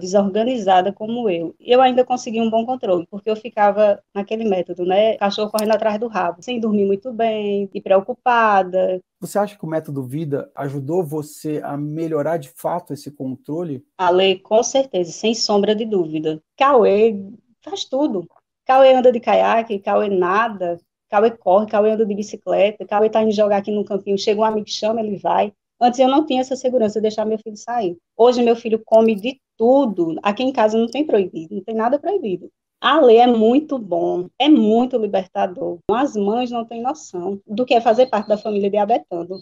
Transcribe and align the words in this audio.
desorganizada 0.00 0.92
como 0.92 1.28
eu. 1.28 1.54
Eu 1.58 1.80
ainda 1.80 2.04
consegui 2.04 2.40
um 2.40 2.50
bom 2.50 2.64
controle, 2.64 3.06
porque 3.10 3.28
eu 3.28 3.36
ficava 3.36 4.00
naquele 4.14 4.48
método, 4.48 4.84
né? 4.84 5.16
Cachorro 5.16 5.50
correndo 5.50 5.72
atrás 5.72 5.98
do 5.98 6.06
rabo, 6.06 6.42
sem 6.42 6.60
dormir 6.60 6.86
muito 6.86 7.12
bem, 7.12 7.68
e 7.74 7.80
preocupada. 7.80 9.00
Você 9.20 9.38
acha 9.38 9.58
que 9.58 9.64
o 9.64 9.68
método 9.68 10.04
Vida 10.04 10.50
ajudou 10.54 11.02
você 11.02 11.60
a 11.64 11.76
melhorar 11.76 12.36
de 12.36 12.50
fato 12.50 12.92
esse 12.92 13.10
controle? 13.10 13.84
Ale, 13.98 14.38
com 14.38 14.62
certeza, 14.62 15.10
sem 15.10 15.34
sombra 15.34 15.74
de 15.74 15.84
dúvida. 15.84 16.40
Cauê 16.56 17.16
faz 17.60 17.84
tudo. 17.84 18.26
Cauê 18.64 18.94
anda 18.94 19.10
de 19.10 19.18
caiaque, 19.18 19.78
Cauê 19.80 20.08
nada, 20.08 20.78
Cauê 21.08 21.30
corre, 21.30 21.66
Cauê 21.66 21.90
anda 21.90 22.06
de 22.06 22.14
bicicleta, 22.14 22.86
Cauê 22.86 23.10
tá 23.10 23.22
indo 23.22 23.32
jogar 23.32 23.56
aqui 23.56 23.70
no 23.70 23.84
campinho, 23.84 24.18
chega 24.18 24.40
um 24.40 24.44
amigo, 24.44 24.68
chama, 24.68 25.00
ele 25.00 25.16
vai. 25.16 25.52
Antes 25.80 26.00
eu 26.00 26.08
não 26.08 26.26
tinha 26.26 26.40
essa 26.40 26.56
segurança 26.56 26.94
de 26.94 27.02
deixar 27.02 27.24
meu 27.24 27.38
filho 27.38 27.56
sair. 27.56 27.96
Hoje 28.16 28.42
meu 28.42 28.56
filho 28.56 28.82
come 28.84 29.14
de 29.14 29.40
tudo. 29.56 30.16
Aqui 30.22 30.42
em 30.42 30.52
casa 30.52 30.76
não 30.76 30.88
tem 30.88 31.06
proibido, 31.06 31.54
não 31.54 31.62
tem 31.62 31.74
nada 31.74 31.98
proibido. 31.98 32.50
A 32.80 33.00
lei 33.00 33.18
é 33.18 33.26
muito 33.26 33.78
bom, 33.78 34.28
é 34.38 34.48
muito 34.48 34.96
libertador. 34.96 35.78
As 35.90 36.14
mães 36.14 36.50
não 36.50 36.64
têm 36.64 36.80
noção 36.80 37.40
do 37.46 37.66
que 37.66 37.74
é 37.74 37.80
fazer 37.80 38.06
parte 38.06 38.28
da 38.28 38.38
família 38.38 38.70
diabetando. 38.70 39.36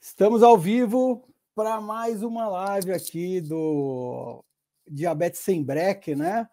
Estamos 0.00 0.42
ao 0.42 0.58
vivo 0.58 1.24
para 1.54 1.80
mais 1.80 2.22
uma 2.22 2.46
live 2.48 2.92
aqui 2.92 3.40
do 3.40 4.44
Diabetes 4.86 5.40
Sem 5.40 5.64
Breque, 5.64 6.14
né? 6.14 6.46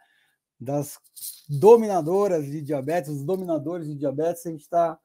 Das 0.57 0.98
dominadoras 1.49 2.45
de 2.45 2.62
diabetes, 2.62 3.12
os 3.12 3.23
dominadores 3.23 3.88
de 3.88 3.95
diabetes. 3.95 4.45
A 4.45 4.49
gente 4.49 4.62
está 4.62 4.98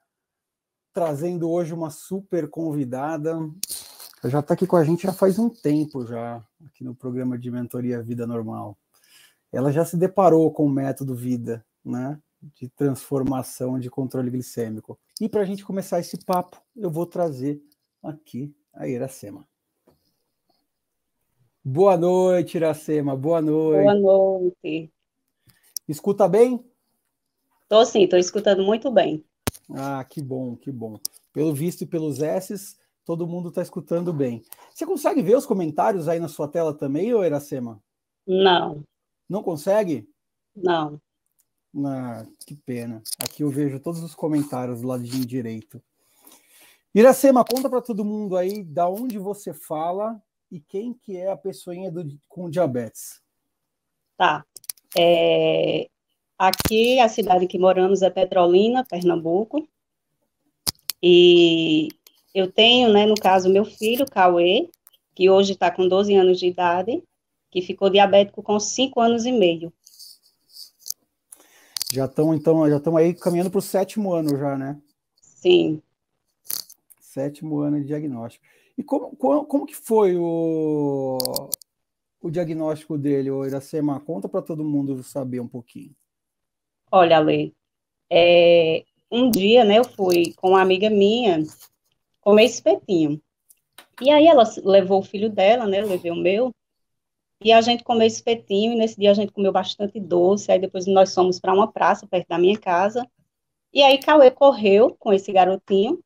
trazendo 0.98 1.48
hoje 1.48 1.73
uma 1.73 1.91
super 1.91 2.51
convidada. 2.51 3.30
Ela 4.20 4.33
já 4.33 4.41
está 4.41 4.55
aqui 4.55 4.66
com 4.66 4.75
a 4.75 4.83
gente 4.83 5.05
já 5.05 5.12
faz 5.12 5.38
um 5.38 5.48
tempo 5.48 6.05
já, 6.05 6.45
aqui 6.66 6.83
no 6.83 6.93
programa 6.93 7.38
de 7.38 7.52
mentoria 7.52 8.02
Vida 8.02 8.27
Normal. 8.27 8.77
Ela 9.52 9.71
já 9.71 9.84
se 9.84 9.97
deparou 9.97 10.51
com 10.51 10.66
o 10.66 10.69
método 10.69 11.15
Vida, 11.15 11.65
né? 11.84 12.21
De 12.52 12.69
transformação 12.69 13.79
de 13.79 13.88
controle 13.88 14.29
glicêmico. 14.29 14.99
E 15.21 15.29
para 15.29 15.43
a 15.43 15.45
gente 15.45 15.65
começar 15.65 16.01
esse 16.01 16.19
papo, 16.24 16.60
eu 16.74 16.91
vou 16.91 17.07
trazer 17.07 17.63
aqui 18.02 18.52
a 18.74 18.88
Iracema. 18.88 19.46
Boa 21.65 21.96
noite, 21.96 22.57
Iracema. 22.57 23.15
Boa 23.15 23.41
noite. 23.41 23.85
Boa 23.85 23.95
noite. 23.95 24.93
Escuta 25.87 26.26
bem? 26.26 26.69
Estou 27.63 27.87
sim, 27.87 28.02
estou 28.02 28.19
escutando 28.19 28.65
muito 28.65 28.91
bem. 28.91 29.24
Ah, 29.71 30.05
que 30.05 30.23
bom, 30.23 30.57
que 30.57 30.71
bom. 30.71 30.99
Pelo 31.33 31.55
visto 31.55 31.83
e 31.83 31.87
pelos 31.87 32.21
S's, 32.21 32.79
todo 33.05 33.27
mundo 33.27 33.49
está 33.49 33.63
escutando 33.63 34.13
bem. 34.13 34.43
Você 34.75 34.87
consegue 34.87 35.23
ver 35.23 35.37
os 35.37 35.47
comentários 35.47 36.09
aí 36.09 36.19
na 36.19 36.29
sua 36.29 36.49
tela 36.49 36.73
também, 36.75 37.13
ou 37.13 37.25
Iracema? 37.25 37.83
Não. 38.27 38.83
Não 39.29 39.43
consegue? 39.43 40.09
Não. 40.55 41.01
Ah, 41.85 42.27
que 42.47 42.55
pena. 42.55 43.02
Aqui 43.19 43.43
eu 43.43 43.51
vejo 43.51 43.79
todos 43.80 44.02
os 44.02 44.15
comentários 44.15 44.80
do 44.80 44.88
ladinho 44.88 45.25
direito. 45.25 45.82
Iracema, 46.95 47.45
conta 47.45 47.69
para 47.69 47.82
todo 47.82 48.05
mundo 48.05 48.37
aí 48.37 48.65
da 48.65 48.88
onde 48.88 49.19
você 49.19 49.53
fala 49.53 50.21
e 50.51 50.59
quem 50.59 50.95
que 50.95 51.16
é 51.16 51.30
a 51.30 51.37
pessoinha 51.37 51.93
do, 51.93 52.19
com 52.27 52.49
diabetes. 52.49 53.21
Tá. 54.16 54.45
É, 54.97 55.88
Aqui, 56.39 57.01
a 57.01 57.09
cidade 57.09 57.49
que 57.49 57.59
moramos 57.59 58.01
é 58.01 58.09
Petrolina, 58.09 58.85
Pernambuco. 58.85 59.69
E 61.03 61.89
eu 62.33 62.51
tenho, 62.51 62.93
né, 62.93 63.07
no 63.07 63.17
caso, 63.17 63.49
meu 63.49 63.65
filho, 63.65 64.06
Cauê, 64.06 64.71
que 65.16 65.28
hoje 65.28 65.55
está 65.55 65.69
com 65.69 65.89
12 65.89 66.15
anos 66.15 66.39
de 66.39 66.47
idade, 66.47 67.03
que 67.50 67.61
ficou 67.61 67.91
diabético 67.91 68.41
com 68.41 68.61
5 68.61 69.00
anos 69.00 69.27
e 69.27 69.33
meio. 69.33 69.72
Já 71.93 72.05
estão, 72.05 72.33
então, 72.33 72.71
já 72.71 72.77
estão 72.77 72.97
aí 72.97 73.15
caminhando 73.15 73.50
para 73.50 73.59
o 73.59 73.62
sétimo 73.62 74.12
ano 74.12 74.39
já, 74.39 74.56
né? 74.56 74.81
Sim. 75.21 75.83
Sétimo 77.00 77.59
ano 77.59 77.81
de 77.81 77.87
diagnóstico. 77.87 78.44
E 78.77 78.82
como, 78.84 79.16
como, 79.16 79.44
como 79.44 79.66
que 79.66 79.75
foi 79.75 80.16
o, 80.16 81.19
o 82.21 82.31
diagnóstico 82.31 82.97
dele, 82.97 83.28
o 83.28 83.44
Iracema? 83.44 83.98
Conta 83.98 84.28
para 84.28 84.41
todo 84.41 84.62
mundo 84.62 85.03
saber 85.03 85.41
um 85.41 85.48
pouquinho. 85.48 85.97
Olha, 86.91 87.19
Lê, 87.19 87.53
é, 88.10 88.84
um 89.10 89.31
dia, 89.31 89.65
né, 89.65 89.78
eu 89.78 89.84
fui 89.84 90.32
com 90.37 90.50
uma 90.50 90.62
amiga 90.62 90.88
minha 90.88 91.43
comer 92.21 92.44
espetinho. 92.44 93.21
E 94.00 94.10
aí 94.10 94.26
ela 94.26 94.44
levou 94.65 95.00
o 95.00 95.04
filho 95.04 95.28
dela, 95.28 95.66
né, 95.66 95.81
levei 95.82 96.10
o 96.10 96.16
meu, 96.16 96.50
e 97.43 97.53
a 97.53 97.60
gente 97.60 97.84
comeu 97.84 98.06
espetinho, 98.06 98.72
e 98.72 98.77
nesse 98.77 98.98
dia 98.98 99.10
a 99.10 99.15
gente 99.15 99.32
comeu 99.32 99.53
bastante 99.53 100.00
doce, 100.00 100.50
aí 100.50 100.59
depois 100.59 100.87
nós 100.87 101.15
fomos 101.15 101.38
para 101.38 101.53
uma 101.53 101.71
praça 101.71 102.06
perto 102.06 102.28
da 102.28 102.38
minha 102.38 102.59
casa, 102.59 103.06
e 103.72 103.82
aí 103.82 103.98
Cauê 103.98 104.31
correu 104.31 104.97
com 104.98 105.12
esse 105.12 105.31
garotinho, 105.32 106.00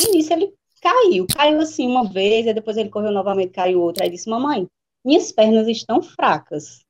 e 0.00 0.12
nisso 0.12 0.32
ele 0.32 0.54
caiu, 0.80 1.26
caiu 1.26 1.60
assim 1.60 1.86
uma 1.88 2.08
vez, 2.08 2.46
aí 2.46 2.54
depois 2.54 2.76
ele 2.76 2.90
correu 2.90 3.10
novamente, 3.10 3.50
caiu 3.50 3.82
outra, 3.82 4.04
aí 4.04 4.10
disse, 4.10 4.30
mamãe, 4.30 4.68
minhas 5.04 5.32
pernas 5.32 5.66
estão 5.66 6.00
fracas. 6.02 6.84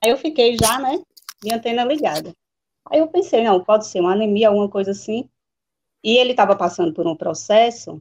Aí 0.00 0.10
eu 0.10 0.18
fiquei 0.18 0.56
já, 0.60 0.78
né, 0.78 1.00
minha 1.42 1.56
antena 1.56 1.84
ligada. 1.84 2.34
Aí 2.90 3.00
eu 3.00 3.08
pensei, 3.08 3.42
não, 3.42 3.62
pode 3.62 3.86
ser 3.86 4.00
uma 4.00 4.12
anemia, 4.12 4.48
alguma 4.48 4.68
coisa 4.68 4.92
assim. 4.92 5.28
E 6.02 6.16
ele 6.18 6.30
estava 6.30 6.54
passando 6.54 6.92
por 6.92 7.06
um 7.06 7.16
processo 7.16 8.00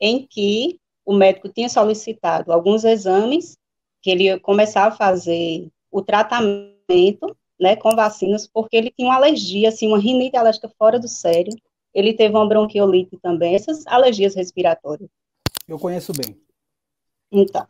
em 0.00 0.26
que 0.26 0.78
o 1.04 1.14
médico 1.14 1.48
tinha 1.48 1.68
solicitado 1.68 2.52
alguns 2.52 2.84
exames, 2.84 3.56
que 4.02 4.10
ele 4.10 4.24
ia 4.24 4.38
começar 4.38 4.86
a 4.86 4.90
fazer 4.90 5.68
o 5.90 6.02
tratamento, 6.02 7.36
né, 7.58 7.76
com 7.76 7.96
vacinas, 7.96 8.46
porque 8.46 8.76
ele 8.76 8.90
tinha 8.90 9.08
uma 9.08 9.16
alergia, 9.16 9.70
assim, 9.70 9.86
uma 9.86 9.98
rinite 9.98 10.36
alérgica 10.36 10.68
fora 10.76 10.98
do 10.98 11.08
sério. 11.08 11.54
Ele 11.94 12.12
teve 12.12 12.34
uma 12.34 12.46
bronquiolite 12.46 13.16
também, 13.22 13.54
essas 13.54 13.86
alergias 13.86 14.34
respiratórias. 14.34 15.08
Eu 15.66 15.78
conheço 15.78 16.12
bem. 16.12 16.38
Então, 17.32 17.66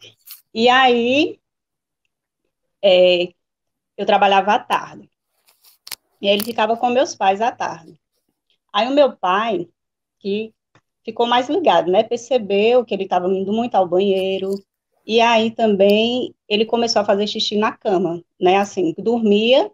e 0.52 0.68
aí, 0.68 1.38
é, 2.82 3.28
eu 3.96 4.06
trabalhava 4.06 4.54
à 4.54 4.58
tarde. 4.58 5.08
E 6.20 6.28
ele 6.28 6.44
ficava 6.44 6.76
com 6.76 6.88
meus 6.88 7.14
pais 7.14 7.40
à 7.40 7.50
tarde. 7.52 7.98
Aí 8.72 8.88
o 8.88 8.94
meu 8.94 9.16
pai, 9.16 9.68
que 10.18 10.52
ficou 11.04 11.26
mais 11.26 11.48
ligado, 11.48 11.90
né? 11.90 12.02
Percebeu 12.02 12.84
que 12.84 12.94
ele 12.94 13.04
estava 13.04 13.28
indo 13.28 13.52
muito 13.52 13.74
ao 13.74 13.88
banheiro. 13.88 14.50
E 15.06 15.20
aí 15.20 15.50
também 15.50 16.34
ele 16.48 16.64
começou 16.66 17.00
a 17.02 17.04
fazer 17.04 17.26
xixi 17.26 17.56
na 17.56 17.72
cama, 17.72 18.22
né? 18.40 18.56
Assim, 18.56 18.94
dormia 18.98 19.70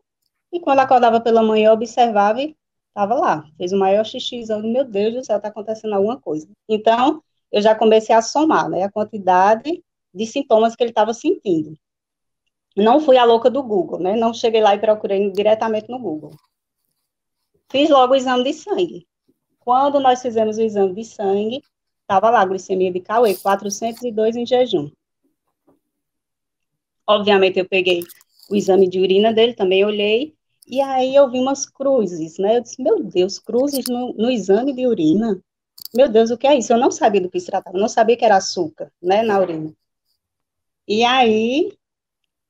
e 0.52 0.60
quando 0.60 0.80
acordava 0.80 1.20
pela 1.20 1.42
manhã 1.42 1.72
observava 1.72 2.42
e 2.42 2.54
estava 2.88 3.14
lá. 3.14 3.44
Fez 3.56 3.72
o 3.72 3.78
maior 3.78 4.04
xixi, 4.04 4.44
meu 4.62 4.84
Deus 4.84 5.14
do 5.14 5.24
céu, 5.24 5.38
está 5.38 5.48
acontecendo 5.48 5.94
alguma 5.94 6.20
coisa. 6.20 6.46
Então, 6.68 7.22
eu 7.50 7.62
já 7.62 7.74
comecei 7.74 8.14
a 8.14 8.22
somar, 8.22 8.68
né? 8.68 8.84
A 8.84 8.92
quantidade 8.92 9.82
de 10.14 10.26
sintomas 10.26 10.76
que 10.76 10.82
ele 10.82 10.90
estava 10.90 11.14
sentindo. 11.14 11.74
Não 12.76 13.00
fui 13.00 13.16
a 13.18 13.24
louca 13.24 13.50
do 13.50 13.62
Google, 13.62 14.00
né? 14.00 14.16
Não 14.16 14.32
cheguei 14.32 14.60
lá 14.60 14.74
e 14.74 14.80
procurei 14.80 15.30
diretamente 15.30 15.90
no 15.90 15.98
Google. 15.98 16.32
Fiz 17.70 17.88
logo 17.90 18.12
o 18.12 18.16
exame 18.16 18.44
de 18.44 18.52
sangue. 18.52 19.06
Quando 19.58 20.00
nós 20.00 20.20
fizemos 20.20 20.58
o 20.58 20.62
exame 20.62 20.94
de 20.94 21.04
sangue, 21.04 21.62
estava 22.00 22.30
lá 22.30 22.40
a 22.40 22.44
glicemia 22.44 22.92
de 22.92 23.00
Cauê, 23.00 23.34
402 23.36 24.36
em 24.36 24.46
jejum. 24.46 24.90
Obviamente, 27.06 27.58
eu 27.58 27.68
peguei 27.68 28.02
o 28.50 28.56
exame 28.56 28.88
de 28.88 29.00
urina 29.00 29.32
dele, 29.32 29.54
também 29.54 29.84
olhei, 29.84 30.34
e 30.66 30.80
aí 30.80 31.14
eu 31.14 31.30
vi 31.30 31.38
umas 31.38 31.66
cruzes, 31.66 32.38
né? 32.38 32.58
Eu 32.58 32.62
disse, 32.62 32.82
meu 32.82 33.02
Deus, 33.02 33.38
cruzes 33.38 33.86
no, 33.88 34.12
no 34.14 34.30
exame 34.30 34.72
de 34.72 34.86
urina? 34.86 35.40
Meu 35.94 36.08
Deus, 36.08 36.30
o 36.30 36.38
que 36.38 36.46
é 36.46 36.56
isso? 36.56 36.72
Eu 36.72 36.78
não 36.78 36.90
sabia 36.90 37.20
do 37.20 37.28
que 37.30 37.40
se 37.40 37.46
tratava, 37.46 37.78
não 37.78 37.88
sabia 37.88 38.16
que 38.16 38.24
era 38.24 38.36
açúcar, 38.36 38.92
né, 39.02 39.22
na 39.22 39.38
urina. 39.40 39.72
E 40.86 41.04
aí, 41.04 41.72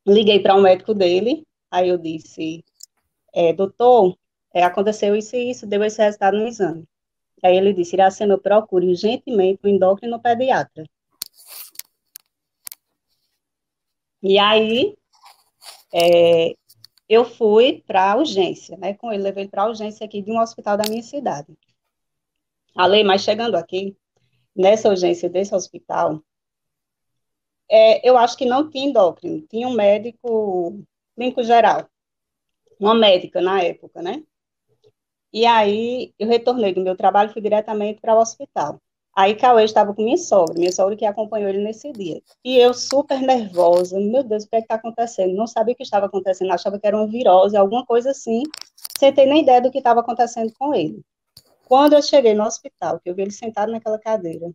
liguei 0.07 0.41
para 0.41 0.57
um 0.57 0.63
médico 0.63 0.95
dele, 0.95 1.47
aí 1.71 1.89
eu 1.89 1.99
disse, 1.99 2.65
é, 3.35 3.53
doutor, 3.53 4.17
é, 4.53 4.63
aconteceu 4.63 5.17
isso 5.17 5.37
e 5.37 5.51
isso, 5.51 5.67
deu 5.67 5.83
esse 5.85 6.03
resultado 6.03 6.37
no 6.37 6.47
exame. 6.47 6.87
Aí 7.43 7.57
ele 7.57 7.73
disse, 7.73 7.97
Iracema, 7.97 8.39
procure 8.39 8.87
urgentemente 8.89 9.61
o 9.65 9.69
endócrino 9.69 10.21
pediatra. 10.21 10.85
E 14.23 14.39
aí, 14.39 14.97
é, 15.93 16.55
eu 17.09 17.25
fui 17.25 17.83
para 17.87 18.13
a 18.13 18.17
urgência, 18.17 18.77
né, 18.77 18.95
com 18.95 19.13
ele, 19.13 19.23
levei 19.23 19.49
para 19.49 19.63
a 19.63 19.69
urgência 19.69 20.05
aqui 20.07 20.23
de 20.23 20.31
um 20.31 20.41
hospital 20.41 20.77
da 20.77 20.89
minha 20.89 21.03
cidade. 21.03 21.53
Ale, 22.75 23.03
mas 23.05 23.23
chegando 23.23 23.57
aqui, 23.57 23.97
nessa 24.57 24.89
urgência 24.89 25.29
desse 25.29 25.55
hospital, 25.55 26.23
é, 27.75 28.07
eu 28.07 28.19
acho 28.19 28.37
que 28.37 28.45
não 28.45 28.69
tinha 28.69 28.87
endócrino, 28.87 29.41
tinha 29.49 29.67
um 29.67 29.73
médico 29.73 30.79
clínico 31.17 31.43
geral, 31.43 31.89
uma 32.79 32.95
médica 32.95 33.41
na 33.41 33.63
época, 33.63 34.03
né? 34.03 34.23
E 35.33 35.47
aí 35.47 36.13
eu 36.19 36.29
retornei 36.29 36.75
do 36.75 36.83
meu 36.83 36.95
trabalho, 36.95 37.33
fui 37.33 37.41
diretamente 37.41 37.99
para 37.99 38.15
o 38.15 38.21
hospital. 38.21 38.79
Aí 39.17 39.35
Cauê 39.35 39.65
estava 39.65 39.95
com 39.95 40.03
minha 40.03 40.19
sogra, 40.19 40.59
minha 40.59 40.73
sogra 40.73 40.97
que 40.97 41.07
acompanhou 41.07 41.49
ele 41.49 41.65
nesse 41.65 41.91
dia. 41.93 42.21
E 42.45 42.59
eu 42.59 42.75
super 42.75 43.21
nervosa, 43.23 43.99
meu 43.99 44.23
Deus, 44.23 44.45
o 44.45 44.49
que 44.51 44.57
é 44.57 44.59
está 44.59 44.75
acontecendo? 44.75 45.35
Não 45.35 45.47
sabia 45.47 45.73
o 45.73 45.77
que 45.77 45.83
estava 45.83 46.07
acontecendo, 46.07 46.53
achava 46.53 46.79
que 46.79 46.87
era 46.87 46.97
uma 46.97 47.07
virose, 47.07 47.57
alguma 47.57 47.87
coisa 47.87 48.11
assim, 48.11 48.43
sem 48.99 49.13
ter 49.15 49.25
nem 49.25 49.43
ideia 49.43 49.63
do 49.63 49.71
que 49.71 49.79
estava 49.79 50.01
acontecendo 50.01 50.53
com 50.59 50.75
ele. 50.75 51.01
Quando 51.67 51.95
eu 51.95 52.03
cheguei 52.03 52.35
no 52.35 52.45
hospital, 52.45 53.01
que 53.01 53.09
eu 53.09 53.15
vi 53.15 53.23
ele 53.23 53.33
sentado 53.33 53.73
naquela 53.73 53.99
cadeira, 53.99 54.51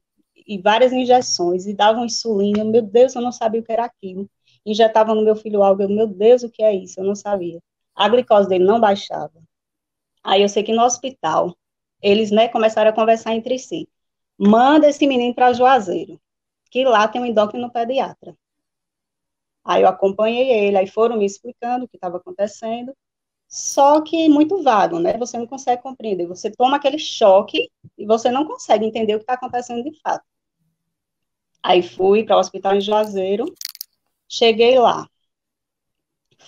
e 0.48 0.58
várias 0.58 0.94
injeções, 0.94 1.66
e 1.68 1.74
davam 1.74 2.06
insulina, 2.06 2.64
meu 2.64 2.82
Deus, 2.82 3.16
eu 3.16 3.22
não 3.22 3.32
sabia 3.32 3.62
o 3.62 3.64
que 3.64 3.72
era 3.72 3.86
aquilo. 3.86 4.30
Injetavam 4.66 5.16
no 5.16 5.24
meu 5.24 5.36
filho 5.36 5.64
algo, 5.64 5.82
eu, 5.84 5.90
meu 5.90 6.08
Deus, 6.08 6.44
o 6.44 6.50
que 6.50 6.64
é 6.64 6.74
isso? 6.74 7.00
Eu 7.00 7.06
não 7.06 7.16
sabia. 7.16 7.60
A 7.96 8.08
glicose 8.10 8.50
dele 8.50 8.64
não 8.66 8.80
baixava. 8.80 9.34
Aí 10.24 10.42
eu 10.42 10.50
sei 10.50 10.64
que 10.64 10.74
no 10.74 10.84
hospital, 10.84 11.56
eles 12.02 12.32
né, 12.32 12.48
começaram 12.48 12.90
a 12.90 12.94
conversar 12.94 13.34
entre 13.34 13.58
si 13.60 13.88
manda 14.38 14.88
esse 14.88 15.08
menino 15.08 15.34
para 15.34 15.54
Juazeiro, 15.54 16.20
que 16.70 16.86
lá 16.86 17.08
tem 17.08 17.22
um 17.22 17.26
endócrino 17.26 17.72
pediatra. 17.72 18.38
Aí 19.64 19.82
eu 19.82 19.88
acompanhei 19.90 20.50
ele, 20.50 20.78
aí 20.78 20.88
foram 20.88 21.18
me 21.18 21.26
explicando 21.26 21.86
o 21.86 21.88
que 21.88 21.98
estava 21.98 22.18
acontecendo, 22.18 22.96
só 23.48 24.02
que 24.02 24.30
muito 24.30 24.62
vago, 24.64 25.00
né? 25.00 25.18
Você 25.18 25.38
não 25.38 25.48
consegue 25.48 25.82
compreender. 25.82 26.28
Você 26.28 26.52
toma 26.52 26.78
aquele 26.78 27.00
choque 27.00 27.70
e 27.98 28.06
você 28.06 28.32
não 28.32 28.46
consegue 28.46 28.86
entender 28.86 29.16
o 29.16 29.20
que 29.20 29.24
está 29.24 29.34
acontecendo 29.34 29.84
de 29.84 30.00
fato. 30.02 30.26
Aí 31.68 31.84
fui 31.84 32.24
para 32.24 32.38
o 32.38 32.40
hospital 32.40 32.76
em 32.76 32.80
Juazeiro, 32.80 33.54
cheguei 34.30 34.80
lá. 34.80 35.06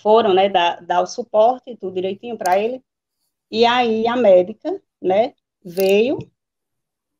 Foram, 0.00 0.32
né, 0.32 0.48
dar, 0.48 0.80
dar 0.82 1.02
o 1.02 1.06
suporte, 1.06 1.76
tudo 1.76 1.94
direitinho 1.94 2.38
para 2.38 2.58
ele. 2.58 2.82
E 3.50 3.66
aí 3.66 4.06
a 4.06 4.16
médica, 4.16 4.82
né, 5.02 5.34
veio, 5.62 6.18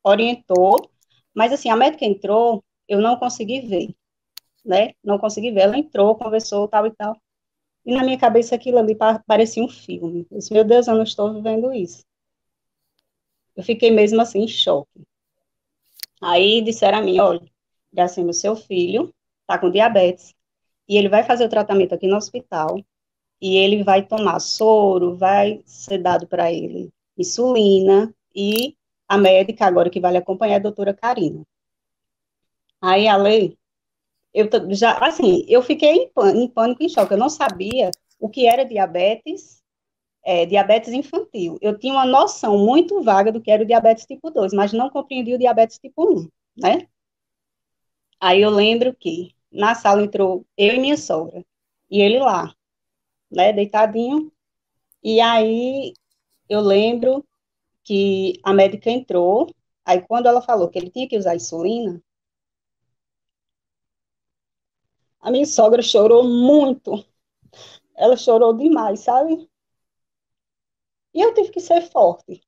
orientou, 0.02 0.90
mas 1.34 1.52
assim, 1.52 1.68
a 1.68 1.76
médica 1.76 2.06
entrou, 2.06 2.64
eu 2.88 3.00
não 3.02 3.18
consegui 3.18 3.60
ver, 3.60 3.94
né? 4.64 4.94
Não 5.04 5.18
consegui 5.18 5.50
ver. 5.52 5.60
Ela 5.62 5.78
entrou, 5.78 6.16
conversou, 6.16 6.68
tal 6.68 6.86
e 6.86 6.92
tal. 6.92 7.16
E 7.86 7.94
na 7.94 8.04
minha 8.04 8.18
cabeça 8.18 8.54
aquilo 8.54 8.78
ali 8.78 8.96
parecia 9.26 9.62
um 9.62 9.68
filme. 9.68 10.26
Eu 10.30 10.38
disse, 10.38 10.52
meu 10.52 10.64
Deus, 10.64 10.88
eu 10.88 10.94
não 10.96 11.04
estou 11.04 11.34
vivendo 11.34 11.72
isso. 11.72 12.04
Eu 13.56 13.62
fiquei 13.62 13.90
mesmo 13.92 14.20
assim 14.20 14.40
em 14.40 14.48
choque. 14.48 15.06
Aí 16.22 16.62
disseram 16.62 16.98
a 16.98 17.02
mim, 17.02 17.18
olha, 17.20 17.42
assim, 17.98 18.24
o 18.28 18.32
seu 18.32 18.54
filho 18.54 19.12
está 19.42 19.58
com 19.58 19.70
diabetes 19.70 20.34
e 20.88 20.96
ele 20.96 21.08
vai 21.08 21.22
fazer 21.22 21.44
o 21.44 21.48
tratamento 21.48 21.94
aqui 21.94 22.06
no 22.06 22.16
hospital 22.16 22.78
e 23.40 23.56
ele 23.56 23.82
vai 23.82 24.06
tomar 24.06 24.38
soro, 24.40 25.16
vai 25.16 25.62
ser 25.64 25.98
dado 25.98 26.26
para 26.26 26.52
ele 26.52 26.92
insulina 27.20 28.14
e 28.34 28.76
a 29.08 29.18
médica 29.18 29.66
agora 29.66 29.90
que 29.90 30.00
vai 30.00 30.12
lhe 30.12 30.18
acompanhar 30.18 30.54
é 30.54 30.56
a 30.56 30.60
doutora 30.60 30.94
Karina. 30.94 31.44
Aí 32.80 33.06
a 33.06 33.16
lei, 33.16 33.58
eu 34.32 34.48
já, 34.70 34.96
assim, 34.98 35.44
eu 35.48 35.62
fiquei 35.62 35.90
em 35.90 36.08
pânico, 36.08 36.38
em 36.38 36.48
pânico, 36.48 36.82
em 36.82 36.88
choque, 36.88 37.12
eu 37.12 37.18
não 37.18 37.28
sabia 37.28 37.90
o 38.18 38.28
que 38.28 38.46
era 38.46 38.64
diabetes, 38.64 39.62
é, 40.24 40.46
diabetes 40.46 40.92
infantil. 40.92 41.58
Eu 41.60 41.78
tinha 41.78 41.92
uma 41.92 42.06
noção 42.06 42.56
muito 42.58 43.02
vaga 43.02 43.32
do 43.32 43.40
que 43.40 43.50
era 43.50 43.62
o 43.62 43.66
diabetes 43.66 44.06
tipo 44.06 44.30
2, 44.30 44.52
mas 44.52 44.72
não 44.72 44.88
compreendia 44.88 45.34
o 45.36 45.38
diabetes 45.38 45.78
tipo 45.78 46.04
1, 46.04 46.28
né? 46.56 46.86
Aí 48.20 48.42
eu 48.42 48.50
lembro 48.50 48.94
que 48.94 49.34
na 49.50 49.74
sala 49.74 50.02
entrou 50.02 50.46
eu 50.56 50.74
e 50.74 50.78
minha 50.78 50.96
sogra, 50.96 51.44
e 51.90 52.00
ele 52.00 52.18
lá, 52.18 52.54
né, 53.30 53.52
deitadinho, 53.52 54.32
e 55.02 55.20
aí 55.20 55.94
eu 56.48 56.60
lembro 56.60 57.26
que 57.84 58.40
a 58.44 58.52
médica 58.54 58.90
entrou, 58.90 59.48
aí 59.84 60.02
quando 60.02 60.26
ela 60.26 60.42
falou 60.42 60.68
que 60.70 60.78
ele 60.78 60.90
tinha 60.90 61.08
que 61.08 61.18
usar 61.18 61.36
insulina, 61.36 62.02
a 65.20 65.30
minha 65.30 65.46
sogra 65.46 65.80
chorou 65.82 66.24
muito. 66.24 67.04
Ela 67.96 68.16
chorou 68.16 68.52
demais, 68.56 69.00
sabe? 69.00 69.48
E 71.14 71.20
eu 71.20 71.32
tive 71.32 71.52
que 71.52 71.60
ser 71.60 71.82
forte. 71.82 72.42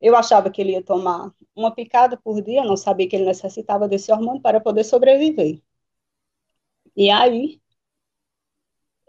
Eu 0.00 0.14
achava 0.14 0.50
que 0.50 0.60
ele 0.60 0.70
ia 0.72 0.84
tomar 0.84 1.34
uma 1.54 1.74
picada 1.74 2.16
por 2.16 2.42
dia, 2.42 2.64
não 2.64 2.76
sabia 2.76 3.08
que 3.08 3.16
ele 3.16 3.24
necessitava 3.24 3.88
desse 3.88 4.12
hormônio 4.12 4.42
para 4.42 4.60
poder 4.60 4.84
sobreviver. 4.84 5.62
E 6.96 7.10
aí, 7.10 7.60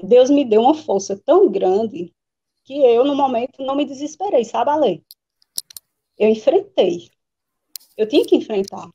Deus 0.01 0.29
me 0.29 0.45
deu 0.45 0.61
uma 0.61 0.73
força 0.73 1.17
tão 1.25 1.49
grande 1.49 2.13
que 2.63 2.73
eu, 2.73 3.05
no 3.05 3.15
momento, 3.15 3.63
não 3.63 3.75
me 3.75 3.85
desesperei, 3.85 4.43
sabe, 4.43 4.71
Ale? 4.71 5.05
Eu 6.17 6.29
enfrentei. 6.29 7.09
Eu 7.97 8.07
tinha 8.07 8.25
que 8.25 8.35
enfrentar. 8.35 8.89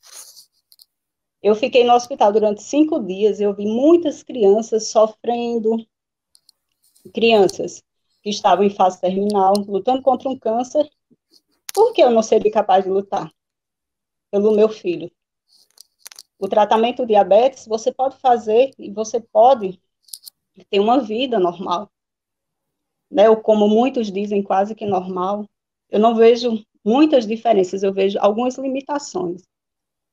Eu 1.43 1.55
fiquei 1.55 1.85
no 1.85 1.95
hospital 1.95 2.33
durante 2.33 2.63
cinco 2.63 3.01
dias, 3.01 3.41
eu 3.41 3.55
vi 3.55 3.65
muitas 3.65 4.23
crianças 4.23 4.89
sofrendo, 4.89 5.77
crianças 7.15 7.83
que 8.23 8.29
estavam 8.29 8.65
em 8.65 8.71
fase 8.71 9.01
terminal, 9.01 9.55
lutando 9.67 10.03
contra 10.03 10.29
um 10.29 10.39
câncer, 10.39 10.89
por 11.73 11.95
que 11.95 12.03
eu 12.03 12.11
não 12.11 12.23
seria 12.23 12.51
capaz 12.53 12.85
de 12.85 12.91
lutar 12.91 13.33
pelo 14.31 14.55
meu 14.55 14.69
filho? 14.69 15.11
O 16.39 16.49
tratamento 16.49 17.07
diabetes 17.07 17.67
você 17.67 17.93
pode 17.93 18.17
fazer 18.17 18.73
e 18.79 18.91
você 18.91 19.21
pode 19.21 19.81
ter 20.71 20.81
uma 20.81 21.01
vida 21.01 21.39
normal 21.39 21.91
né, 23.11 23.29
ou 23.29 23.37
como 23.37 23.69
muitos 23.69 24.11
dizem, 24.13 24.43
quase 24.43 24.75
que 24.75 24.87
normal, 24.87 25.45
eu 25.91 25.99
não 25.99 26.15
vejo 26.15 26.65
muitas 26.85 27.27
diferenças, 27.27 27.83
eu 27.83 27.93
vejo 27.93 28.19
algumas 28.21 28.57
limitações, 28.57 29.43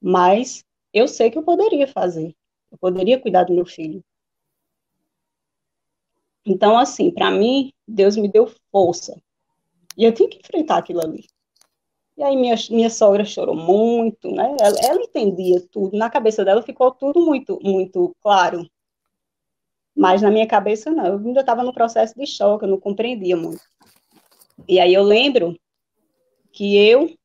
mas 0.02 0.66
eu 0.92 1.08
sei 1.08 1.30
que 1.30 1.38
eu 1.38 1.44
poderia 1.44 1.88
fazer, 1.88 2.36
eu 2.72 2.78
poderia 2.78 3.20
cuidar 3.20 3.44
do 3.44 3.54
meu 3.54 3.66
filho. 3.66 4.04
Então, 6.46 6.78
assim, 6.78 7.12
para 7.12 7.30
mim, 7.30 7.72
Deus 7.88 8.16
me 8.16 8.28
deu 8.28 8.52
força, 8.72 9.22
e 9.96 10.04
eu 10.04 10.13
tinha 10.13 10.30
que 10.30 10.40
enfrentar 10.40 10.78
aquilo 10.78 11.02
ali. 11.02 11.28
E 12.18 12.24
aí 12.24 12.36
minha, 12.36 12.56
minha 12.72 12.90
sogra 12.90 13.24
chorou 13.24 13.56
muito, 13.56 14.31
né? 14.31 14.56
Ela, 14.60 14.80
ela 14.80 15.04
entendia 15.04 15.62
tudo, 15.72 15.96
na 15.96 16.10
cabeça 16.10 16.44
dela 16.44 16.64
ficou 16.64 16.92
tudo 16.92 17.24
muito, 17.24 17.60
muito 17.64 18.16
claro. 18.22 18.68
Mas 19.96 20.22
na 20.22 20.31
minha 20.31 20.48
cabeça, 20.48 20.90
não. 20.90 21.06
Eu 21.06 21.18
ainda 21.19 21.42
estava 21.42 21.64
no 21.64 21.74
processo 21.74 22.16
de 22.16 22.25
choque, 22.25 22.66
eu 22.66 22.69
não 22.69 22.80
compreendia 22.80 23.38
muito. 23.38 23.62
E 24.68 24.80
aí 24.80 24.94
eu 24.94 25.04
lembro 25.04 25.56
que 26.52 26.75
eu 26.75 27.16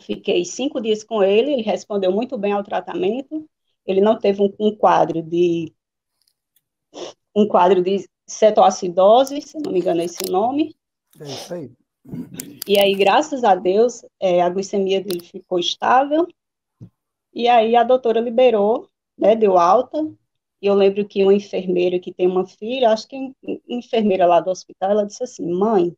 fiquei 0.00 0.44
cinco 0.44 0.80
dias 0.80 1.02
com 1.02 1.22
ele, 1.22 1.52
ele 1.52 1.62
respondeu 1.62 2.12
muito 2.12 2.38
bem 2.38 2.52
ao 2.52 2.62
tratamento, 2.62 3.48
ele 3.84 4.00
não 4.00 4.16
teve 4.16 4.42
um, 4.42 4.52
um 4.60 4.76
quadro 4.76 5.22
de 5.22 5.72
um 7.34 7.48
quadro 7.48 7.82
de 7.82 8.08
cetoacidose, 8.26 9.40
se 9.40 9.58
não 9.58 9.72
me 9.72 9.80
engano 9.80 10.00
é 10.00 10.04
esse 10.04 10.18
o 10.28 10.30
nome. 10.30 10.76
É 11.20 11.24
isso 11.24 11.54
aí. 11.54 11.70
E 12.66 12.78
aí, 12.78 12.94
graças 12.94 13.44
a 13.44 13.54
Deus, 13.54 14.04
é, 14.20 14.42
a 14.42 14.48
glicemia 14.48 15.00
dele 15.00 15.20
ficou 15.20 15.58
estável, 15.58 16.26
e 17.32 17.48
aí 17.48 17.76
a 17.76 17.84
doutora 17.84 18.20
liberou, 18.20 18.88
né, 19.16 19.34
deu 19.36 19.58
alta, 19.58 19.98
e 20.60 20.66
eu 20.66 20.74
lembro 20.74 21.06
que 21.06 21.24
uma 21.24 21.34
enfermeira 21.34 21.98
que 21.98 22.12
tem 22.12 22.26
uma 22.26 22.46
filha, 22.46 22.90
acho 22.90 23.08
que 23.08 23.32
enfermeira 23.68 24.26
lá 24.26 24.40
do 24.40 24.50
hospital, 24.50 24.92
ela 24.92 25.06
disse 25.06 25.24
assim: 25.24 25.50
mãe, 25.52 25.92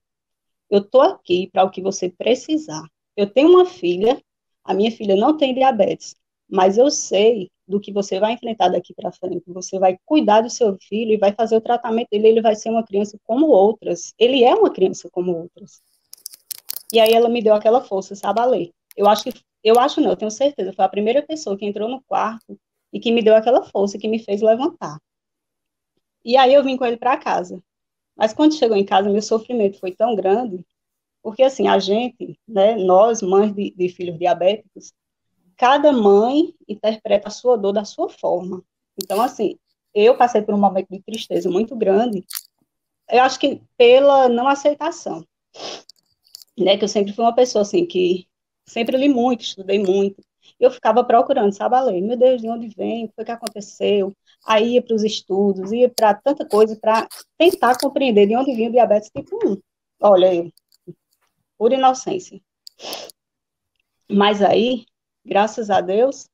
eu 0.70 0.82
tô 0.82 1.02
aqui 1.02 1.50
para 1.52 1.64
o 1.64 1.70
que 1.70 1.82
você 1.82 2.08
precisar. 2.08 2.82
Eu 3.16 3.28
tenho 3.28 3.50
uma 3.50 3.66
filha, 3.66 4.20
a 4.64 4.72
minha 4.72 4.90
filha 4.90 5.16
não 5.16 5.36
tem 5.36 5.54
diabetes, 5.54 6.16
mas 6.48 6.78
eu 6.78 6.90
sei 6.90 7.50
do 7.68 7.80
que 7.80 7.92
você 7.92 8.18
vai 8.18 8.32
enfrentar 8.32 8.68
daqui 8.68 8.94
para 8.94 9.12
frente. 9.12 9.42
Você 9.48 9.78
vai 9.78 9.98
cuidar 10.04 10.40
do 10.40 10.50
seu 10.50 10.76
filho 10.80 11.12
e 11.12 11.18
vai 11.18 11.32
fazer 11.32 11.56
o 11.56 11.60
tratamento 11.60 12.08
dele, 12.10 12.28
ele 12.28 12.42
vai 12.42 12.54
ser 12.56 12.70
uma 12.70 12.84
criança 12.84 13.18
como 13.24 13.48
outras. 13.48 14.14
Ele 14.18 14.44
é 14.44 14.54
uma 14.54 14.70
criança 14.70 15.08
como 15.10 15.36
outras. 15.36 15.82
E 16.94 17.00
aí 17.00 17.12
ela 17.12 17.28
me 17.28 17.42
deu 17.42 17.54
aquela 17.54 17.80
força, 17.80 18.14
sabe, 18.14 18.38
a 18.38 18.44
ler. 18.44 18.70
Eu 18.96 19.08
acho 19.08 19.24
que, 19.24 19.32
eu 19.64 19.80
acho 19.80 20.00
não, 20.00 20.10
eu 20.10 20.16
tenho 20.16 20.30
certeza, 20.30 20.72
foi 20.72 20.84
a 20.84 20.88
primeira 20.88 21.20
pessoa 21.22 21.58
que 21.58 21.66
entrou 21.66 21.88
no 21.88 22.00
quarto 22.04 22.56
e 22.92 23.00
que 23.00 23.10
me 23.10 23.20
deu 23.20 23.34
aquela 23.34 23.64
força 23.64 23.98
que 23.98 24.06
me 24.06 24.20
fez 24.20 24.40
levantar. 24.40 24.96
E 26.24 26.36
aí 26.36 26.54
eu 26.54 26.62
vim 26.62 26.76
com 26.76 26.86
ele 26.86 26.96
para 26.96 27.16
casa. 27.16 27.60
Mas 28.14 28.32
quando 28.32 28.54
chegou 28.54 28.76
em 28.76 28.84
casa, 28.84 29.10
meu 29.10 29.20
sofrimento 29.20 29.80
foi 29.80 29.90
tão 29.90 30.14
grande, 30.14 30.64
porque 31.20 31.42
assim, 31.42 31.66
a 31.66 31.80
gente, 31.80 32.38
né, 32.46 32.76
nós, 32.76 33.22
mães 33.22 33.52
de, 33.52 33.72
de 33.72 33.88
filhos 33.88 34.16
diabéticos, 34.16 34.92
cada 35.56 35.90
mãe 35.90 36.54
interpreta 36.68 37.26
a 37.26 37.32
sua 37.32 37.58
dor 37.58 37.72
da 37.72 37.84
sua 37.84 38.08
forma. 38.08 38.62
Então, 38.96 39.20
assim, 39.20 39.58
eu 39.92 40.16
passei 40.16 40.42
por 40.42 40.54
um 40.54 40.60
momento 40.60 40.90
de 40.92 41.02
tristeza 41.02 41.50
muito 41.50 41.74
grande, 41.74 42.24
eu 43.10 43.20
acho 43.20 43.40
que 43.40 43.60
pela 43.76 44.28
não 44.28 44.46
aceitação, 44.46 45.26
né, 46.58 46.76
que 46.76 46.84
eu 46.84 46.88
sempre 46.88 47.12
fui 47.12 47.24
uma 47.24 47.34
pessoa, 47.34 47.62
assim, 47.62 47.86
que 47.86 48.26
sempre 48.66 48.96
li 48.96 49.08
muito, 49.08 49.42
estudei 49.42 49.78
muito, 49.78 50.22
eu 50.58 50.70
ficava 50.70 51.04
procurando, 51.04 51.52
sabe, 51.52 51.76
a 51.76 51.82
lei, 51.82 52.00
meu 52.00 52.16
Deus, 52.16 52.40
de 52.40 52.48
onde 52.48 52.68
vem, 52.68 53.06
o 53.06 53.12
que, 53.12 53.24
que 53.24 53.30
aconteceu? 53.30 54.12
Aí 54.46 54.74
ia 54.74 54.82
para 54.82 54.94
os 54.94 55.02
estudos, 55.02 55.72
ia 55.72 55.88
para 55.88 56.14
tanta 56.14 56.46
coisa, 56.46 56.76
para 56.76 57.08
tentar 57.38 57.78
compreender 57.78 58.26
de 58.26 58.36
onde 58.36 58.54
vinha 58.54 58.68
o 58.68 58.72
diabetes 58.72 59.10
tipo 59.10 59.36
1. 59.44 59.60
Olha, 60.00 60.34
eu, 60.34 60.52
por 61.58 61.72
inocência. 61.72 62.40
Mas 64.10 64.42
aí, 64.42 64.84
graças 65.24 65.70
a 65.70 65.80
Deus, 65.80 66.28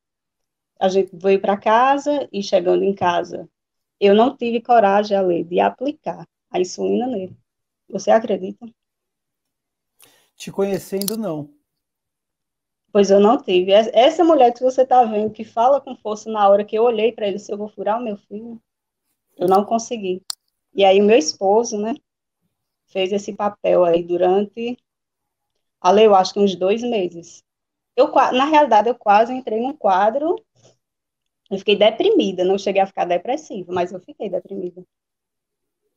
a 0.80 0.88
gente 0.88 1.10
veio 1.14 1.40
para 1.40 1.56
casa 1.56 2.28
e 2.32 2.42
chegando 2.42 2.82
em 2.82 2.94
casa, 2.94 3.48
eu 4.00 4.14
não 4.14 4.36
tive 4.36 4.60
coragem, 4.62 5.16
Ale, 5.16 5.44
de 5.44 5.60
aplicar 5.60 6.26
a 6.50 6.60
insulina 6.60 7.06
nele. 7.06 7.36
Você 7.88 8.10
acredita? 8.10 8.66
Te 10.40 10.50
conhecendo, 10.50 11.18
não. 11.18 11.50
Pois 12.90 13.10
eu 13.10 13.20
não 13.20 13.36
tive. 13.36 13.72
Essa 13.72 14.24
mulher 14.24 14.54
que 14.54 14.62
você 14.62 14.84
está 14.84 15.04
vendo, 15.04 15.30
que 15.30 15.44
fala 15.44 15.82
com 15.82 15.94
força 15.94 16.30
na 16.30 16.48
hora 16.48 16.64
que 16.64 16.74
eu 16.74 16.82
olhei 16.82 17.12
para 17.12 17.28
ele, 17.28 17.38
se 17.38 17.52
eu 17.52 17.58
vou 17.58 17.68
furar 17.68 18.00
o 18.00 18.02
meu 18.02 18.16
filho, 18.16 18.58
eu 19.36 19.46
não 19.46 19.66
consegui. 19.66 20.24
E 20.72 20.82
aí 20.82 20.98
o 20.98 21.04
meu 21.04 21.18
esposo, 21.18 21.78
né, 21.78 21.94
fez 22.86 23.12
esse 23.12 23.34
papel 23.34 23.84
aí 23.84 24.02
durante, 24.02 24.78
ali 25.78 26.04
eu 26.04 26.14
acho 26.14 26.32
que 26.32 26.40
uns 26.40 26.56
dois 26.56 26.80
meses. 26.82 27.44
Eu, 27.94 28.10
na 28.10 28.46
realidade, 28.46 28.88
eu 28.88 28.94
quase 28.94 29.34
entrei 29.34 29.60
num 29.60 29.76
quadro, 29.76 30.42
eu 31.50 31.58
fiquei 31.58 31.76
deprimida, 31.76 32.44
não 32.44 32.56
cheguei 32.56 32.80
a 32.80 32.86
ficar 32.86 33.04
depressiva, 33.04 33.70
mas 33.74 33.92
eu 33.92 34.00
fiquei 34.00 34.30
deprimida. 34.30 34.82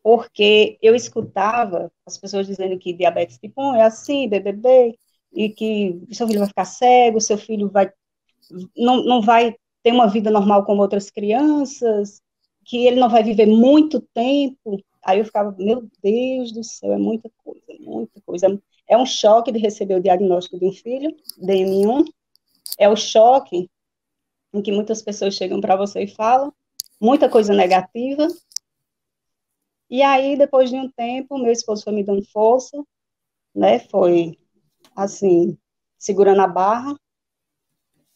Porque 0.03 0.77
eu 0.81 0.93
escutava 0.93 1.91
as 2.05 2.17
pessoas 2.17 2.45
dizendo 2.45 2.77
que 2.77 2.93
diabetes 2.93 3.37
tipo 3.37 3.61
1 3.61 3.75
é 3.75 3.83
assim, 3.83 4.27
BBB, 4.27 4.97
e 5.31 5.49
que 5.49 6.01
seu 6.11 6.27
filho 6.27 6.39
vai 6.39 6.49
ficar 6.49 6.65
cego, 6.65 7.21
seu 7.21 7.37
filho 7.37 7.69
vai 7.69 7.91
não, 8.75 9.03
não 9.03 9.21
vai 9.21 9.55
ter 9.81 9.91
uma 9.91 10.07
vida 10.07 10.29
normal 10.29 10.65
como 10.65 10.81
outras 10.81 11.09
crianças, 11.09 12.21
que 12.65 12.85
ele 12.85 12.99
não 12.99 13.09
vai 13.09 13.23
viver 13.23 13.45
muito 13.45 14.01
tempo. 14.13 14.81
Aí 15.03 15.19
eu 15.19 15.25
ficava, 15.25 15.53
meu 15.57 15.87
Deus 16.01 16.51
do 16.51 16.63
céu, 16.63 16.93
é 16.93 16.97
muita 16.97 17.29
coisa, 17.43 17.65
muita 17.79 18.21
coisa. 18.21 18.61
É 18.87 18.97
um 18.97 19.05
choque 19.05 19.51
de 19.51 19.59
receber 19.59 19.95
o 19.95 20.01
diagnóstico 20.01 20.59
de 20.59 20.65
um 20.65 20.71
filho, 20.71 21.15
DM1, 21.41 22.05
é 22.77 22.89
o 22.89 22.95
choque 22.95 23.69
em 24.53 24.61
que 24.61 24.71
muitas 24.71 25.01
pessoas 25.01 25.35
chegam 25.35 25.59
para 25.59 25.75
você 25.75 26.03
e 26.03 26.07
falam, 26.07 26.53
muita 27.01 27.27
coisa 27.27 27.53
negativa. 27.53 28.27
E 29.93 30.01
aí, 30.01 30.35
depois 30.35 30.71
de 30.71 30.75
um 30.75 30.89
tempo, 30.89 31.37
meu 31.37 31.51
esposo 31.51 31.83
foi 31.83 31.93
me 31.93 32.03
dando 32.03 32.25
força, 32.31 32.83
né, 33.53 33.77
foi 33.77 34.35
assim, 34.95 35.55
segurando 35.99 36.41
a 36.41 36.47
barra. 36.47 36.95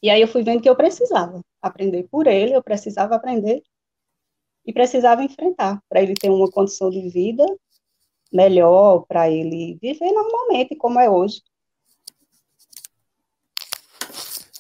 E 0.02 0.10
aí 0.10 0.20
eu 0.20 0.28
fui 0.28 0.42
vendo 0.42 0.60
que 0.60 0.68
eu 0.68 0.76
precisava 0.76 1.40
aprender 1.62 2.08
por 2.10 2.26
ele, 2.26 2.56
eu 2.56 2.64
precisava 2.64 3.14
aprender 3.14 3.62
e 4.66 4.74
precisava 4.74 5.24
enfrentar 5.24 5.80
para 5.88 6.02
ele 6.02 6.16
ter 6.16 6.32
uma 6.32 6.50
condição 6.50 6.90
de 6.90 7.10
vida 7.10 7.46
melhor, 8.34 9.06
para 9.06 9.30
ele 9.30 9.78
viver 9.80 10.12
normalmente 10.12 10.76
como 10.76 11.00
é 11.00 11.08
hoje. 11.08 11.44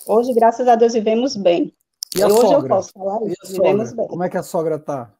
Hoje, 0.05 0.35
graças 0.35 0.67
a 0.67 0.75
Deus, 0.75 0.93
vivemos 0.93 1.35
bem. 1.35 1.75
E, 2.15 2.23
hoje 2.23 2.41
sogra? 2.41 2.57
eu 2.57 2.67
posso 2.67 2.91
falar 2.91 3.25
isso, 3.25 3.53
vivemos 3.53 3.91
bem. 3.91 4.07
Como 4.07 4.23
é 4.23 4.29
que 4.29 4.37
a 4.37 4.43
sogra 4.43 4.77
tá? 4.77 5.16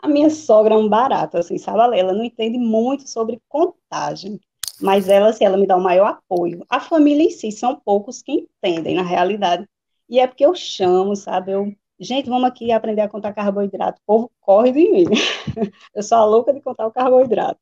A 0.00 0.08
minha 0.08 0.30
sogra 0.30 0.74
é 0.74 0.78
um 0.78 0.88
barato, 0.88 1.38
assim, 1.38 1.58
sabe? 1.58 1.98
Ela 1.98 2.12
não 2.12 2.24
entende 2.24 2.58
muito 2.58 3.08
sobre 3.08 3.40
contagem 3.48 4.40
mas 4.80 5.08
ela, 5.08 5.30
assim, 5.30 5.44
ela 5.44 5.56
me 5.56 5.66
dá 5.66 5.76
o 5.76 5.82
maior 5.82 6.06
apoio. 6.08 6.64
A 6.68 6.80
família 6.80 7.24
em 7.24 7.30
si 7.30 7.50
são 7.50 7.76
poucos 7.76 8.22
que 8.22 8.32
entendem, 8.32 8.94
na 8.94 9.02
realidade. 9.02 9.66
E 10.08 10.20
é 10.20 10.26
porque 10.26 10.44
eu 10.46 10.54
chamo, 10.54 11.16
sabe? 11.16 11.52
Eu, 11.52 11.72
gente, 11.98 12.28
vamos 12.28 12.48
aqui 12.48 12.70
aprender 12.72 13.02
a 13.02 13.08
contar 13.08 13.32
carboidrato. 13.32 14.00
O 14.02 14.06
povo 14.06 14.30
corre 14.40 14.72
de 14.72 14.90
mim. 14.90 15.04
eu 15.94 16.02
sou 16.02 16.18
a 16.18 16.24
louca 16.24 16.52
de 16.52 16.60
contar 16.60 16.86
o 16.86 16.92
carboidrato, 16.92 17.60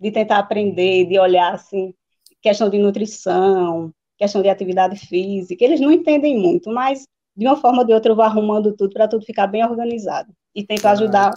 de 0.00 0.10
tentar 0.10 0.38
aprender, 0.38 1.06
de 1.06 1.18
olhar, 1.18 1.54
assim, 1.54 1.94
questão 2.40 2.70
de 2.70 2.78
nutrição, 2.78 3.92
questão 4.16 4.42
de 4.42 4.48
atividade 4.48 4.96
física. 4.96 5.64
Eles 5.64 5.80
não 5.80 5.90
entendem 5.90 6.38
muito, 6.38 6.70
mas 6.70 7.06
de 7.36 7.46
uma 7.46 7.56
forma 7.56 7.80
ou 7.80 7.86
de 7.86 7.92
outra 7.92 8.12
eu 8.12 8.16
vou 8.16 8.24
arrumando 8.24 8.74
tudo 8.76 8.92
para 8.92 9.08
tudo 9.08 9.24
ficar 9.24 9.46
bem 9.46 9.64
organizado. 9.64 10.32
E 10.54 10.64
tento 10.64 10.86
ah, 10.86 10.92
ajudar, 10.92 11.32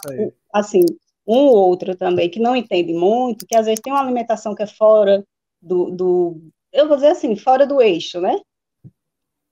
assim, 0.54 0.82
um 1.28 1.48
ou 1.48 1.56
outro 1.56 1.96
também 1.96 2.30
que 2.30 2.40
não 2.40 2.56
entende 2.56 2.94
muito, 2.94 3.46
que 3.46 3.56
às 3.56 3.66
vezes 3.66 3.80
tem 3.80 3.92
uma 3.94 4.02
alimentação 4.02 4.54
que 4.54 4.64
é 4.64 4.68
fora 4.68 5.26
do, 5.62 5.90
do, 5.90 6.42
eu 6.72 6.88
vou 6.88 6.98
dizer 6.98 7.10
assim, 7.10 7.36
fora 7.36 7.66
do 7.66 7.82
eixo, 7.82 8.20
né? 8.20 8.40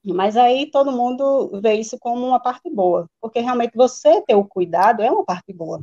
Mas 0.05 0.35
aí 0.35 0.69
todo 0.69 0.91
mundo 0.91 1.61
vê 1.61 1.75
isso 1.75 1.97
como 1.97 2.27
uma 2.27 2.39
parte 2.39 2.69
boa, 2.69 3.09
porque 3.21 3.39
realmente 3.39 3.75
você 3.75 4.21
ter 4.21 4.35
o 4.35 4.45
cuidado 4.45 5.01
é 5.01 5.09
uma 5.09 5.23
parte 5.23 5.53
boa. 5.53 5.81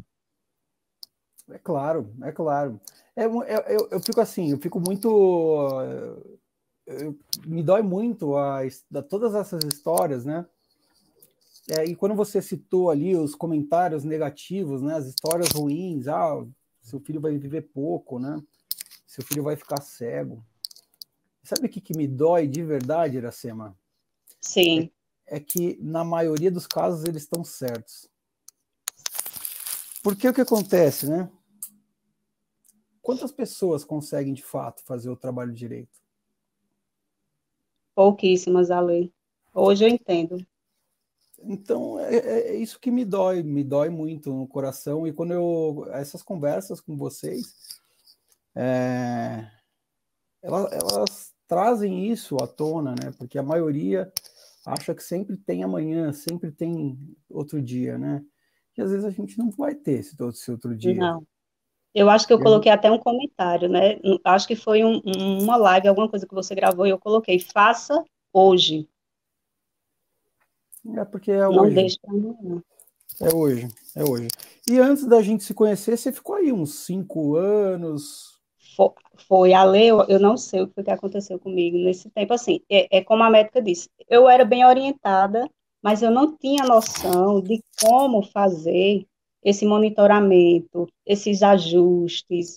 É 1.48 1.58
claro, 1.58 2.14
é 2.22 2.30
claro. 2.30 2.78
É, 3.16 3.24
é, 3.24 3.76
eu, 3.76 3.88
eu 3.90 4.00
fico 4.00 4.20
assim, 4.20 4.50
eu 4.50 4.58
fico 4.58 4.78
muito. 4.78 5.08
Eu, 6.86 7.18
me 7.46 7.62
dói 7.62 7.82
muito 7.82 8.36
a, 8.36 8.60
a, 8.60 9.02
todas 9.02 9.34
essas 9.34 9.64
histórias, 9.64 10.24
né? 10.24 10.46
É, 11.72 11.84
e 11.84 11.94
quando 11.94 12.16
você 12.16 12.42
citou 12.42 12.90
ali 12.90 13.14
os 13.14 13.36
comentários 13.36 14.02
negativos, 14.02 14.82
né, 14.82 14.94
as 14.94 15.06
histórias 15.06 15.50
ruins, 15.50 16.08
ah, 16.08 16.44
seu 16.82 16.98
filho 16.98 17.20
vai 17.20 17.38
viver 17.38 17.62
pouco, 17.72 18.18
né? 18.18 18.42
Seu 19.06 19.24
filho 19.24 19.44
vai 19.44 19.54
ficar 19.54 19.80
cego. 19.80 20.44
Sabe 21.44 21.66
o 21.66 21.70
que, 21.70 21.80
que 21.80 21.96
me 21.96 22.08
dói 22.08 22.48
de 22.48 22.62
verdade, 22.64 23.18
Iracema? 23.18 23.76
Sim. 24.40 24.90
É, 25.26 25.36
é 25.36 25.40
que, 25.40 25.78
na 25.80 26.02
maioria 26.02 26.50
dos 26.50 26.66
casos, 26.66 27.04
eles 27.04 27.22
estão 27.22 27.44
certos. 27.44 28.08
Porque 30.02 30.28
o 30.28 30.34
que 30.34 30.40
acontece, 30.40 31.08
né? 31.08 31.30
Quantas 33.00 33.30
pessoas 33.30 33.84
conseguem, 33.84 34.34
de 34.34 34.42
fato, 34.42 34.82
fazer 34.82 35.08
o 35.08 35.16
trabalho 35.16 35.52
direito? 35.52 36.00
Pouquíssimas, 37.94 38.70
Ale. 38.70 39.12
Hoje 39.54 39.84
eu 39.84 39.88
entendo. 39.88 40.44
Então, 41.42 41.98
é, 42.00 42.16
é, 42.16 42.48
é, 42.50 42.56
isso 42.56 42.78
que 42.78 42.90
me 42.90 43.04
dói, 43.04 43.42
me 43.42 43.64
dói 43.64 43.88
muito 43.88 44.32
no 44.32 44.46
coração. 44.46 45.06
E 45.06 45.12
quando 45.12 45.32
eu. 45.32 45.86
Essas 45.92 46.22
conversas 46.22 46.80
com 46.80 46.96
vocês, 46.96 47.54
é, 48.54 49.46
elas, 50.42 50.72
elas, 50.72 51.34
trazem 51.46 52.10
isso 52.10 52.36
à 52.36 52.46
tona, 52.46 52.92
né? 52.92 53.12
Porque 53.18 53.38
a 53.38 53.42
maioria 53.42 54.12
acha 54.64 54.94
que 54.94 55.02
sempre 55.02 55.36
tem 55.36 55.64
amanhã, 55.64 56.12
sempre 56.12 56.52
tem 56.52 56.96
outro 57.28 57.60
dia, 57.60 57.98
né? 57.98 58.24
E 58.76 58.82
às 58.82 58.90
vezes 58.90 59.04
a 59.04 59.10
gente 59.10 59.36
não 59.36 59.50
vai 59.50 59.74
ter 59.74 59.98
esse, 59.98 60.14
esse 60.22 60.50
outro 60.50 60.76
dia. 60.76 60.94
Não. 60.94 61.26
Eu 61.92 62.08
acho 62.08 62.24
que 62.24 62.32
eu 62.32 62.38
coloquei 62.38 62.70
até 62.70 62.88
um 62.88 62.98
comentário, 62.98 63.68
né? 63.68 63.98
Acho 64.22 64.46
que 64.46 64.54
foi 64.54 64.84
um, 64.84 65.00
uma 65.42 65.56
live, 65.56 65.88
alguma 65.88 66.08
coisa 66.08 66.24
que 66.24 66.34
você 66.34 66.54
gravou, 66.54 66.86
e 66.86 66.90
eu 66.90 66.98
coloquei, 66.98 67.40
faça 67.40 68.04
hoje. 68.32 68.88
É 70.96 71.04
porque 71.04 71.30
é 71.30 71.40
Não 71.40 71.62
hoje. 71.62 71.98
É 73.20 73.34
hoje, 73.34 73.68
é 73.96 74.04
hoje. 74.04 74.28
E 74.66 74.78
antes 74.78 75.06
da 75.06 75.20
gente 75.20 75.44
se 75.44 75.52
conhecer, 75.52 75.96
você 75.96 76.12
ficou 76.12 76.36
aí 76.36 76.52
uns 76.52 76.86
cinco 76.86 77.36
anos. 77.36 78.40
Foi, 78.76 78.90
foi 79.28 79.52
a 79.52 79.62
lei, 79.64 79.90
eu 79.90 80.18
não 80.18 80.36
sei 80.36 80.62
o 80.62 80.68
que, 80.68 80.82
que 80.82 80.90
aconteceu 80.90 81.38
comigo 81.38 81.76
nesse 81.76 82.08
tempo. 82.10 82.32
Assim, 82.32 82.60
é, 82.70 82.98
é 82.98 83.04
como 83.04 83.22
a 83.22 83.30
médica 83.30 83.60
disse, 83.60 83.90
eu 84.08 84.28
era 84.28 84.44
bem 84.44 84.64
orientada, 84.64 85.48
mas 85.82 86.02
eu 86.02 86.10
não 86.10 86.36
tinha 86.36 86.64
noção 86.64 87.40
de 87.40 87.62
como 87.82 88.22
fazer 88.22 89.06
esse 89.42 89.66
monitoramento, 89.66 90.86
esses 91.04 91.42
ajustes, 91.42 92.54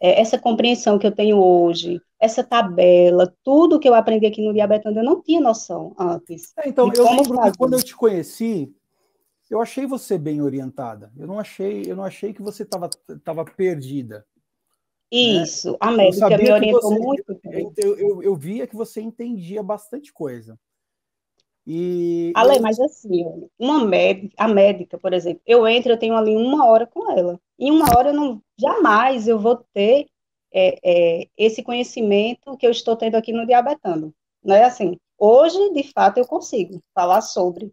é, 0.00 0.20
essa 0.20 0.38
compreensão 0.38 0.98
que 0.98 1.06
eu 1.06 1.12
tenho 1.12 1.38
hoje, 1.38 2.00
essa 2.18 2.42
tabela, 2.42 3.32
tudo 3.42 3.78
que 3.78 3.88
eu 3.88 3.94
aprendi 3.94 4.26
aqui 4.26 4.42
no 4.42 4.52
Diabetando, 4.52 4.98
eu 4.98 5.04
não 5.04 5.20
tinha 5.20 5.40
noção 5.40 5.94
antes. 5.98 6.52
É, 6.58 6.68
então, 6.68 6.90
eu 6.94 7.04
lembro 7.04 7.40
que 7.40 7.58
quando 7.58 7.74
eu 7.74 7.82
te 7.82 7.94
conheci, 7.94 8.74
eu 9.50 9.60
achei 9.60 9.86
você 9.86 10.16
bem 10.18 10.40
orientada. 10.40 11.12
Eu 11.16 11.26
não 11.26 11.38
achei, 11.38 11.84
eu 11.86 11.94
não 11.94 12.04
achei 12.04 12.32
que 12.32 12.42
você 12.42 12.62
estava 12.62 12.88
tava 13.22 13.44
perdida. 13.44 14.18
Né? 15.12 15.18
Isso, 15.18 15.72
né? 15.72 15.78
a 15.80 15.90
médica 15.90 16.38
me 16.38 16.50
orientou 16.50 16.80
você, 16.80 16.98
muito. 16.98 17.40
Eu, 17.44 17.74
eu, 17.76 17.98
eu, 17.98 18.22
eu, 18.22 18.36
via 18.36 18.66
que 18.66 18.74
você 18.74 19.00
entendia 19.00 19.62
bastante 19.62 20.12
coisa. 20.12 20.58
E 21.68 22.32
Ale, 22.34 22.60
mas 22.60 22.78
assim, 22.78 23.24
uma 23.58 23.84
médica, 23.84 24.34
a 24.36 24.46
médica, 24.46 24.96
por 24.96 25.12
exemplo, 25.12 25.42
eu 25.44 25.66
entro, 25.66 25.92
eu 25.92 25.98
tenho 25.98 26.14
ali 26.14 26.36
uma 26.36 26.64
hora 26.64 26.86
com 26.86 27.10
ela. 27.10 27.40
Em 27.58 27.72
uma 27.72 27.86
hora 27.96 28.10
eu 28.10 28.14
não, 28.14 28.42
jamais 28.56 29.26
eu 29.26 29.38
vou 29.38 29.56
ter 29.74 30.06
é, 30.58 30.78
é, 30.82 31.28
esse 31.36 31.62
conhecimento 31.62 32.56
que 32.56 32.66
eu 32.66 32.70
estou 32.70 32.96
tendo 32.96 33.14
aqui 33.14 33.30
no 33.30 33.46
Diabetando. 33.46 34.14
Não 34.42 34.54
é 34.54 34.64
assim. 34.64 34.98
Hoje, 35.18 35.58
de 35.74 35.82
fato, 35.92 36.16
eu 36.16 36.26
consigo 36.26 36.82
falar 36.94 37.20
sobre. 37.20 37.70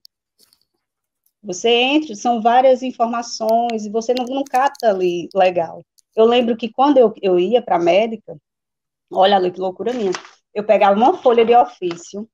Você 1.42 1.70
entra, 1.70 2.14
são 2.14 2.42
várias 2.42 2.84
informações, 2.84 3.86
e 3.86 3.90
você 3.90 4.14
não, 4.14 4.26
não 4.26 4.44
capta 4.44 4.90
ali 4.90 5.30
legal. 5.34 5.82
Eu 6.14 6.26
lembro 6.26 6.58
que 6.58 6.72
quando 6.72 6.98
eu, 6.98 7.14
eu 7.22 7.40
ia 7.40 7.62
para 7.62 7.78
a 7.78 7.80
médica, 7.80 8.38
olha 9.10 9.38
ali 9.38 9.52
que 9.52 9.60
loucura 9.60 9.94
minha, 9.94 10.12
eu 10.54 10.66
pegava 10.66 10.96
uma 10.96 11.18
folha 11.18 11.46
de 11.46 11.56
ofício, 11.56 12.30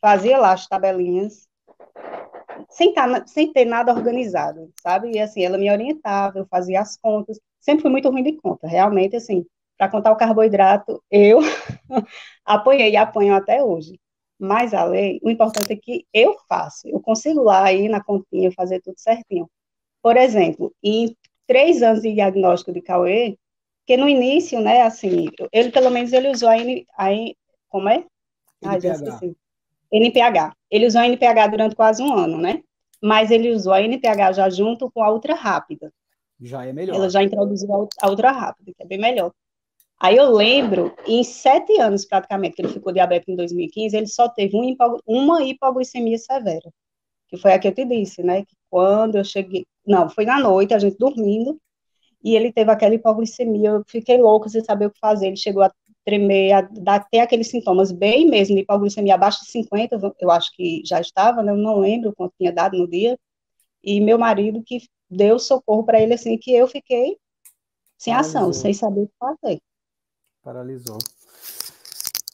fazia 0.00 0.38
lá 0.38 0.52
as 0.52 0.66
tabelinhas, 0.66 1.48
sem, 2.68 2.92
tá, 2.92 3.26
sem 3.26 3.52
ter 3.52 3.64
nada 3.64 3.92
organizado, 3.92 4.72
sabe? 4.82 5.12
E 5.12 5.20
assim, 5.20 5.42
ela 5.42 5.58
me 5.58 5.70
orientava, 5.70 6.38
eu 6.38 6.46
fazia 6.46 6.80
as 6.80 6.96
contas, 6.96 7.40
sempre 7.60 7.82
fui 7.82 7.90
muito 7.90 8.08
ruim 8.10 8.22
de 8.22 8.32
conta, 8.32 8.66
realmente, 8.66 9.16
assim, 9.16 9.44
para 9.78 9.88
contar 9.90 10.12
o 10.12 10.16
carboidrato, 10.16 11.02
eu 11.10 11.40
apoiei 12.44 12.90
e 12.90 12.96
apanho 12.96 13.34
até 13.34 13.62
hoje. 13.62 13.98
Mas 14.38 14.74
a 14.74 14.84
lei, 14.84 15.20
o 15.22 15.30
importante 15.30 15.72
é 15.72 15.76
que 15.76 16.06
eu 16.12 16.36
faço, 16.48 16.88
eu 16.88 17.00
consigo 17.00 17.42
lá 17.42 17.72
ir 17.72 17.88
na 17.88 18.02
continha 18.02 18.50
fazer 18.52 18.80
tudo 18.80 18.98
certinho. 18.98 19.48
Por 20.02 20.16
exemplo, 20.16 20.74
em 20.82 21.14
três 21.46 21.82
anos 21.82 22.02
de 22.02 22.12
diagnóstico 22.12 22.72
de 22.72 22.80
Cauê, 22.80 23.36
que 23.86 23.96
no 23.96 24.08
início, 24.08 24.60
né, 24.60 24.82
assim, 24.82 25.26
ele 25.52 25.70
pelo 25.70 25.90
menos 25.90 26.12
ele 26.12 26.28
usou 26.30 26.48
a, 26.48 26.58
N, 26.58 26.86
a 26.96 27.08
como 27.68 27.88
é? 27.88 28.04
Ah, 28.64 28.78
já 28.78 28.92
esqueci. 28.92 29.36
NPH. 29.92 30.54
Ele 30.70 30.86
usou 30.86 31.00
a 31.00 31.06
NPH 31.06 31.48
durante 31.50 31.74
quase 31.74 32.02
um 32.02 32.14
ano, 32.14 32.38
né? 32.38 32.62
Mas 33.02 33.30
ele 33.30 33.50
usou 33.50 33.72
a 33.72 33.82
NPH 33.82 34.32
já 34.32 34.50
junto 34.50 34.90
com 34.90 35.02
a 35.02 35.12
ultra 35.12 35.34
rápida. 35.34 35.92
Já 36.40 36.64
é 36.64 36.72
melhor. 36.72 36.96
Ela 36.96 37.10
já 37.10 37.22
introduziu 37.22 37.88
a 38.00 38.08
ultra 38.08 38.30
rápida, 38.30 38.72
que 38.76 38.82
é 38.82 38.86
bem 38.86 38.98
melhor. 38.98 39.32
Aí 40.00 40.16
eu 40.16 40.30
lembro, 40.30 40.94
em 41.06 41.22
sete 41.22 41.78
anos 41.78 42.06
praticamente, 42.06 42.56
que 42.56 42.62
ele 42.62 42.72
ficou 42.72 42.90
diabético 42.90 43.32
em 43.32 43.36
2015, 43.36 43.96
ele 43.96 44.06
só 44.06 44.28
teve 44.30 44.56
um, 44.56 44.74
uma 45.06 45.44
hipoglicemia 45.44 46.16
severa, 46.16 46.72
que 47.28 47.36
foi 47.36 47.52
a 47.52 47.58
que 47.58 47.68
eu 47.68 47.74
te 47.74 47.84
disse, 47.84 48.22
né? 48.22 48.42
Que 48.46 48.56
quando 48.70 49.16
eu 49.16 49.24
cheguei, 49.24 49.66
não, 49.86 50.08
foi 50.08 50.24
na 50.24 50.40
noite, 50.40 50.72
a 50.72 50.78
gente 50.78 50.96
dormindo, 50.96 51.60
e 52.24 52.34
ele 52.34 52.50
teve 52.50 52.70
aquela 52.70 52.94
hipoglicemia, 52.94 53.70
eu 53.70 53.84
fiquei 53.86 54.16
louca 54.16 54.48
sem 54.48 54.64
saber 54.64 54.86
o 54.86 54.90
que 54.90 54.98
fazer, 54.98 55.26
ele 55.26 55.36
chegou 55.36 55.62
a 55.62 55.70
tremer, 56.02 56.52
a 56.52 56.62
dar 56.62 56.94
até 56.96 57.20
aqueles 57.20 57.48
sintomas 57.48 57.92
bem 57.92 58.26
mesmo 58.26 58.54
de 58.56 58.62
hipoglicemia 58.62 59.14
abaixo 59.16 59.44
de 59.44 59.50
50, 59.50 60.14
eu 60.18 60.30
acho 60.30 60.50
que 60.56 60.82
já 60.84 60.98
estava, 60.98 61.42
né? 61.42 61.52
Eu 61.52 61.56
não 61.56 61.78
lembro 61.78 62.14
quanto 62.16 62.32
tinha 62.38 62.52
dado 62.52 62.78
no 62.78 62.88
dia, 62.88 63.18
e 63.84 64.00
meu 64.00 64.18
marido 64.18 64.62
que 64.64 64.80
deu 65.10 65.38
socorro 65.38 65.84
para 65.84 66.00
ele, 66.00 66.14
assim, 66.14 66.38
que 66.38 66.54
eu 66.54 66.66
fiquei 66.68 67.18
sem 67.98 68.14
Paralisou. 68.14 68.40
ação, 68.40 68.52
sem 68.52 68.72
saber 68.72 69.02
o 69.02 69.06
que 69.06 69.14
fazer. 69.18 69.60
Paralisou. 70.42 70.98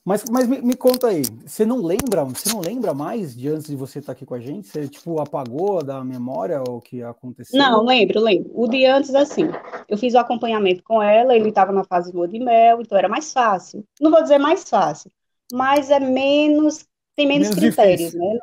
Mas, 0.07 0.25
mas 0.31 0.47
me, 0.47 0.63
me, 0.63 0.77
conta 0.77 1.09
aí, 1.09 1.23
você 1.45 1.67
não 1.67 1.83
lembra, 1.83 2.25
você 2.25 2.49
não 2.49 2.61
lembra 2.61 2.95
mais 2.95 3.35
de 3.35 3.49
antes 3.49 3.67
de 3.67 3.75
você 3.75 3.99
estar 3.99 4.13
aqui 4.13 4.25
com 4.25 4.35
a 4.35 4.39
gente? 4.39 4.69
Você 4.69 4.87
tipo 4.87 5.21
apagou 5.21 5.83
da 5.83 6.05
memória 6.05 6.63
o 6.63 6.81
que 6.81 7.03
aconteceu? 7.03 7.59
Não, 7.59 7.85
lembro, 7.85 8.21
lembro. 8.21 8.49
O 8.55 8.69
de 8.69 8.87
antes 8.87 9.13
assim, 9.17 9.51
eu 9.89 9.99
fiz 9.99 10.15
o 10.15 10.19
acompanhamento 10.19 10.85
com 10.85 11.03
ela, 11.03 11.35
ele 11.35 11.49
estava 11.49 11.73
na 11.73 11.83
fase 11.83 12.13
de 12.13 12.17
lua 12.17 12.29
de 12.29 12.39
mel, 12.39 12.81
então 12.81 12.97
era 12.97 13.09
mais 13.09 13.33
fácil. 13.33 13.85
Não 14.01 14.13
vou 14.13 14.23
dizer 14.23 14.39
mais 14.39 14.63
fácil, 14.69 15.11
mas 15.53 15.91
é 15.91 15.99
menos, 15.99 16.87
tem 17.17 17.27
menos, 17.27 17.49
menos 17.49 17.59
critérios, 17.59 18.13
difícil. 18.13 18.21
né? 18.21 18.39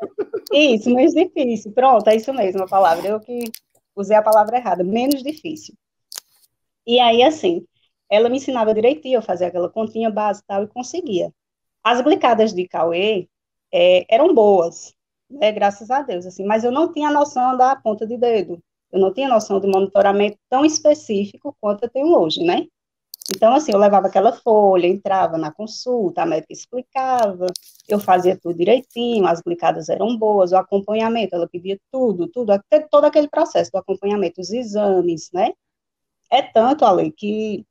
Isso, 0.51 0.93
menos 0.93 1.13
difícil. 1.13 1.71
Pronto, 1.71 2.09
é 2.09 2.17
isso 2.17 2.33
mesmo 2.33 2.63
a 2.63 2.67
palavra. 2.67 3.07
Eu 3.07 3.21
que 3.21 3.45
usei 3.95 4.15
a 4.15 4.21
palavra 4.21 4.57
errada, 4.57 4.83
menos 4.83 5.23
difícil. 5.23 5.75
E 6.85 6.99
aí 6.99 7.23
assim, 7.23 7.65
ela 8.09 8.29
me 8.29 8.37
ensinava 8.37 8.73
direitinho, 8.73 9.17
eu 9.17 9.21
fazia 9.21 9.47
aquela 9.47 9.69
continha 9.69 10.09
básica 10.09 10.45
e 10.45 10.47
tal, 10.47 10.63
e 10.63 10.67
conseguia. 10.67 11.33
As 11.83 12.01
glicadas 12.01 12.53
de 12.53 12.67
Cauê 12.67 13.27
é, 13.73 14.05
eram 14.13 14.33
boas, 14.33 14.93
né, 15.29 15.51
graças 15.51 15.89
a 15.89 16.01
Deus, 16.01 16.25
assim, 16.25 16.45
mas 16.45 16.63
eu 16.63 16.71
não 16.71 16.93
tinha 16.93 17.09
noção 17.11 17.57
da 17.57 17.75
ponta 17.75 18.05
de 18.05 18.17
dedo, 18.17 18.61
eu 18.91 18.99
não 18.99 19.13
tinha 19.13 19.27
noção 19.27 19.59
de 19.59 19.67
monitoramento 19.67 20.37
tão 20.49 20.63
específico 20.63 21.55
quanto 21.59 21.83
eu 21.83 21.89
tenho 21.89 22.07
hoje, 22.15 22.43
né? 22.43 22.67
Então, 23.29 23.53
assim, 23.53 23.71
eu 23.71 23.79
levava 23.79 24.07
aquela 24.07 24.33
folha, 24.33 24.85
entrava 24.85 25.37
na 25.37 25.51
consulta, 25.51 26.21
a 26.23 26.25
médica 26.25 26.51
explicava, 26.51 27.47
eu 27.87 27.99
fazia 27.99 28.37
tudo 28.37 28.57
direitinho, 28.57 29.25
as 29.25 29.41
glicadas 29.41 29.87
eram 29.89 30.17
boas, 30.17 30.51
o 30.51 30.57
acompanhamento, 30.57 31.33
ela 31.35 31.47
pedia 31.47 31.79
tudo, 31.91 32.27
tudo, 32.27 32.51
até 32.51 32.81
todo 32.81 33.05
aquele 33.05 33.29
processo 33.29 33.71
do 33.71 33.77
acompanhamento, 33.77 34.41
os 34.41 34.51
exames, 34.51 35.29
né? 35.33 35.53
É 36.29 36.41
tanto, 36.41 36.85
Ale, 36.85 37.11
que 37.11 37.65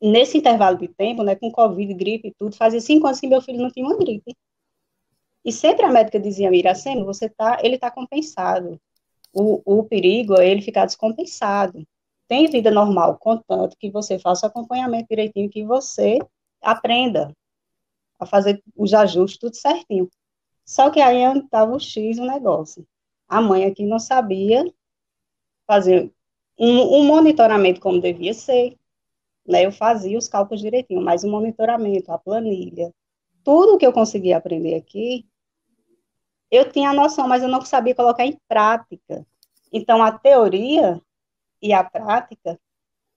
nesse 0.00 0.38
intervalo 0.38 0.78
de 0.78 0.88
tempo, 0.88 1.22
né, 1.22 1.34
com 1.36 1.50
Covid, 1.50 1.92
gripe 1.94 2.28
e 2.28 2.34
tudo, 2.34 2.56
fazia 2.56 2.80
cinco 2.80 3.06
anos 3.06 3.20
que 3.20 3.26
meu 3.26 3.40
filho 3.42 3.60
não 3.62 3.70
tinha 3.70 3.86
uma 3.86 3.96
gripe. 3.96 4.34
E 5.44 5.52
sempre 5.52 5.84
a 5.84 5.90
médica 5.90 6.18
dizia, 6.18 6.50
Miracema, 6.50 7.04
você 7.04 7.28
tá, 7.28 7.58
ele 7.62 7.74
está 7.76 7.90
compensado. 7.90 8.80
O, 9.32 9.60
o 9.80 9.84
perigo 9.84 10.40
é 10.40 10.48
ele 10.48 10.62
ficar 10.62 10.86
descompensado. 10.86 11.86
Tem 12.26 12.48
vida 12.48 12.70
normal, 12.70 13.18
contanto 13.18 13.76
que 13.78 13.90
você 13.90 14.18
faça 14.18 14.46
o 14.46 14.48
acompanhamento 14.48 15.08
direitinho, 15.08 15.50
que 15.50 15.64
você 15.64 16.18
aprenda 16.60 17.34
a 18.18 18.26
fazer 18.26 18.62
os 18.76 18.94
ajustes 18.94 19.38
tudo 19.38 19.54
certinho. 19.56 20.08
Só 20.64 20.90
que 20.90 21.00
aí 21.00 21.22
estava 21.38 21.74
o 21.74 21.80
X 21.80 22.18
o 22.18 22.24
negócio. 22.24 22.86
A 23.28 23.40
mãe 23.40 23.64
aqui 23.64 23.84
não 23.84 23.98
sabia 23.98 24.64
fazer 25.66 26.10
um, 26.58 26.98
um 26.98 27.04
monitoramento 27.04 27.80
como 27.80 28.00
devia 28.00 28.32
ser, 28.32 28.76
né, 29.46 29.66
eu 29.66 29.72
fazia 29.72 30.16
os 30.16 30.28
cálculos 30.28 30.62
direitinho, 30.62 31.02
mas 31.02 31.24
o 31.24 31.30
monitoramento, 31.30 32.10
a 32.10 32.18
planilha, 32.18 32.92
tudo 33.42 33.76
que 33.76 33.86
eu 33.86 33.92
conseguia 33.92 34.38
aprender 34.38 34.74
aqui, 34.74 35.26
eu 36.50 36.70
tinha 36.70 36.90
a 36.90 36.94
noção, 36.94 37.28
mas 37.28 37.42
eu 37.42 37.48
não 37.48 37.60
sabia 37.62 37.94
colocar 37.94 38.24
em 38.24 38.38
prática. 38.48 39.26
Então, 39.72 40.02
a 40.02 40.12
teoria 40.12 41.00
e 41.64 41.72
a 41.72 41.82
prática, 41.82 42.60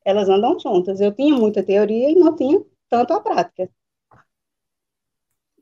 elas 0.05 0.29
andam 0.29 0.57
juntas. 0.57 1.01
Eu 1.01 1.13
tinha 1.13 1.35
muita 1.35 1.61
teoria 1.61 2.09
e 2.09 2.15
não 2.15 2.33
tinha 2.33 2.63
tanto 2.89 3.13
a 3.13 3.19
prática. 3.19 3.69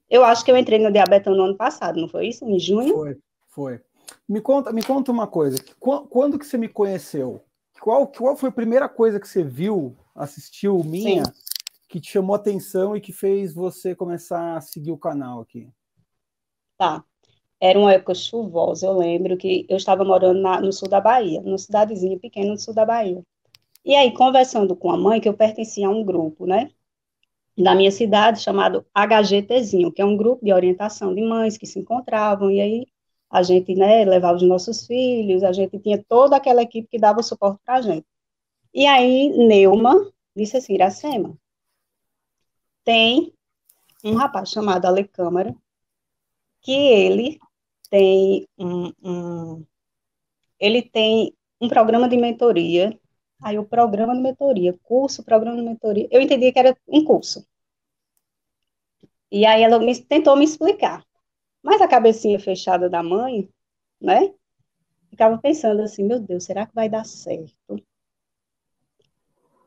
Eu 0.08 0.24
acho 0.24 0.46
que 0.46 0.52
eu 0.52 0.56
entrei 0.56 0.78
no 0.78 0.92
diabetes 0.92 1.36
no 1.36 1.44
ano 1.44 1.58
passado, 1.58 2.00
não 2.00 2.08
foi 2.08 2.28
isso? 2.28 2.46
Em 2.46 2.60
junho? 2.60 2.94
Foi, 2.94 3.18
foi. 3.48 3.82
Me 4.30 4.40
conta, 4.40 4.72
me 4.72 4.84
conta 4.84 5.12
uma 5.12 5.26
coisa. 5.26 5.58
Quando 5.80 6.38
que 6.38 6.46
você 6.46 6.60
me 6.60 6.70
conheceu? 6.70 7.44
Qual, 7.82 8.08
qual 8.08 8.38
foi 8.38 8.50
a 8.50 8.54
primeira 8.54 8.88
coisa 8.88 9.20
que 9.20 9.28
você 9.28 9.44
viu 9.44 9.98
assistiu 10.14 10.84
minha 10.84 11.26
Sim. 11.26 11.32
que 11.90 12.00
te 12.00 12.12
chamou 12.12 12.36
atenção 12.36 12.96
e 12.96 13.02
que 13.02 13.12
fez 13.12 13.52
você 13.52 13.96
começar 13.96 14.58
a 14.58 14.62
seguir 14.62 14.92
o 14.92 14.98
canal 14.98 15.42
aqui? 15.42 15.68
Tá. 16.78 17.04
Era 17.60 17.80
uma 17.80 17.94
época 17.94 18.14
chuvosa, 18.14 18.88
eu 18.88 18.98
lembro 18.98 19.38
que 19.38 19.66
eu 19.70 19.78
estava 19.78 20.04
morando 20.04 20.42
na, 20.42 20.60
no 20.62 20.74
sul 20.74 20.90
da 20.90 21.00
Bahia, 21.00 21.42
numa 21.42 21.58
cidadezinha 21.58 22.20
pequena 22.20 22.52
no 22.52 22.58
sul 22.58 22.74
da 22.74 22.86
Bahia. 22.86 23.24
E 23.84 23.96
aí, 23.96 24.12
conversando 24.14 24.76
com 24.76 24.92
a 24.92 24.98
mãe, 24.98 25.22
que 25.22 25.30
eu 25.30 25.34
pertencia 25.34 25.88
a 25.88 25.90
um 25.92 26.04
grupo, 26.04 26.46
né, 26.46 26.72
da 27.58 27.74
minha 27.76 27.92
cidade, 27.92 28.42
chamado 28.42 28.86
HGTzinho, 28.94 29.92
que 29.92 30.02
é 30.02 30.06
um 30.06 30.18
grupo 30.18 30.44
de 30.44 30.52
orientação 30.54 31.14
de 31.16 31.22
mães 31.22 31.58
que 31.58 31.66
se 31.66 31.80
encontravam, 31.80 32.52
e 32.52 32.60
aí 32.62 32.88
a 33.30 33.44
gente, 33.44 33.76
né, 33.76 34.06
levava 34.06 34.38
os 34.38 34.44
nossos 34.44 34.86
filhos, 34.88 35.44
a 35.44 35.52
gente 35.52 35.80
tinha 35.80 36.04
toda 36.08 36.36
aquela 36.36 36.62
equipe 36.62 36.88
que 36.90 37.00
dava 37.00 37.24
suporte 37.24 37.60
para 37.66 37.76
a 37.76 37.82
gente. 37.82 38.06
E 38.74 38.86
aí, 38.86 39.30
Neuma 39.30 40.12
disse 40.36 40.58
assim, 40.58 40.74
Iracema, 40.74 41.38
tem 42.84 43.34
um 44.04 44.16
rapaz 44.16 44.50
chamado 44.50 44.86
Ale 44.86 45.06
Câmara, 45.06 45.56
que 46.66 46.72
ele 46.72 47.40
tem 47.92 48.48
um, 48.58 48.92
um, 49.04 49.66
ele 50.60 50.82
tem 50.82 51.32
um 51.62 51.70
programa 51.70 52.10
de 52.10 52.18
mentoria, 52.18 53.00
aí 53.40 53.60
o 53.60 53.66
programa 53.66 54.16
de 54.16 54.22
mentoria, 54.22 54.78
curso, 54.82 55.24
programa 55.24 55.58
de 55.58 55.64
mentoria, 55.64 56.08
eu 56.10 56.20
entendi 56.20 56.52
que 56.52 56.58
era 56.58 56.76
um 56.88 57.06
curso. 57.06 57.46
E 59.32 59.46
aí 59.46 59.62
ela 59.62 59.78
me, 59.78 59.96
tentou 60.04 60.36
me 60.36 60.46
explicar. 60.46 61.06
Mas 61.62 61.82
a 61.82 61.88
cabecinha 61.88 62.40
fechada 62.40 62.90
da 62.90 63.04
mãe, 63.04 63.48
né? 64.02 64.34
Ficava 65.10 65.38
pensando 65.38 65.82
assim, 65.84 66.04
meu 66.04 66.20
Deus, 66.20 66.46
será 66.46 66.66
que 66.66 66.74
vai 66.74 66.90
dar 66.90 67.06
certo? 67.06 67.54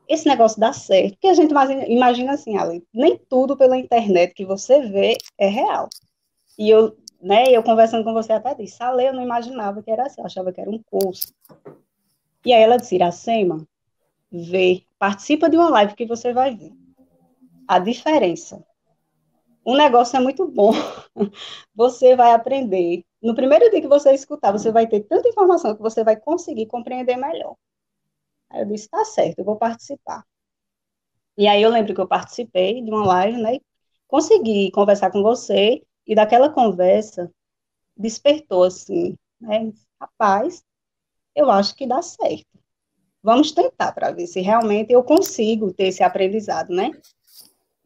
esse 0.09 0.27
negócio 0.27 0.59
dá 0.59 0.73
certo, 0.73 1.11
porque 1.11 1.27
a 1.27 1.35
gente 1.35 1.53
imagina 1.87 2.33
assim, 2.33 2.57
Ali, 2.57 2.83
nem 2.91 3.15
tudo 3.29 3.55
pela 3.55 3.77
internet 3.77 4.33
que 4.33 4.43
você 4.43 4.81
vê 4.81 5.15
é 5.37 5.47
real. 5.47 5.87
E 6.59 6.69
eu, 6.69 6.97
né, 7.21 7.45
eu 7.47 7.63
conversando 7.63 8.03
com 8.03 8.11
você 8.11 8.33
até 8.33 8.53
disse, 8.53 8.83
Ale, 8.83 9.05
eu 9.05 9.13
não 9.13 9.23
imaginava 9.23 9.81
que 9.81 9.89
era 9.89 10.05
assim, 10.05 10.19
eu 10.19 10.25
achava 10.25 10.51
que 10.51 10.59
era 10.59 10.69
um 10.69 10.83
curso. 10.83 11.33
E 12.45 12.51
aí 12.51 12.61
ela 12.61 12.75
disse, 12.75 12.95
Iracema, 12.95 13.65
vê, 14.29 14.83
participa 14.99 15.49
de 15.49 15.55
uma 15.55 15.69
live 15.69 15.95
que 15.95 16.05
você 16.05 16.33
vai 16.33 16.53
ver 16.53 16.73
a 17.65 17.79
diferença. 17.79 18.61
O 19.63 19.77
negócio 19.77 20.17
é 20.17 20.19
muito 20.19 20.45
bom, 20.47 20.71
você 21.73 22.13
vai 22.13 22.33
aprender. 22.33 23.05
No 23.23 23.33
primeiro 23.33 23.69
dia 23.71 23.79
que 23.79 23.87
você 23.87 24.11
escutar, 24.11 24.51
você 24.51 24.69
vai 24.69 24.85
ter 24.85 25.01
tanta 25.03 25.29
informação 25.29 25.73
que 25.73 25.81
você 25.81 26.03
vai 26.03 26.17
conseguir 26.17 26.65
compreender 26.65 27.15
melhor. 27.15 27.55
Aí 28.49 28.63
eu 28.63 28.65
disse, 28.65 28.89
tá 28.89 29.05
certo, 29.05 29.39
eu 29.39 29.45
vou 29.45 29.55
participar. 29.55 30.25
E 31.37 31.47
aí 31.47 31.61
eu 31.61 31.69
lembro 31.69 31.95
que 31.95 32.01
eu 32.01 32.07
participei 32.07 32.81
de 32.81 32.91
uma 32.91 33.05
live, 33.05 33.41
né? 33.41 33.59
Consegui 34.07 34.71
conversar 34.71 35.09
com 35.09 35.21
você, 35.21 35.81
e 36.09 36.15
daquela 36.15 36.49
conversa 36.49 37.31
despertou 37.95 38.63
assim, 38.63 39.15
né? 39.39 39.71
Rapaz, 40.01 40.63
eu 41.35 41.51
acho 41.51 41.75
que 41.75 41.85
dá 41.85 42.01
certo. 42.01 42.47
Vamos 43.21 43.51
tentar 43.51 43.91
para 43.91 44.11
ver 44.11 44.25
se 44.25 44.41
realmente 44.41 44.91
eu 44.91 45.03
consigo 45.03 45.71
ter 45.71 45.89
esse 45.89 46.01
aprendizado, 46.01 46.73
né? 46.73 46.89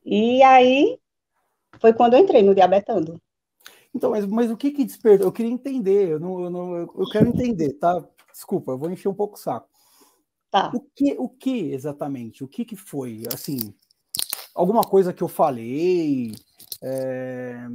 E 0.06 0.42
aí 0.42 0.98
foi 1.80 1.92
quando 1.92 2.14
eu 2.14 2.20
entrei 2.20 2.42
no 2.42 2.56
Diabetando. 2.56 3.22
Então, 3.94 4.12
mas, 4.12 4.26
mas 4.26 4.50
o 4.50 4.56
que 4.56 4.72
que 4.72 4.86
despertou? 4.86 5.28
Eu 5.28 5.32
queria 5.34 5.52
entender, 5.52 6.12
eu, 6.12 6.20
não, 6.20 6.44
eu, 6.44 6.50
não, 6.50 6.76
eu 6.78 7.10
quero 7.12 7.28
entender, 7.28 7.74
tá? 7.74 8.08
Desculpa, 8.32 8.72
eu 8.72 8.78
vou 8.78 8.90
encher 8.90 9.10
um 9.10 9.14
pouco 9.14 9.36
o 9.36 9.40
saco. 9.40 9.68
Tá. 10.50 10.72
O 10.74 10.80
que, 10.96 11.16
o 11.20 11.28
que 11.28 11.74
exatamente? 11.74 12.42
O 12.42 12.48
que, 12.48 12.64
que 12.64 12.78
foi? 12.78 13.24
Assim, 13.34 13.74
alguma 14.56 14.82
coisa 14.82 15.12
que 15.12 15.22
eu 15.22 15.28
falei, 15.28 16.34
é, 16.82 17.68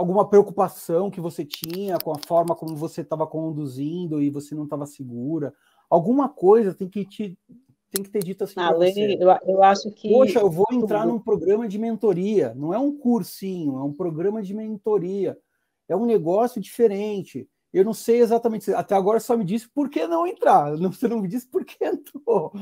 alguma 0.00 0.28
preocupação 0.28 1.10
que 1.10 1.20
você 1.20 1.44
tinha 1.44 1.98
com 1.98 2.10
a 2.10 2.18
forma 2.18 2.56
como 2.56 2.74
você 2.74 3.02
estava 3.02 3.26
conduzindo 3.26 4.22
e 4.22 4.30
você 4.30 4.54
não 4.54 4.64
estava 4.64 4.86
segura. 4.86 5.52
Alguma 5.88 6.28
coisa 6.28 6.74
tem 6.74 6.88
que 6.88 7.04
te 7.04 7.38
tem 7.90 8.04
que 8.04 8.10
ter 8.10 8.22
dito 8.22 8.44
assim 8.44 8.54
ah, 8.56 8.72
você. 8.72 9.18
Eu, 9.20 9.28
eu 9.46 9.62
acho 9.62 9.90
que. 9.90 10.10
Poxa, 10.10 10.38
eu 10.38 10.48
vou 10.48 10.66
entrar 10.70 11.04
num 11.04 11.18
programa 11.18 11.68
de 11.68 11.76
mentoria. 11.76 12.54
Não 12.54 12.72
é 12.72 12.78
um 12.78 12.96
cursinho, 12.96 13.78
é 13.78 13.82
um 13.82 13.92
programa 13.92 14.40
de 14.42 14.54
mentoria. 14.54 15.36
É 15.88 15.96
um 15.96 16.06
negócio 16.06 16.60
diferente. 16.60 17.48
Eu 17.72 17.84
não 17.84 17.92
sei 17.92 18.20
exatamente. 18.20 18.72
Até 18.72 18.94
agora 18.94 19.18
só 19.18 19.36
me 19.36 19.44
disse 19.44 19.68
por 19.68 19.90
que 19.90 20.06
não 20.06 20.24
entrar. 20.26 20.76
Você 20.78 21.08
não 21.08 21.20
me 21.20 21.28
disse 21.28 21.48
por 21.48 21.64
que 21.64 21.84
entrou. 21.84 22.52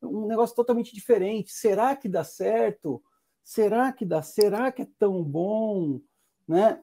Um 0.00 0.26
negócio 0.26 0.54
totalmente 0.54 0.94
diferente. 0.94 1.50
Será 1.52 1.96
que 1.96 2.08
dá 2.08 2.22
certo? 2.22 3.02
Será 3.42 3.92
que 3.92 4.04
dá? 4.04 4.22
Será 4.22 4.70
que 4.70 4.82
é 4.82 4.88
tão 4.98 5.22
bom? 5.22 6.00
Né? 6.46 6.80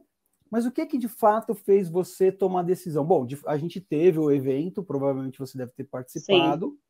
Mas 0.53 0.65
o 0.67 0.71
que 0.71 0.85
que 0.85 0.97
de 0.99 1.07
fato 1.07 1.55
fez 1.55 1.89
você 1.89 2.31
tomar 2.31 2.59
a 2.59 2.63
decisão? 2.63 3.03
Bom, 3.03 3.25
a 3.47 3.57
gente 3.57 3.81
teve 3.81 4.19
o 4.19 4.31
evento, 4.31 4.83
provavelmente 4.83 5.39
você 5.39 5.57
deve 5.57 5.71
ter 5.71 5.85
participado. 5.85 6.69
Sim 6.69 6.83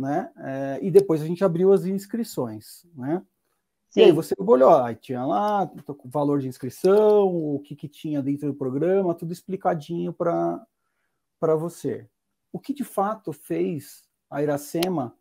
né? 0.00 0.32
É, 0.38 0.78
e 0.82 0.90
depois 0.90 1.20
a 1.20 1.26
gente 1.26 1.44
abriu 1.44 1.74
as 1.74 1.84
inscrições, 1.84 2.86
né? 2.94 3.22
Sim. 3.90 4.00
E 4.00 4.04
aí 4.04 4.12
você 4.12 4.34
olhou, 4.38 4.74
aí 4.76 4.94
tinha 4.94 5.24
lá 5.26 5.70
o 5.86 6.08
valor 6.08 6.40
de 6.40 6.48
inscrição, 6.48 7.26
o 7.26 7.60
que, 7.60 7.76
que 7.76 7.88
tinha 7.88 8.22
dentro 8.22 8.46
do 8.46 8.54
programa, 8.54 9.14
tudo 9.14 9.32
explicadinho 9.32 10.12
para 10.12 10.64
você. 11.58 12.08
O 12.52 12.58
que 12.58 12.72
de 12.72 12.84
fato 12.84 13.32
fez 13.32 14.02
a 14.30 14.42
Iracema 14.42 15.14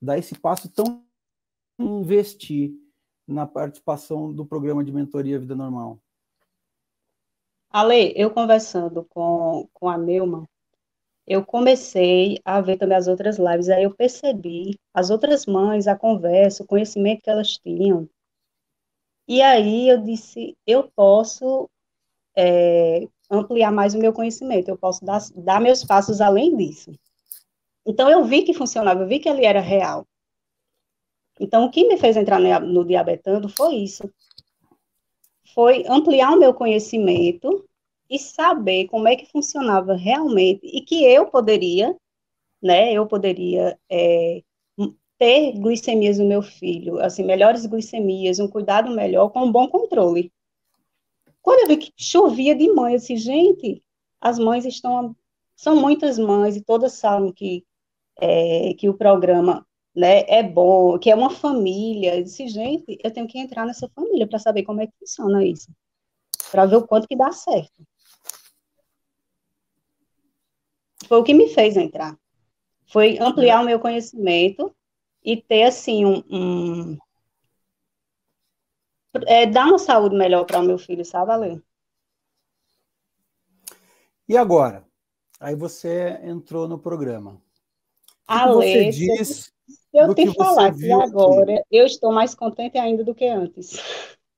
dar 0.00 0.18
esse 0.18 0.38
passo 0.38 0.68
tão 0.68 1.04
investir 1.78 2.74
na 3.26 3.46
participação 3.46 4.32
do 4.32 4.46
programa 4.46 4.84
de 4.84 4.92
mentoria 4.92 5.40
Vida 5.40 5.56
Normal? 5.56 6.01
Ale, 7.72 8.12
eu 8.16 8.30
conversando 8.30 9.04
com, 9.04 9.66
com 9.72 9.88
a 9.88 9.96
Neuma, 9.96 10.46
eu 11.26 11.44
comecei 11.44 12.38
a 12.44 12.60
ver 12.60 12.76
também 12.76 12.96
as 12.96 13.08
outras 13.08 13.38
lives, 13.38 13.68
aí 13.68 13.84
eu 13.84 13.94
percebi 13.94 14.78
as 14.92 15.08
outras 15.08 15.46
mães, 15.46 15.86
a 15.86 15.96
conversa, 15.96 16.62
o 16.62 16.66
conhecimento 16.66 17.22
que 17.22 17.30
elas 17.30 17.56
tinham. 17.58 18.08
E 19.26 19.40
aí 19.40 19.88
eu 19.88 20.02
disse, 20.02 20.56
eu 20.66 20.90
posso 20.94 21.70
é, 22.36 23.08
ampliar 23.30 23.72
mais 23.72 23.94
o 23.94 23.98
meu 23.98 24.12
conhecimento, 24.12 24.68
eu 24.68 24.76
posso 24.76 25.04
dar, 25.04 25.20
dar 25.36 25.60
meus 25.60 25.84
passos 25.84 26.20
além 26.20 26.54
disso. 26.56 26.92
Então 27.86 28.10
eu 28.10 28.24
vi 28.24 28.42
que 28.42 28.52
funcionava, 28.52 29.00
eu 29.02 29.08
vi 29.08 29.18
que 29.18 29.28
ele 29.28 29.46
era 29.46 29.60
real. 29.60 30.06
Então 31.40 31.64
o 31.64 31.70
que 31.70 31.88
me 31.88 31.96
fez 31.96 32.16
entrar 32.16 32.38
no 32.60 32.84
Diabetando 32.84 33.48
foi 33.48 33.76
isso. 33.76 34.02
Foi 35.54 35.84
ampliar 35.88 36.32
o 36.32 36.38
meu 36.38 36.54
conhecimento 36.54 37.66
e 38.08 38.18
saber 38.18 38.88
como 38.88 39.08
é 39.08 39.16
que 39.16 39.30
funcionava 39.30 39.94
realmente 39.94 40.66
e 40.66 40.80
que 40.82 41.04
eu 41.04 41.26
poderia, 41.26 41.96
né, 42.62 42.92
eu 42.92 43.06
poderia 43.06 43.78
é, 43.90 44.42
ter 45.18 45.52
glicemias 45.52 46.18
no 46.18 46.26
meu 46.26 46.42
filho, 46.42 46.98
assim, 46.98 47.22
melhores 47.22 47.64
glicemias, 47.64 48.40
um 48.40 48.48
cuidado 48.48 48.90
melhor, 48.90 49.30
com 49.30 49.44
um 49.44 49.52
bom 49.52 49.68
controle. 49.68 50.32
Quando 51.40 51.60
eu 51.60 51.68
vi 51.68 51.76
que 51.76 51.92
chovia 51.96 52.54
de 52.54 52.68
mãe, 52.72 52.96
disse, 52.96 53.16
gente, 53.16 53.82
as 54.20 54.38
mães 54.38 54.64
estão, 54.64 55.14
são 55.54 55.76
muitas 55.76 56.18
mães 56.18 56.56
e 56.56 56.60
todas 56.60 56.94
sabem 56.94 57.32
que, 57.32 57.64
é, 58.20 58.74
que 58.74 58.88
o 58.88 58.94
programa 58.94 59.66
né, 59.94 60.24
é 60.28 60.42
bom, 60.42 60.98
que 60.98 61.10
é 61.10 61.14
uma 61.14 61.30
família. 61.30 62.16
Eu 62.16 62.22
disse, 62.24 62.48
gente, 62.48 62.98
eu 63.02 63.10
tenho 63.12 63.26
que 63.28 63.38
entrar 63.38 63.66
nessa 63.66 63.88
família 63.94 64.26
para 64.26 64.38
saber 64.38 64.64
como 64.64 64.80
é 64.80 64.86
que 64.86 64.92
funciona 64.98 65.44
isso, 65.44 65.70
para 66.50 66.66
ver 66.66 66.76
o 66.76 66.86
quanto 66.86 67.08
que 67.08 67.16
dá 67.16 67.32
certo. 67.32 67.82
foi 71.12 71.18
o 71.18 71.24
que 71.24 71.34
me 71.34 71.46
fez 71.46 71.76
entrar. 71.76 72.18
Foi 72.86 73.18
ampliar 73.18 73.60
o 73.60 73.66
meu 73.66 73.78
conhecimento 73.78 74.74
e 75.22 75.36
ter, 75.36 75.64
assim, 75.64 76.06
um. 76.06 76.22
um 76.30 76.98
é, 79.26 79.44
dar 79.44 79.66
uma 79.66 79.78
saúde 79.78 80.16
melhor 80.16 80.46
para 80.46 80.58
o 80.58 80.62
meu 80.62 80.78
filho, 80.78 81.04
sabe? 81.04 81.62
E 84.26 84.38
agora? 84.38 84.86
Aí 85.38 85.54
você 85.54 86.18
entrou 86.22 86.66
no 86.66 86.78
programa. 86.78 87.38
Ale, 88.40 88.90
eu 89.92 90.14
te 90.14 90.34
falar 90.34 90.74
que 90.74 90.90
agora 90.90 91.54
aqui? 91.54 91.64
eu 91.70 91.84
estou 91.84 92.12
mais 92.12 92.34
contente 92.34 92.78
ainda 92.78 93.04
do 93.04 93.14
que 93.14 93.26
antes. 93.26 93.76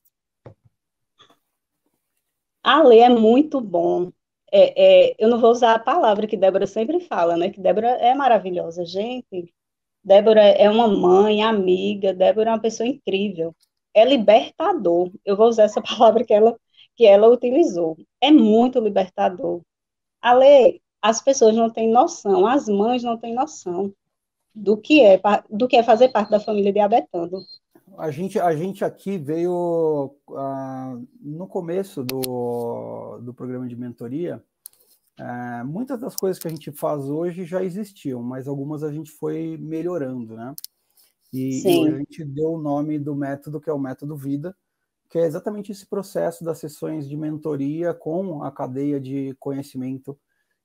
Ale 2.63 2.99
é 2.99 3.09
muito 3.09 3.61
bom 3.61 4.11
é, 4.51 5.09
é, 5.11 5.15
eu 5.19 5.29
não 5.29 5.39
vou 5.39 5.51
usar 5.51 5.73
a 5.75 5.79
palavra 5.79 6.27
que 6.27 6.37
Débora 6.37 6.65
sempre 6.67 6.99
fala, 7.01 7.35
né? 7.37 7.49
Que 7.49 7.59
Débora 7.61 7.89
é 7.89 8.13
maravilhosa, 8.15 8.85
gente. 8.85 9.53
Débora 10.03 10.41
é 10.41 10.69
uma 10.69 10.87
mãe, 10.87 11.43
amiga, 11.43 12.13
Débora 12.13 12.51
é 12.51 12.53
uma 12.53 12.61
pessoa 12.61 12.87
incrível. 12.87 13.55
É 13.93 14.05
libertador. 14.05 15.11
Eu 15.25 15.35
vou 15.35 15.47
usar 15.47 15.63
essa 15.63 15.81
palavra 15.83 16.23
que 16.25 16.33
ela, 16.33 16.57
que 16.95 17.05
ela 17.05 17.27
utilizou. 17.29 17.97
É 18.21 18.31
muito 18.31 18.79
libertador. 18.79 19.61
Ale, 20.21 20.81
as 21.01 21.21
pessoas 21.21 21.55
não 21.55 21.69
têm 21.69 21.91
noção, 21.91 22.45
as 22.45 22.67
mães 22.67 23.03
não 23.03 23.17
têm 23.17 23.33
noção 23.33 23.93
do 24.53 24.75
que 24.75 25.01
é, 25.01 25.21
do 25.49 25.67
que 25.67 25.77
é 25.77 25.83
fazer 25.83 26.09
parte 26.09 26.31
da 26.31 26.39
família 26.39 26.73
diabetando. 26.73 27.39
A 27.97 28.11
gente, 28.11 28.39
a 28.39 28.55
gente 28.55 28.83
aqui 28.83 29.17
veio 29.17 30.15
uh, 30.29 31.07
no 31.19 31.47
começo 31.47 32.03
do, 32.03 33.19
do 33.19 33.33
programa 33.33 33.67
de 33.67 33.75
mentoria. 33.75 34.43
Uh, 35.19 35.65
muitas 35.65 35.99
das 35.99 36.15
coisas 36.15 36.39
que 36.39 36.47
a 36.47 36.51
gente 36.51 36.71
faz 36.71 37.05
hoje 37.05 37.43
já 37.43 37.63
existiam, 37.63 38.21
mas 38.21 38.47
algumas 38.47 38.83
a 38.83 38.91
gente 38.91 39.09
foi 39.11 39.57
melhorando, 39.59 40.35
né? 40.35 40.53
E, 41.33 41.61
e 41.63 41.87
a 41.87 41.97
gente 41.97 42.23
deu 42.23 42.53
o 42.53 42.61
nome 42.61 42.99
do 42.99 43.15
método, 43.15 43.59
que 43.59 43.69
é 43.69 43.73
o 43.73 43.79
método 43.79 44.15
Vida, 44.15 44.55
que 45.09 45.17
é 45.17 45.25
exatamente 45.25 45.71
esse 45.71 45.85
processo 45.85 46.43
das 46.43 46.59
sessões 46.59 47.07
de 47.07 47.17
mentoria 47.17 47.93
com 47.93 48.43
a 48.43 48.51
cadeia 48.51 48.99
de 48.99 49.35
conhecimento 49.39 50.17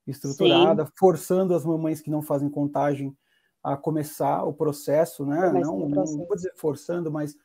estruturada, 0.07 0.85
Sim. 0.85 0.93
forçando 0.99 1.55
as 1.55 1.65
mamães 1.65 2.01
que 2.01 2.11
não 2.11 2.23
fazem 2.23 2.49
contagem 2.49 3.17
a 3.63 3.77
começar 3.77 4.45
o 4.45 4.53
processo, 4.53 5.25
né? 5.25 5.53
Não, 5.53 5.89
processo. 5.91 6.19
não 6.19 6.27
vou 6.27 6.37
dizer 6.37 6.53
forçando, 6.57 7.11
mas 7.11 7.37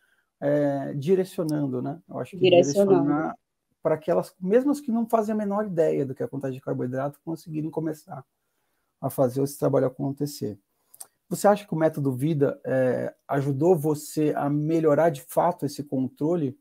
é, 0.42 0.94
direcionando, 0.96 1.82
né? 1.82 2.02
Eu 2.10 2.20
acho 2.20 2.32
que 2.32 2.38
direcionar 2.38 3.36
para 3.84 3.98
que 3.98 4.10
elas, 4.10 4.34
mesmo 4.42 4.72
as 4.72 4.82
que 4.82 4.92
não 4.92 5.08
fazem 5.08 5.34
a 5.34 5.38
menor 5.38 5.66
ideia 5.66 6.06
do 6.06 6.16
que 6.16 6.24
é 6.24 6.26
a 6.26 6.30
contagem 6.30 6.58
de 6.58 6.66
carboidrato, 6.66 7.20
conseguirem 7.24 7.70
começar 7.70 8.26
a 9.00 9.10
fazer 9.10 9.44
esse 9.44 9.58
trabalho 9.58 9.86
acontecer. 9.86 10.60
Você 11.30 11.48
acha 11.48 11.68
que 11.68 11.74
o 11.74 11.78
método 11.78 12.12
Vida 12.12 12.60
é, 12.66 13.14
ajudou 13.28 13.76
você 13.76 14.34
a 14.36 14.50
melhorar 14.50 15.10
de 15.10 15.22
fato 15.22 15.66
esse 15.66 15.84
controle? 15.84 16.58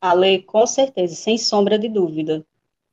Ale, 0.00 0.42
com 0.42 0.66
certeza, 0.66 1.14
sem 1.14 1.38
sombra 1.38 1.78
de 1.78 1.88
dúvida 1.88 2.46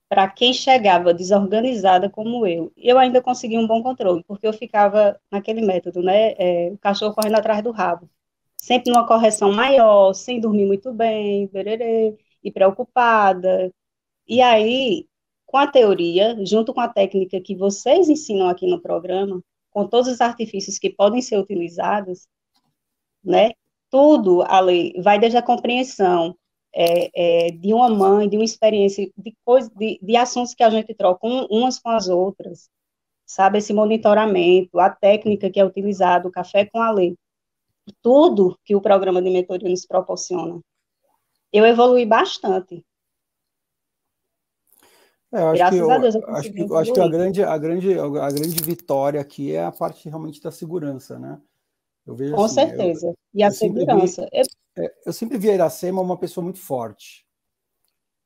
para 0.10 0.30
quem 0.30 0.54
chegava 0.54 1.14
desorganizada 1.14 2.10
como 2.10 2.46
eu, 2.46 2.72
eu 2.78 2.98
ainda 3.00 3.22
consegui 3.22 3.58
um 3.58 3.68
bom 3.68 3.82
controle, 3.84 4.24
porque 4.28 4.48
eu 4.48 4.54
ficava 4.54 5.20
naquele 5.32 5.62
método, 5.62 6.02
né? 6.02 6.34
É, 6.38 6.70
o 6.72 6.78
cachorro 6.78 7.14
correndo 7.14 7.36
atrás 7.36 7.64
do 7.64 7.72
rabo. 7.72 8.10
Sempre 8.58 8.92
numa 8.92 9.08
correção 9.08 9.52
maior, 9.54 10.14
sem 10.14 10.40
dormir 10.40 10.66
muito 10.66 10.94
bem, 10.94 11.48
bererê, 11.48 12.18
e 12.44 12.52
preocupada. 12.52 13.72
E 14.28 14.42
aí, 14.42 15.08
com 15.46 15.58
a 15.58 15.68
teoria, 15.68 16.38
junto 16.46 16.74
com 16.74 16.82
a 16.82 16.88
técnica 16.88 17.42
que 17.42 17.56
vocês 17.56 18.10
ensinam 18.10 18.48
aqui 18.50 18.68
no 18.68 18.82
programa, 18.82 19.42
com 19.72 19.88
todos 19.88 20.10
os 20.12 20.22
artifícios 20.22 20.80
que 20.80 20.90
podem 20.90 21.22
ser 21.22 21.38
utilizados, 21.38 22.28
né? 23.24 23.52
Tudo 23.90 24.44
ali 24.44 24.94
vai 25.02 25.20
desde 25.20 25.38
a 25.38 25.42
compreensão, 25.42 26.38
é, 26.76 27.48
é, 27.48 27.52
de 27.52 27.74
uma 27.74 27.88
mãe, 27.88 28.28
de 28.28 28.36
uma 28.36 28.44
experiência, 28.44 29.10
de, 29.18 29.34
coisa, 29.46 29.72
de, 29.74 29.98
de 30.02 30.16
assuntos 30.18 30.54
que 30.54 30.62
a 30.62 30.70
gente 30.70 30.94
troca 30.94 31.26
um, 31.26 31.46
umas 31.46 31.80
com 31.80 31.90
as 31.90 32.10
outras, 32.10 32.70
sabe? 33.26 33.60
Esse 33.60 33.74
monitoramento, 33.74 34.78
a 34.78 34.90
técnica 34.90 35.50
que 35.50 35.60
é 35.60 35.66
utilizada, 35.66 36.28
o 36.28 36.32
café 36.32 36.66
com 36.66 36.82
a 36.82 36.92
lei, 36.92 37.16
tudo 38.02 38.60
que 38.66 38.76
o 38.76 38.82
programa 38.82 39.22
de 39.22 39.30
mentoria 39.30 39.70
nos 39.70 39.86
proporciona. 39.86 40.60
Eu 41.54 41.66
evolui 41.66 42.06
bastante. 42.06 42.86
É, 45.32 45.38
acho 45.38 45.58
Graças 45.58 45.80
que, 45.80 45.92
a 45.92 45.98
Deus, 45.98 46.16
eu 46.16 46.30
acho 46.30 46.52
que, 46.52 46.74
acho 46.74 46.94
que 46.94 47.00
a 47.00 47.08
grande, 47.08 47.44
a 47.44 47.58
grande, 47.58 48.00
a 48.00 48.32
grande 48.32 48.64
vitória 48.64 49.22
aqui 49.22 49.54
é 49.54 49.64
a 49.64 49.72
parte 49.72 50.10
realmente 50.10 50.42
da 50.42 50.52
segurança, 50.52 51.18
né? 51.18 51.40
Eu 52.06 52.16
vejo 52.16 52.36
Com 52.36 52.44
assim, 52.44 52.56
certeza. 52.56 53.08
Eu, 53.08 53.16
e 53.34 53.44
a 53.44 53.52
segurança. 53.52 54.28
Vi, 54.32 54.42
eu, 54.76 54.90
eu 55.08 55.14
sempre 55.14 55.38
vi 55.38 55.50
a 55.50 55.54
Iracema 55.56 56.02
uma 56.02 56.18
pessoa 56.18 56.44
muito 56.44 56.60
forte. 56.60 57.26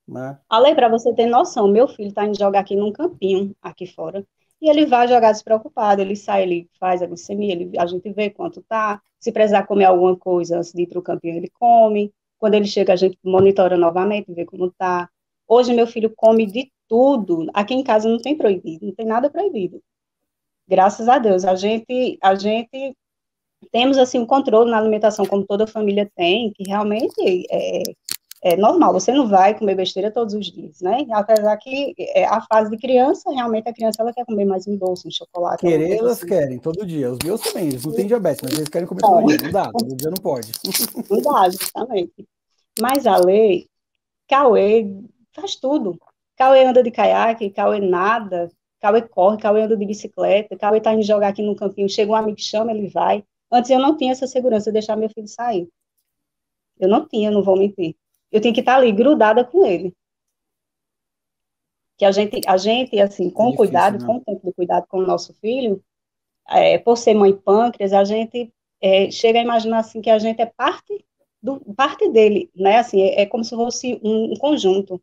Né? 0.07 0.37
Ale, 0.49 0.73
para 0.73 0.89
você 0.89 1.13
ter 1.13 1.27
noção, 1.27 1.67
meu 1.67 1.87
filho 1.87 2.09
está 2.09 2.25
indo 2.25 2.37
jogar 2.37 2.61
aqui 2.61 2.75
num 2.75 2.91
campinho, 2.91 3.55
aqui 3.61 3.85
fora. 3.85 4.25
E 4.61 4.69
ele 4.69 4.85
vai 4.85 5.07
jogar 5.07 5.31
despreocupado, 5.31 6.01
ele 6.01 6.15
sai, 6.15 6.43
ele 6.43 6.69
faz 6.79 7.01
a 7.01 7.05
glicemia, 7.05 7.53
ele, 7.53 7.71
a 7.77 7.85
gente 7.85 8.11
vê 8.11 8.29
quanto 8.29 8.61
tá. 8.63 9.01
Se 9.19 9.31
precisar 9.31 9.65
comer 9.65 9.85
alguma 9.85 10.17
coisa 10.17 10.57
antes 10.57 10.73
de 10.73 10.81
ir 10.81 10.87
para 10.87 10.99
o 10.99 11.03
campinho, 11.03 11.37
ele 11.37 11.49
come. 11.49 12.13
Quando 12.37 12.55
ele 12.55 12.65
chega, 12.65 12.93
a 12.93 12.95
gente 12.95 13.17
monitora 13.23 13.77
novamente, 13.77 14.33
vê 14.33 14.45
como 14.45 14.71
tá. 14.71 15.09
Hoje, 15.47 15.73
meu 15.73 15.87
filho 15.87 16.11
come 16.15 16.45
de 16.45 16.71
tudo. 16.87 17.49
Aqui 17.53 17.73
em 17.73 17.83
casa 17.83 18.09
não 18.09 18.17
tem 18.17 18.35
proibido, 18.35 18.87
não 18.87 18.93
tem 18.95 19.05
nada 19.05 19.29
proibido. 19.29 19.81
Graças 20.67 21.07
a 21.07 21.17
Deus. 21.17 21.45
A 21.45 21.55
gente, 21.55 22.17
a 22.21 22.35
gente 22.35 22.95
temos, 23.71 23.97
assim, 23.97 24.19
um 24.19 24.25
controle 24.25 24.69
na 24.71 24.77
alimentação, 24.77 25.25
como 25.25 25.45
toda 25.45 25.67
família 25.67 26.09
tem, 26.15 26.51
que 26.51 26.63
realmente 26.67 27.13
é, 27.51 27.83
é 28.41 28.55
normal, 28.55 28.93
você 28.93 29.11
não 29.11 29.27
vai 29.27 29.57
comer 29.57 29.75
besteira 29.75 30.09
todos 30.09 30.33
os 30.33 30.45
dias, 30.45 30.79
né? 30.81 31.05
Apesar 31.11 31.57
que 31.57 31.93
é, 31.97 32.25
a 32.25 32.41
fase 32.41 32.69
de 32.69 32.77
criança, 32.77 33.29
realmente 33.31 33.67
a 33.67 33.73
criança 33.73 34.01
ela 34.01 34.13
quer 34.13 34.25
comer 34.25 34.45
mais 34.45 34.65
um 34.65 34.77
doce, 34.77 35.07
um 35.07 35.11
chocolate. 35.11 35.61
Querer, 35.61 35.97
elas 35.97 36.19
assim. 36.19 36.27
querem, 36.27 36.57
todo 36.57 36.85
dia. 36.85 37.11
Os 37.11 37.19
meus 37.23 37.41
também, 37.41 37.67
eles 37.67 37.85
não 37.85 37.93
têm 37.93 38.07
diabetes, 38.07 38.41
mas 38.41 38.53
eles 38.53 38.69
querem 38.69 38.87
comer 38.87 39.01
todo 39.01 39.27
dia. 39.27 39.37
Não 39.43 39.51
dá, 39.51 39.71
todo 39.71 39.95
dia 39.95 40.09
não 40.09 40.23
pode. 40.23 40.51
Não 41.09 41.21
dá, 41.21 41.49
justamente. 41.49 42.25
Mas 42.79 43.05
a 43.05 43.17
lei, 43.17 43.67
Cauê 44.27 44.87
faz 45.33 45.55
tudo. 45.55 45.99
Cauê 46.37 46.63
anda 46.63 46.81
de 46.81 46.91
caiaque, 46.91 47.49
Cauê 47.49 47.81
nada, 47.81 48.49
Cauê 48.79 49.01
corre, 49.01 49.37
Cauê 49.37 49.63
anda 49.63 49.75
de 49.75 49.85
bicicleta, 49.85 50.55
Cauê 50.55 50.79
tá 50.79 50.93
indo 50.93 51.03
jogar 51.03 51.27
aqui 51.27 51.41
no 51.41 51.57
campinho, 51.57 51.89
chega 51.89 52.11
um 52.11 52.15
amigo 52.15 52.39
chama, 52.39 52.71
ele 52.71 52.87
vai. 52.87 53.21
Antes 53.51 53.71
eu 53.71 53.79
não 53.79 53.97
tinha 53.97 54.12
essa 54.12 54.27
segurança 54.27 54.65
de 54.65 54.73
deixar 54.73 54.95
meu 54.95 55.09
filho 55.09 55.27
sair. 55.27 55.67
Eu 56.79 56.88
não 56.88 57.07
tinha, 57.07 57.31
não 57.31 57.43
vou 57.43 57.57
mentir 57.57 57.95
eu 58.31 58.41
tenho 58.41 58.53
que 58.53 58.59
estar 58.59 58.75
ali 58.75 58.91
grudada 58.91 59.43
com 59.43 59.65
ele. 59.65 59.93
Que 61.97 62.05
a 62.05 62.12
gente, 62.12 62.41
a 62.47 62.57
gente 62.57 62.99
assim, 62.99 63.29
com 63.29 63.43
é 63.43 63.51
difícil, 63.51 63.57
cuidado, 63.57 63.99
né? 63.99 64.05
com 64.05 64.15
o 64.17 64.21
tempo 64.21 64.47
de 64.47 64.53
cuidado 64.53 64.85
com 64.88 64.99
o 64.99 65.05
nosso 65.05 65.33
filho, 65.33 65.83
é, 66.47 66.77
por 66.77 66.97
ser 66.97 67.13
mãe 67.13 67.33
pâncreas, 67.33 67.91
a 67.91 68.03
gente 68.03 68.51
é, 68.81 69.12
chega 69.12 69.39
a 69.39 69.43
imaginar 69.43 69.79
assim 69.79 70.01
que 70.01 70.09
a 70.09 70.17
gente 70.17 70.41
é 70.41 70.45
parte 70.45 71.05
do 71.41 71.59
parte 71.73 72.09
dele, 72.09 72.49
né? 72.55 72.77
Assim, 72.77 73.01
é, 73.01 73.21
é 73.21 73.25
como 73.25 73.43
se 73.43 73.55
fosse 73.55 73.99
um, 74.03 74.33
um, 74.33 74.35
conjunto. 74.35 75.01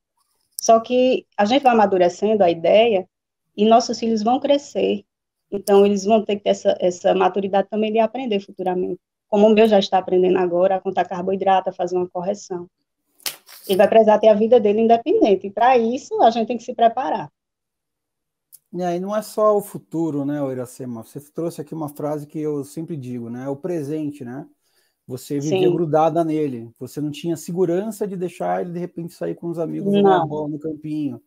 Só 0.56 0.80
que 0.80 1.26
a 1.37 1.44
gente 1.44 1.62
vai 1.62 1.72
amadurecendo 1.72 2.42
a 2.42 2.50
ideia 2.50 3.09
e 3.56 3.64
nossos 3.66 3.98
filhos 3.98 4.22
vão 4.22 4.40
crescer. 4.40 5.04
Então 5.50 5.87
eles 5.87 6.04
vão 6.04 6.24
ter 6.24 6.37
que 6.37 6.42
ter 6.42 6.50
essa, 6.50 6.76
essa 6.80 7.14
maturidade 7.14 7.68
também 7.68 7.92
de 7.92 7.98
aprender 7.98 8.40
futuramente. 8.40 9.00
Como 9.28 9.46
o 9.46 9.50
meu 9.50 9.66
já 9.66 9.78
está 9.78 9.98
aprendendo 9.98 10.38
agora 10.38 10.76
a 10.76 10.80
contar 10.80 11.04
carboidrato, 11.04 11.70
a 11.70 11.72
fazer 11.72 11.96
uma 11.96 12.09
correção. 12.09 12.68
Ele 13.66 13.78
vai 13.78 13.88
precisar 13.88 14.18
ter 14.18 14.28
a 14.28 14.35
vida 14.35 14.61
dele 14.61 14.82
independente. 14.82 15.48
E 15.48 15.50
para 15.50 15.76
isso, 15.76 16.20
a 16.22 16.30
gente 16.30 16.46
tem 16.46 16.56
que 16.56 16.62
se 16.62 16.74
preparar. 16.74 17.30
E 18.72 18.82
aí 18.82 19.00
não 19.00 19.16
é 19.16 19.22
só 19.22 19.56
o 19.56 19.62
futuro, 19.62 20.24
né, 20.24 20.38
Iracema? 20.52 21.02
Você 21.02 21.20
trouxe 21.32 21.61
aqui 21.61 21.74
uma 21.74 21.88
frase 21.88 22.26
que 22.26 22.38
eu 22.38 22.62
sempre 22.62 22.96
digo, 22.96 23.30
né? 23.30 23.44
É 23.44 23.48
o 23.48 23.56
presente, 23.56 24.24
né? 24.24 24.46
Você 25.06 25.38
vivia 25.38 25.68
Sim. 25.68 25.72
grudada 25.72 26.24
nele. 26.24 26.70
Você 26.78 27.00
não 27.00 27.11
tinha 27.11 27.37
segurança 27.37 28.06
de 28.06 28.16
deixar 28.16 28.61
ele, 28.61 28.72
de 28.72 28.78
repente, 28.78 29.14
sair 29.14 29.35
com 29.35 29.48
os 29.48 29.59
amigos 29.59 29.94
jogar 29.94 30.26
bola 30.26 30.48
no 30.48 30.59
campinho. 30.59 31.22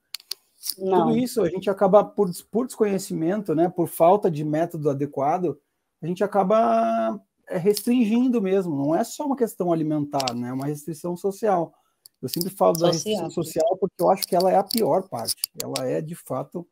Não. 0.78 1.08
Tudo 1.08 1.17
isso 1.17 1.41
a 1.41 1.50
gente 1.50 1.69
acaba, 1.69 2.04
por, 2.04 2.30
por 2.52 2.65
desconhecimento, 2.65 3.56
né, 3.56 3.69
por 3.69 3.88
falta 3.88 4.30
de 4.30 4.43
método 4.43 4.89
adequado, 4.89 5.58
a 6.02 6.08
gente 6.08 6.24
acaba 6.24 7.19
é, 7.48 7.58
restringindo 7.58 8.41
mesmo. 8.41 8.76
Não 8.76 8.95
é 8.95 9.04
só 9.04 9.26
uma 9.26 9.36
questão 9.36 9.72
alimentar, 9.72 10.34
né? 10.34 10.50
É 10.50 10.54
uma 10.54 10.65
restrição 10.65 11.15
social. 11.15 11.74
Eu 12.22 12.30
sempre 12.30 12.50
falo 12.50 12.76
social. 12.76 12.89
da 12.89 12.93
restrição 12.93 13.30
social 13.30 13.78
porque 13.80 14.02
eu 14.02 14.10
acho 14.10 14.24
que 14.24 14.36
ela 14.36 14.52
é 14.52 14.58
a 14.58 14.63
pior 14.63 15.08
parte. 15.08 15.41
Ela 15.62 15.88
é, 15.88 16.02
de 16.02 16.15
fato, 16.15 16.67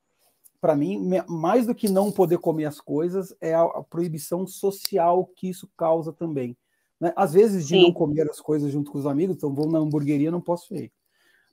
para 0.60 0.76
mim, 0.76 1.10
mais 1.28 1.65
do 1.65 1.76
que 1.76 1.89
não 1.89 2.12
poder 2.12 2.38
comer 2.39 2.65
as 2.65 2.82
coisas, 2.82 3.36
é 3.39 3.54
a, 3.54 3.63
a 3.63 3.84
proibição 3.84 4.45
social 4.45 5.26
que 5.36 5.50
isso 5.50 5.69
causa 5.78 6.12
também. 6.12 6.58
Né? 7.00 7.13
Às 7.15 7.34
vezes, 7.34 7.67
de 7.67 7.76
Sim. 7.76 7.84
não 7.84 7.93
comer 7.93 8.30
as 8.30 8.39
coisas 8.39 8.71
junto 8.71 8.91
com 8.91 8.97
os 8.97 9.06
amigos, 9.06 9.36
então 9.36 9.54
vou 9.54 9.69
na 9.69 9.80
hamburgueria, 9.80 10.32
não 10.32 10.41
posso 10.41 10.76
ir. 10.76 10.91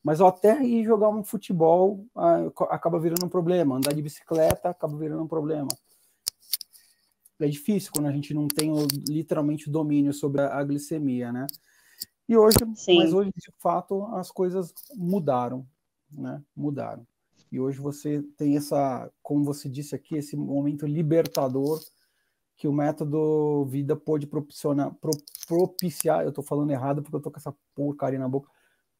Mas 0.05 0.21
até 0.21 0.63
ir 0.63 0.85
jogar 0.85 1.09
um 1.09 1.25
futebol 1.25 2.07
ah, 2.15 2.51
acaba 2.69 3.01
virando 3.01 3.25
um 3.25 3.29
problema. 3.29 3.77
Andar 3.77 3.95
de 3.95 4.03
bicicleta 4.03 4.69
acaba 4.69 4.95
virando 4.99 5.23
um 5.23 5.27
problema. 5.27 5.69
É 7.41 7.49
difícil 7.49 7.91
quando 7.91 8.07
a 8.07 8.13
gente 8.13 8.35
não 8.35 8.47
tem 8.47 8.71
literalmente 9.09 9.71
domínio 9.71 10.13
sobre 10.13 10.43
a, 10.43 10.63
glicemia, 10.63 11.33
né? 11.33 11.47
E 12.29 12.37
hoje, 12.37 12.59
Sim. 12.75 12.99
mas 12.99 13.15
hoje 13.15 13.31
de 13.35 13.51
fato 13.59 14.05
as 14.15 14.31
coisas 14.31 14.75
mudaram, 14.95 15.67
né? 16.13 16.43
Mudaram. 16.55 17.07
E 17.51 17.59
hoje 17.59 17.79
você 17.81 18.23
tem 18.37 18.57
essa, 18.57 19.11
como 19.23 19.43
você 19.43 19.69
disse 19.69 19.95
aqui, 19.95 20.17
esse 20.17 20.37
momento 20.37 20.87
libertador 20.87 21.81
que 22.57 22.69
o 22.69 22.73
método 22.73 23.65
vida 23.67 23.97
pôde 23.97 24.27
propiciar, 24.27 24.93
pro, 24.95 25.11
propiciar, 25.49 26.23
eu 26.23 26.29
estou 26.29 26.45
falando 26.45 26.71
errado 26.71 27.03
porque 27.03 27.17
eu 27.17 27.19
estou 27.19 27.33
com 27.33 27.39
essa 27.39 27.55
porcaria 27.75 28.19
na 28.19 28.29
boca, 28.29 28.51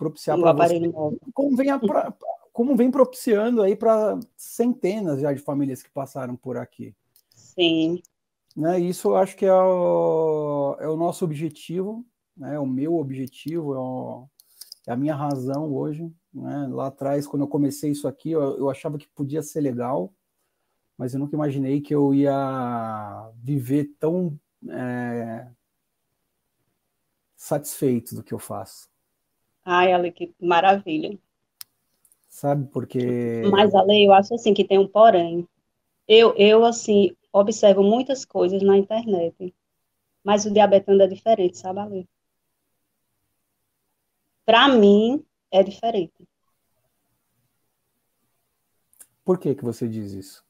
propiciar 0.05 0.39
para 0.39 0.53
você, 0.53 0.93
como 1.33 1.57
vem, 1.57 1.71
a, 1.71 1.79
pra, 1.79 2.15
como 2.53 2.77
vem 2.77 2.91
propiciando 2.91 3.63
aí 3.63 3.75
para 3.75 4.19
centenas 4.37 5.21
já 5.21 5.33
de 5.33 5.41
famílias 5.41 5.83
que 5.83 5.91
passaram 5.91 6.37
por 6.37 6.57
aqui. 6.57 6.95
Sim. 7.35 8.03
Né, 8.55 8.79
isso 8.79 9.09
eu 9.09 9.17
acho 9.17 9.37
que 9.37 9.47
é 9.47 9.53
o, 9.53 10.77
é 10.79 10.89
o 10.89 10.97
nosso 10.97 11.25
objetivo, 11.25 12.05
né? 12.37 12.59
O 12.59 12.67
meu 12.67 12.97
objetivo, 12.97 13.75
é, 13.75 13.79
o, 13.79 14.29
é 14.87 14.93
a 14.93 14.97
minha 14.97 15.15
razão 15.15 15.73
hoje. 15.73 16.13
Né? 16.33 16.69
Lá 16.71 16.89
atrás, 16.89 17.27
quando 17.27 17.43
eu 17.43 17.49
comecei 17.49 17.91
isso 17.91 18.07
aqui, 18.07 18.31
eu, 18.31 18.59
eu 18.59 18.71
achava 18.71 18.99
que 18.99 19.09
podia 19.09 19.43
ser 19.43 19.61
legal, 19.61 20.13
mas 20.97 21.15
eu 21.15 21.21
nunca 21.21 21.35
imaginei 21.35 21.81
que 21.81 21.95
eu 21.95 22.15
ia 22.15 23.31
viver 23.43 23.95
tão 23.99 24.39
é, 24.69 25.49
satisfeito 27.37 28.15
do 28.15 28.23
que 28.23 28.33
eu 28.33 28.39
faço. 28.39 28.94
Ai, 29.65 29.93
Ale, 29.93 30.13
que 30.13 30.35
maravilha. 30.41 31.19
Sabe, 32.29 32.69
porque. 32.73 33.43
Mas, 33.51 33.75
Ale, 33.75 34.05
eu 34.05 34.13
acho 34.13 34.35
assim 34.35 34.53
que 34.53 34.65
tem 34.65 34.79
um 34.79 34.89
porém. 34.89 35.49
Eu, 36.07 36.35
eu 36.37 36.65
assim, 36.65 37.17
observo 37.33 37.83
muitas 37.83 38.25
coisas 38.25 38.63
na 38.63 38.77
internet, 38.77 39.55
mas 40.23 40.45
o 40.45 40.53
diabetando 40.53 41.03
é 41.03 41.07
diferente, 41.07 41.57
sabe, 41.57 41.81
Ale? 41.81 42.09
para 44.45 44.69
mim, 44.69 45.25
é 45.51 45.63
diferente. 45.63 46.29
Por 49.25 49.39
que, 49.39 49.55
que 49.55 49.65
você 49.65 49.89
diz 49.89 50.13
isso? 50.13 50.45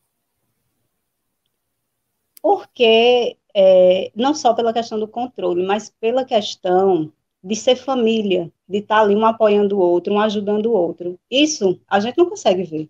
Porque, 2.42 3.38
é, 3.54 4.10
não 4.14 4.34
só 4.34 4.52
pela 4.52 4.72
questão 4.72 4.98
do 4.98 5.08
controle, 5.08 5.64
mas 5.64 5.88
pela 5.88 6.24
questão 6.24 7.12
de 7.44 7.54
ser 7.54 7.76
família, 7.76 8.50
de 8.66 8.78
estar 8.78 8.96
tá 8.96 9.00
ali 9.02 9.14
um 9.14 9.26
apoiando 9.26 9.76
o 9.76 9.80
outro, 9.80 10.14
um 10.14 10.18
ajudando 10.18 10.66
o 10.66 10.72
outro. 10.72 11.20
Isso 11.30 11.78
a 11.86 12.00
gente 12.00 12.16
não 12.16 12.28
consegue 12.28 12.62
ver. 12.64 12.88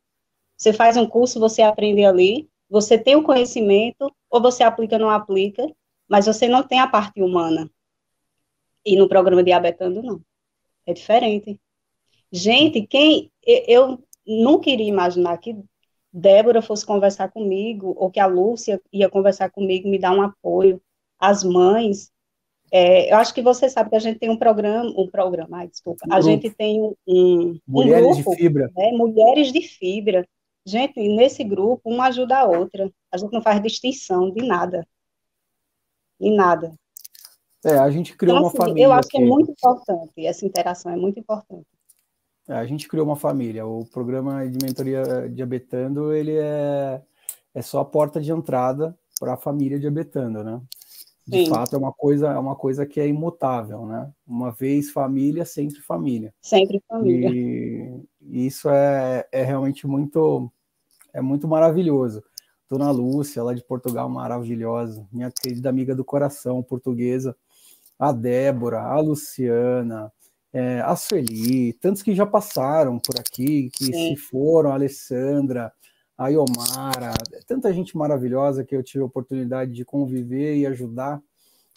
Você 0.57 0.73
faz 0.73 0.97
um 0.97 1.07
curso, 1.07 1.40
você 1.40 1.61
aprende 1.61 2.05
ali, 2.05 2.49
você 2.71 2.97
tem 2.97 3.17
o 3.17 3.25
conhecimento, 3.25 4.14
ou 4.31 4.40
você 4.40 4.62
aplica 4.62 4.95
ou 4.95 5.01
não 5.01 5.11
aplica, 5.11 5.69
mas 6.09 6.27
você 6.27 6.47
não 6.47 6.62
tem 6.62 6.79
a 6.79 6.87
parte 6.87 7.21
humana. 7.21 7.69
E 8.87 8.97
no 8.97 9.09
programa 9.09 9.43
Diabetando, 9.43 10.01
não. 10.03 10.21
É 10.87 10.93
diferente. 10.93 11.61
Gente, 12.31 12.83
quem 12.87 13.33
eu 13.45 13.99
nunca 14.25 14.71
iria 14.71 14.88
imaginar 14.88 15.37
que 15.38 15.57
Débora 16.12 16.62
fosse 16.62 16.87
conversar 16.87 17.29
comigo, 17.31 17.93
ou 17.99 18.09
que 18.09 18.21
a 18.21 18.27
Lúcia 18.27 18.81
ia 18.93 19.11
conversar 19.11 19.51
comigo, 19.51 19.88
me 19.88 19.99
dar 19.99 20.12
um 20.12 20.23
apoio. 20.23 20.81
As 21.19 21.43
mães, 21.43 22.12
é, 22.77 23.13
eu 23.13 23.19
acho 23.19 23.33
que 23.33 23.41
você 23.41 23.71
sabe 23.71 23.89
que 23.89 23.95
a 23.95 24.01
gente 24.01 24.19
tem 24.19 24.29
um 24.29 24.37
programa, 24.37 24.93
um 24.99 25.09
programa, 25.09 25.59
ai, 25.59 25.69
desculpa, 25.69 26.05
um 26.09 26.13
a 26.13 26.21
gente 26.21 26.51
tem 26.51 26.83
um, 26.83 26.93
um 27.07 27.61
Mulheres 27.69 28.17
grupo, 28.17 28.31
de 28.33 28.37
Fibra. 28.37 28.69
Né, 28.77 28.91
Mulheres 28.91 29.53
de 29.53 29.63
Fibra. 29.63 30.27
Gente, 30.67 31.01
nesse 31.15 31.45
grupo, 31.45 31.89
uma 31.89 32.07
ajuda 32.09 32.37
a 32.37 32.45
outra. 32.45 32.91
A 33.13 33.17
gente 33.17 33.33
não 33.33 33.41
faz 33.41 33.63
distinção 33.63 34.29
de 34.29 34.45
nada. 34.45 34.85
De 36.19 36.35
nada. 36.35 36.75
É, 37.65 37.79
a 37.79 37.89
gente 37.93 38.17
criou 38.17 38.39
então, 38.39 38.43
uma 38.43 38.49
assim, 38.49 38.57
família. 38.57 38.85
Eu 38.87 38.93
acho 38.93 39.09
que 39.09 39.19
é 39.19 39.25
muito 39.25 39.53
importante, 39.53 40.27
essa 40.27 40.45
interação 40.45 40.91
é 40.91 40.97
muito 40.97 41.21
importante. 41.21 41.69
É, 42.49 42.55
a 42.55 42.67
gente 42.67 42.89
criou 42.89 43.07
uma 43.07 43.15
família. 43.15 43.65
O 43.65 43.87
programa 43.87 44.45
de 44.49 44.59
mentoria 44.61 45.29
diabetando, 45.31 46.13
ele 46.13 46.37
é, 46.37 47.01
é 47.55 47.63
só 47.63 47.79
a 47.79 47.85
porta 47.85 48.21
de 48.21 48.33
entrada 48.33 48.99
para 49.21 49.35
a 49.35 49.37
família 49.37 49.79
diabetando, 49.79 50.43
né? 50.43 50.61
De 51.27 51.45
Sim. 51.45 51.51
fato, 51.51 51.75
é 51.75 51.79
uma 51.79 51.93
coisa, 51.93 52.29
é 52.29 52.39
uma 52.39 52.55
coisa 52.55 52.85
que 52.85 53.01
é 53.01 53.09
imutável, 53.09 53.87
né? 53.87 54.11
Uma 54.27 54.51
vez 54.51 54.91
família, 54.91 55.45
sempre 55.47 55.81
família. 55.81 56.35
Sempre 56.41 56.83
família. 56.87 57.31
E, 57.31 58.03
isso 58.47 58.69
é, 58.69 59.27
é 59.33 59.43
realmente 59.43 59.87
muito, 59.87 60.51
é 61.15 61.23
muito 61.23 61.49
maravilhoso. 61.49 62.23
Dona 62.69 62.91
Lúcia, 62.91 63.43
lá 63.43 63.55
de 63.55 63.65
Portugal, 63.65 64.09
maravilhosa, 64.09 65.07
minha 65.11 65.31
querida 65.31 65.69
amiga 65.69 65.95
do 65.95 66.05
coração, 66.05 66.63
portuguesa, 66.63 67.35
a 67.99 68.13
Débora, 68.13 68.83
a 68.83 69.01
Luciana, 69.01 70.13
é, 70.53 70.81
a 70.81 70.95
Sueli, 70.95 71.73
tantos 71.75 72.03
que 72.03 72.15
já 72.15 72.27
passaram 72.27 72.99
por 72.99 73.19
aqui, 73.19 73.71
que 73.71 73.87
Sim. 73.87 73.93
se 73.93 74.17
foram, 74.17 74.71
a 74.71 74.75
Alessandra, 74.75 75.73
a 76.16 76.29
Iomara, 76.29 77.14
tanta 77.46 77.72
gente 77.72 77.96
maravilhosa 77.96 78.64
que 78.64 78.74
eu 78.74 78.83
tive 78.83 79.03
a 79.03 79.07
oportunidade 79.07 79.72
de 79.72 79.85
conviver 79.85 80.57
e 80.57 80.66
ajudar. 80.66 81.22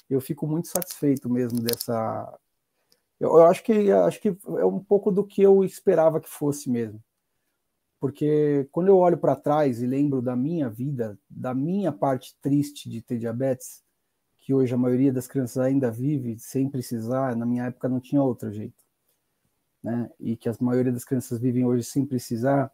Eu 0.10 0.22
fico 0.22 0.48
muito 0.48 0.68
satisfeito 0.68 1.30
mesmo 1.30 1.60
dessa. 1.60 2.40
Eu, 3.20 3.30
eu 3.30 3.46
acho 3.46 3.64
que 3.64 3.92
acho 3.92 4.22
que 4.22 4.30
é 4.30 4.66
um 4.66 4.80
pouco 4.80 5.12
do 5.12 5.26
que 5.26 5.42
eu 5.42 5.64
esperava 5.64 6.22
que 6.22 6.30
fosse 6.30 6.70
mesmo. 6.70 7.04
Porque 8.00 8.68
quando 8.72 8.90
eu 8.90 8.98
olho 8.98 9.18
para 9.18 9.36
trás 9.36 9.82
e 9.82 9.88
lembro 9.88 10.22
da 10.22 10.36
minha 10.36 10.70
vida, 10.70 11.18
da 11.30 11.54
minha 11.54 11.92
parte 11.92 12.38
triste 12.42 12.90
de 12.90 13.02
ter 13.02 13.18
diabetes, 13.18 13.84
que 14.38 14.54
hoje 14.54 14.74
a 14.74 14.78
maioria 14.78 15.12
das 15.12 15.28
crianças 15.28 15.58
ainda 15.58 15.92
vive 15.92 16.38
sem 16.40 16.70
precisar, 16.70 17.36
na 17.36 17.46
minha 17.46 17.66
época 17.66 17.90
não 17.90 18.00
tinha 18.00 18.22
outro 18.22 18.52
jeito, 18.52 18.82
né? 19.84 20.10
E 20.20 20.38
que 20.38 20.48
a 20.48 20.56
maioria 20.62 20.92
das 20.92 21.04
crianças 21.04 21.40
vivem 21.40 21.66
hoje 21.66 21.84
sem 21.84 22.06
precisar. 22.06 22.72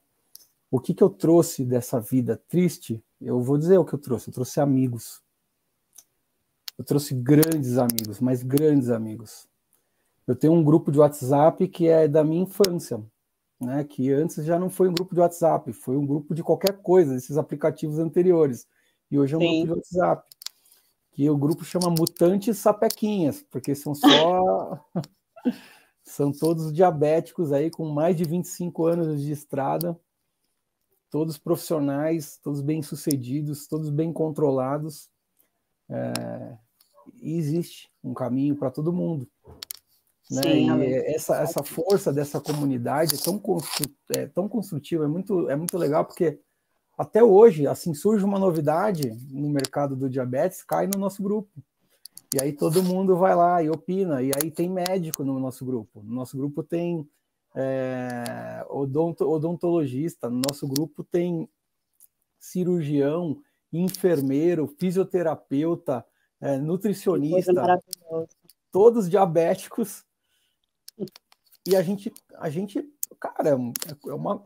O 0.74 0.80
que, 0.80 0.92
que 0.92 1.04
eu 1.04 1.10
trouxe 1.12 1.64
dessa 1.64 2.02
vida 2.02 2.36
triste? 2.50 3.00
Eu 3.22 3.40
vou 3.40 3.60
dizer 3.60 3.78
o 3.78 3.86
que 3.86 3.94
eu 3.94 4.00
trouxe. 4.00 4.30
Eu 4.30 4.34
trouxe 4.34 4.60
amigos. 4.60 5.22
Eu 6.76 6.84
trouxe 6.84 7.14
grandes 7.14 7.78
amigos, 7.78 8.20
mas 8.20 8.42
grandes 8.42 8.90
amigos. 8.90 9.48
Eu 10.26 10.36
tenho 10.36 10.52
um 10.52 10.64
grupo 10.64 10.92
de 10.92 10.98
WhatsApp 10.98 11.68
que 11.68 11.88
é 11.88 12.08
da 12.08 12.24
minha 12.24 12.42
infância, 12.42 13.00
né? 13.62 13.84
Que 13.84 14.12
antes 14.12 14.44
já 14.44 14.58
não 14.58 14.68
foi 14.68 14.90
um 14.90 14.96
grupo 14.96 15.14
de 15.14 15.22
WhatsApp, 15.22 15.72
foi 15.74 15.96
um 15.96 16.08
grupo 16.08 16.34
de 16.34 16.42
qualquer 16.42 16.82
coisa, 16.82 17.16
esses 17.16 17.38
aplicativos 17.38 18.00
anteriores. 18.00 18.68
E 19.12 19.20
hoje 19.20 19.36
é 19.36 19.38
um 19.38 19.42
Sim. 19.42 19.68
grupo 19.68 19.84
de 19.88 20.00
WhatsApp 20.00 20.28
que 21.12 21.30
o 21.30 21.38
grupo 21.38 21.64
chama 21.64 21.92
Mutantes 21.92 22.58
Sapequinhas, 22.58 23.46
porque 23.52 23.76
são 23.76 23.94
só. 23.94 24.84
são 26.04 26.32
todos 26.32 26.74
diabéticos 26.74 27.52
aí 27.52 27.70
com 27.70 27.86
mais 27.90 28.18
de 28.18 28.24
25 28.24 28.88
anos 28.88 29.22
de 29.22 29.32
estrada, 29.32 29.96
todos 31.14 31.38
profissionais, 31.38 32.40
todos 32.42 32.60
bem-sucedidos, 32.60 33.68
todos 33.68 33.92
bem 33.92 34.12
controlados. 34.12 35.12
É... 35.88 36.58
E 37.22 37.38
existe 37.38 37.92
um 38.04 38.16
caminho 38.16 38.56
para 38.56 38.72
todo 38.72 38.92
mundo. 38.92 39.28
Né? 40.32 40.42
Sim, 40.42 40.82
e 40.82 40.94
essa, 41.14 41.36
essa 41.40 41.62
força 41.62 42.12
dessa 42.12 42.42
comunidade 42.42 43.14
é 43.14 43.18
tão, 43.20 43.40
é 44.10 44.26
tão 44.26 44.50
construtiva, 44.50 45.04
é 45.04 45.08
muito, 45.08 45.48
é 45.52 45.56
muito 45.56 45.78
legal, 45.78 46.04
porque 46.04 46.40
até 46.98 47.24
hoje, 47.24 47.68
assim, 47.68 47.94
surge 47.94 48.26
uma 48.26 48.40
novidade 48.40 49.16
no 49.30 49.50
mercado 49.50 49.96
do 49.96 50.10
diabetes, 50.10 50.64
cai 50.64 50.88
no 50.88 51.00
nosso 51.00 51.22
grupo. 51.22 51.52
E 52.34 52.42
aí 52.42 52.52
todo 52.52 52.82
mundo 52.82 53.16
vai 53.16 53.36
lá 53.36 53.62
e 53.62 53.70
opina. 53.70 54.24
E 54.24 54.32
aí 54.36 54.50
tem 54.50 54.68
médico 54.68 55.24
no 55.24 55.40
nosso 55.40 55.64
grupo. 55.64 56.02
No 56.02 56.16
nosso 56.16 56.36
grupo 56.36 56.64
tem 56.64 57.08
é, 57.56 58.66
odontologista, 58.70 60.30
no 60.30 60.42
nosso 60.50 60.68
grupo 60.68 61.04
tem 61.04 61.48
cirurgião, 62.40 63.42
enfermeiro, 63.72 64.68
fisioterapeuta, 64.68 66.06
é, 66.42 66.58
nutricionista, 66.58 67.82
todos 68.72 69.10
diabéticos. 69.10 70.04
E 71.66 71.76
a 71.76 71.82
gente, 71.82 72.12
a 72.36 72.50
gente, 72.50 72.84
cara, 73.20 73.50
é 73.50 74.14
uma, 74.14 74.44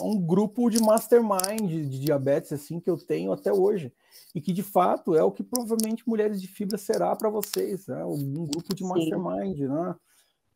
um 0.00 0.20
grupo 0.20 0.70
de 0.70 0.80
mastermind 0.80 1.68
de 1.68 2.00
diabetes 2.00 2.52
assim 2.52 2.78
que 2.78 2.88
eu 2.88 2.96
tenho 2.96 3.32
até 3.32 3.52
hoje 3.52 3.92
e 4.34 4.40
que 4.40 4.52
de 4.52 4.62
fato 4.62 5.16
é 5.16 5.22
o 5.22 5.32
que 5.32 5.42
provavelmente 5.42 6.08
mulheres 6.08 6.40
de 6.40 6.46
fibra 6.46 6.78
será 6.78 7.16
para 7.16 7.28
vocês, 7.28 7.86
né? 7.88 8.04
um 8.04 8.46
grupo 8.46 8.74
de 8.74 8.84
mastermind, 8.84 9.58
né? 9.58 9.96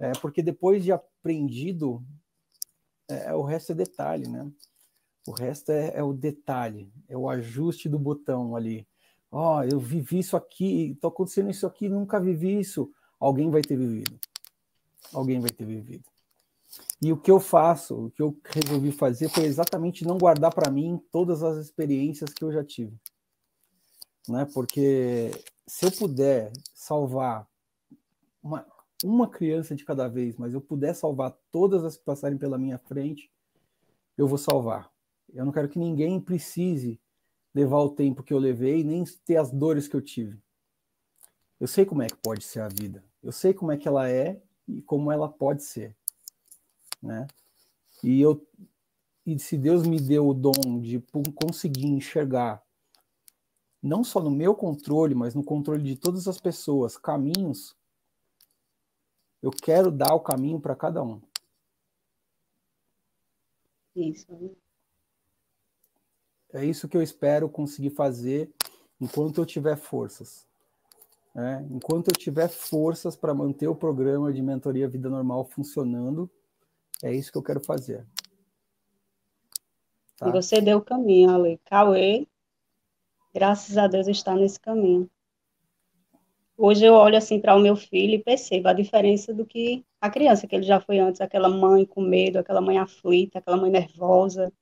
É, 0.02 0.10
porque 0.20 0.42
depois 0.42 0.82
de 0.82 0.90
aprendido, 0.90 2.04
é, 3.08 3.32
o 3.32 3.42
resto 3.42 3.70
é 3.70 3.74
detalhe, 3.76 4.26
né? 4.26 4.50
O 5.28 5.30
resto 5.30 5.70
é, 5.70 5.92
é 5.94 6.02
o 6.02 6.12
detalhe, 6.12 6.92
é 7.08 7.16
o 7.16 7.30
ajuste 7.30 7.88
do 7.88 8.00
botão 8.00 8.56
ali. 8.56 8.84
Ó, 9.30 9.58
oh, 9.58 9.62
eu 9.62 9.78
vivi 9.78 10.18
isso 10.18 10.36
aqui, 10.36 10.98
tô 11.00 11.06
acontecendo 11.06 11.50
isso 11.50 11.68
aqui, 11.68 11.88
nunca 11.88 12.18
vivi 12.18 12.58
isso. 12.58 12.90
Alguém 13.20 13.48
vai 13.48 13.62
ter 13.62 13.76
vivido. 13.76 14.18
Alguém 15.12 15.38
vai 15.38 15.50
ter 15.50 15.64
vivido. 15.64 16.04
E 17.00 17.12
o 17.12 17.16
que 17.16 17.30
eu 17.30 17.38
faço, 17.38 18.06
o 18.06 18.10
que 18.10 18.22
eu 18.22 18.36
resolvi 18.44 18.90
fazer 18.90 19.28
foi 19.28 19.44
exatamente 19.44 20.04
não 20.04 20.18
guardar 20.18 20.52
para 20.52 20.68
mim 20.68 21.00
todas 21.12 21.44
as 21.44 21.58
experiências 21.58 22.30
que 22.30 22.42
eu 22.42 22.50
já 22.50 22.64
tive. 22.64 22.98
Né? 24.28 24.48
Porque 24.52 25.30
se 25.64 25.86
eu 25.86 25.92
puder 25.92 26.52
salvar 26.74 27.46
uma, 28.42 28.66
uma 29.04 29.28
criança 29.28 29.74
de 29.74 29.84
cada 29.84 30.08
vez, 30.08 30.36
mas 30.36 30.54
eu 30.54 30.60
puder 30.60 30.94
salvar 30.94 31.36
todas 31.50 31.84
as 31.84 31.96
que 31.96 32.04
passarem 32.04 32.38
pela 32.38 32.58
minha 32.58 32.78
frente, 32.78 33.30
eu 34.16 34.26
vou 34.26 34.38
salvar. 34.38 34.90
Eu 35.32 35.44
não 35.44 35.52
quero 35.52 35.68
que 35.68 35.78
ninguém 35.78 36.20
precise 36.20 37.00
levar 37.54 37.78
o 37.78 37.90
tempo 37.90 38.22
que 38.22 38.32
eu 38.32 38.38
levei, 38.38 38.84
nem 38.84 39.04
ter 39.24 39.36
as 39.36 39.50
dores 39.50 39.88
que 39.88 39.96
eu 39.96 40.02
tive. 40.02 40.38
Eu 41.58 41.66
sei 41.66 41.84
como 41.84 42.02
é 42.02 42.06
que 42.06 42.16
pode 42.16 42.44
ser 42.44 42.60
a 42.60 42.68
vida. 42.68 43.04
Eu 43.22 43.32
sei 43.32 43.54
como 43.54 43.72
é 43.72 43.76
que 43.76 43.86
ela 43.86 44.10
é 44.10 44.40
e 44.66 44.82
como 44.82 45.10
ela 45.12 45.28
pode 45.28 45.62
ser 45.62 45.94
né? 47.02 47.26
E 48.02 48.20
eu 48.20 48.46
e 49.24 49.38
se 49.38 49.56
Deus 49.56 49.86
me 49.86 50.00
deu 50.00 50.28
o 50.28 50.34
dom 50.34 50.80
de 50.80 51.00
conseguir 51.34 51.86
enxergar 51.86 52.60
não 53.80 54.02
só 54.02 54.20
no 54.20 54.30
meu 54.30 54.54
controle, 54.54 55.14
mas 55.14 55.34
no 55.34 55.44
controle 55.44 55.82
de 55.82 55.96
todas 55.96 56.26
as 56.26 56.38
pessoas, 56.38 56.96
caminhos, 56.96 57.76
eu 59.42 59.50
quero 59.50 59.90
dar 59.90 60.14
o 60.14 60.20
caminho 60.20 60.60
para 60.60 60.76
cada 60.76 61.02
um. 61.02 61.20
Isso. 63.94 64.56
É 66.52 66.64
isso 66.64 66.88
que 66.88 66.96
eu 66.96 67.02
espero 67.02 67.48
conseguir 67.48 67.90
fazer 67.90 68.50
enquanto 69.00 69.40
eu 69.40 69.46
tiver 69.46 69.76
forças. 69.76 70.46
Né? 71.34 71.66
Enquanto 71.70 72.08
eu 72.08 72.14
tiver 72.14 72.48
forças 72.48 73.16
para 73.16 73.34
manter 73.34 73.66
o 73.66 73.74
programa 73.74 74.32
de 74.32 74.42
mentoria 74.42 74.88
Vida 74.88 75.08
Normal 75.08 75.44
funcionando, 75.46 76.30
é 77.02 77.12
isso 77.12 77.32
que 77.32 77.38
eu 77.38 77.42
quero 77.42 77.60
fazer. 77.60 78.06
Tá? 80.16 80.28
E 80.28 80.32
você 80.32 80.60
deu 80.60 80.78
o 80.78 80.84
caminho, 80.84 81.30
Ale. 81.30 81.58
Cauê, 81.64 82.28
graças 83.34 83.76
a 83.76 83.88
Deus, 83.88 84.06
está 84.06 84.36
nesse 84.36 84.60
caminho. 84.60 85.10
Hoje 86.64 86.84
eu 86.84 86.94
olho 86.94 87.16
assim 87.16 87.40
para 87.40 87.56
o 87.56 87.60
meu 87.60 87.74
filho 87.74 88.14
e 88.14 88.22
percebo 88.22 88.68
a 88.68 88.72
diferença 88.72 89.34
do 89.34 89.44
que 89.44 89.84
a 90.00 90.08
criança 90.08 90.46
que 90.46 90.54
ele 90.54 90.62
já 90.62 90.80
foi 90.80 91.00
antes, 91.00 91.20
aquela 91.20 91.48
mãe 91.48 91.84
com 91.84 92.00
medo, 92.00 92.38
aquela 92.38 92.60
mãe 92.60 92.78
aflita, 92.78 93.40
aquela 93.40 93.56
mãe 93.56 93.68
nervosa. 93.68 94.52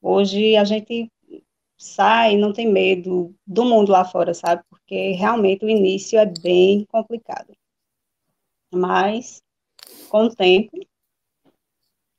Hoje 0.00 0.56
a 0.56 0.64
gente 0.64 1.12
sai, 1.76 2.38
não 2.38 2.54
tem 2.54 2.66
medo 2.72 3.34
do 3.46 3.66
mundo 3.66 3.92
lá 3.92 4.02
fora, 4.02 4.32
sabe? 4.32 4.64
Porque 4.70 5.10
realmente 5.12 5.62
o 5.62 5.68
início 5.68 6.18
é 6.18 6.24
bem 6.24 6.86
complicado. 6.86 7.54
Mas, 8.72 9.42
com 10.08 10.24
o 10.24 10.34
tempo, 10.34 10.70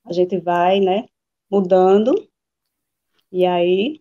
a 0.06 0.14
gente 0.14 0.40
vai, 0.40 0.80
né, 0.80 1.08
mudando. 1.50 2.30
E 3.32 3.48
aí, 3.48 4.00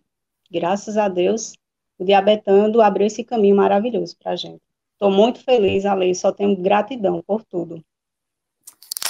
graças 0.51 0.95
a 0.95 1.09
Deus, 1.09 1.55
o 1.97 2.05
Diabetando 2.05 2.81
abriu 2.81 3.07
esse 3.07 3.23
caminho 3.23 3.55
maravilhoso 3.55 4.15
para 4.17 4.33
a 4.33 4.35
gente. 4.35 4.61
Estou 4.93 5.11
muito 5.11 5.43
feliz, 5.43 5.85
Ale, 5.85 6.13
só 6.15 6.31
tenho 6.31 6.55
gratidão 6.55 7.21
por 7.25 7.43
tudo. 7.43 7.83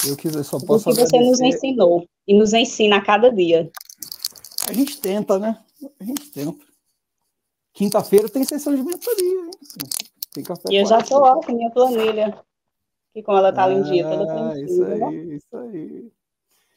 Eu, 0.07 0.17
que, 0.17 0.27
eu 0.27 0.43
só 0.43 0.59
posso 0.59 0.89
que 0.89 0.95
você 0.95 1.19
nos 1.19 1.39
ensinou 1.39 2.07
e 2.27 2.33
nos 2.33 2.53
ensina 2.53 2.97
a 2.97 3.01
cada 3.01 3.31
dia. 3.31 3.71
A 4.67 4.73
gente 4.73 4.99
tenta, 4.99 5.39
né? 5.39 5.57
A 5.99 6.03
gente 6.03 6.31
tenta. 6.31 6.65
Quinta-feira 7.73 8.29
tem 8.29 8.43
sessão 8.43 8.75
de 8.75 8.83
mentoria, 8.83 9.45
hein? 9.45 9.51
Tem 10.33 10.43
café 10.43 10.63
e 10.69 10.75
eu 10.77 10.85
já 10.85 10.99
estou 10.99 11.19
lá 11.19 11.35
com 11.35 11.53
minha 11.53 11.69
planilha 11.69 12.43
que 13.13 13.21
como 13.21 13.37
ela 13.37 13.53
tá 13.53 13.65
ah, 13.65 13.67
lindinha, 13.67 14.03
toda 14.09 14.25
tranquila. 14.25 14.65
Isso 14.65 14.83
aí, 14.83 15.35
isso 15.35 15.57
aí. 15.57 16.11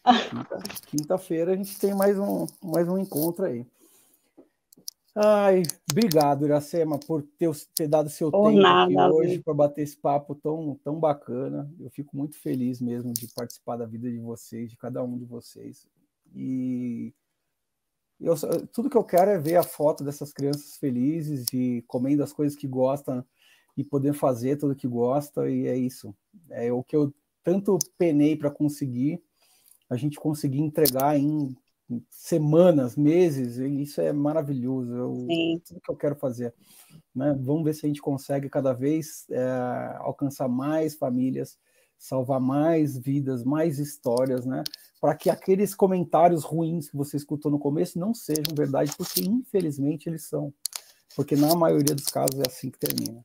Quinta-feira 0.87 1.53
a 1.53 1.57
gente 1.57 1.79
tem 1.79 1.95
mais 1.95 2.19
um, 2.19 2.47
mais 2.63 2.87
um 2.87 2.99
encontro 2.99 3.47
aí. 3.47 3.67
Ai, 5.19 5.63
obrigado, 5.91 6.45
Iracema, 6.45 6.99
por 6.99 7.23
ter, 7.23 7.51
ter 7.75 7.89
dado 7.89 8.11
seu 8.11 8.31
por 8.31 8.51
tempo 8.51 8.61
nada, 8.61 9.11
hoje 9.11 9.43
para 9.43 9.55
bater 9.55 9.81
esse 9.81 9.97
papo 9.97 10.35
tão, 10.35 10.79
tão 10.85 11.01
bacana. 11.01 11.73
Eu 11.81 11.89
fico 11.89 12.15
muito 12.15 12.39
feliz 12.39 12.83
mesmo 12.83 13.15
de 13.15 13.27
participar 13.29 13.77
da 13.77 13.87
vida 13.87 14.11
de 14.11 14.19
vocês, 14.19 14.71
de 14.71 14.77
cada 14.77 15.03
um 15.03 15.17
de 15.17 15.25
vocês. 15.25 15.87
E 16.35 17.15
eu, 18.21 18.35
tudo 18.71 18.91
que 18.91 18.97
eu 18.97 19.05
quero 19.05 19.31
é 19.31 19.39
ver 19.39 19.57
a 19.57 19.63
foto 19.63 20.05
dessas 20.05 20.35
crianças 20.35 20.77
felizes 20.77 21.47
e 21.51 21.83
comendo 21.87 22.23
as 22.23 22.35
coisas 22.35 22.55
que 22.55 22.69
gostam 22.69 23.25
e 23.75 23.83
poder 23.83 24.13
fazer 24.13 24.57
tudo 24.57 24.77
que 24.77 24.87
gosta, 24.87 25.49
e 25.49 25.67
é 25.67 25.77
isso. 25.77 26.15
É 26.51 26.71
o 26.71 26.83
que 26.85 26.95
eu 26.95 27.11
tanto 27.43 27.79
penei 27.97 28.37
para 28.37 28.51
conseguir, 28.51 29.23
a 29.89 29.97
gente 29.97 30.21
conseguir 30.21 30.61
entregar 30.61 31.19
em 31.19 31.57
semanas, 32.11 32.97
meses, 32.97 33.59
e 33.59 33.83
isso 33.83 34.01
é 34.01 34.13
maravilhoso. 34.13 34.93
Eu, 34.93 35.27
tudo 35.65 35.81
que 35.81 35.91
eu 35.91 35.97
quero 35.97 36.17
fazer. 36.17 36.55
Né? 37.15 37.37
Vamos 37.41 37.65
ver 37.65 37.75
se 37.75 37.87
a 37.87 37.89
gente 37.89 38.01
consegue 38.01 38.49
cada 38.49 38.73
vez 38.73 39.27
é, 39.31 39.97
alcançar 39.99 40.49
mais 40.49 40.95
famílias, 40.97 41.59
salvar 41.99 42.41
mais 42.41 42.99
vidas, 42.99 43.45
mais 43.45 43.79
histórias, 43.79 44.45
né? 44.45 44.63
para 45.01 45.15
que 45.15 45.31
aqueles 45.31 45.75
comentários 45.75 46.45
ruins 46.45 46.91
que 46.91 46.97
você 46.97 47.17
escutou 47.17 47.51
no 47.51 47.59
começo 47.59 47.99
não 47.99 48.15
sejam 48.15 48.55
verdade, 48.55 48.93
porque 48.97 49.23
infelizmente 49.23 50.09
eles 50.09 50.25
são. 50.25 50.53
Porque 51.15 51.37
na 51.37 51.55
maioria 51.55 51.95
dos 51.95 52.07
casos 52.07 52.39
é 52.41 52.49
assim 52.49 52.71
que 52.71 52.79
termina. 52.79 53.25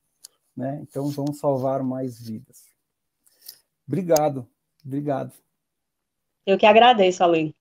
Né? 0.55 0.79
Então 0.81 1.09
vamos 1.09 1.39
salvar 1.39 1.83
mais 1.83 2.21
vidas. 2.21 2.65
Obrigado, 3.87 4.47
obrigado. 4.85 5.33
Eu 6.45 6.57
que 6.57 6.65
agradeço, 6.65 7.23
Alê, 7.23 7.53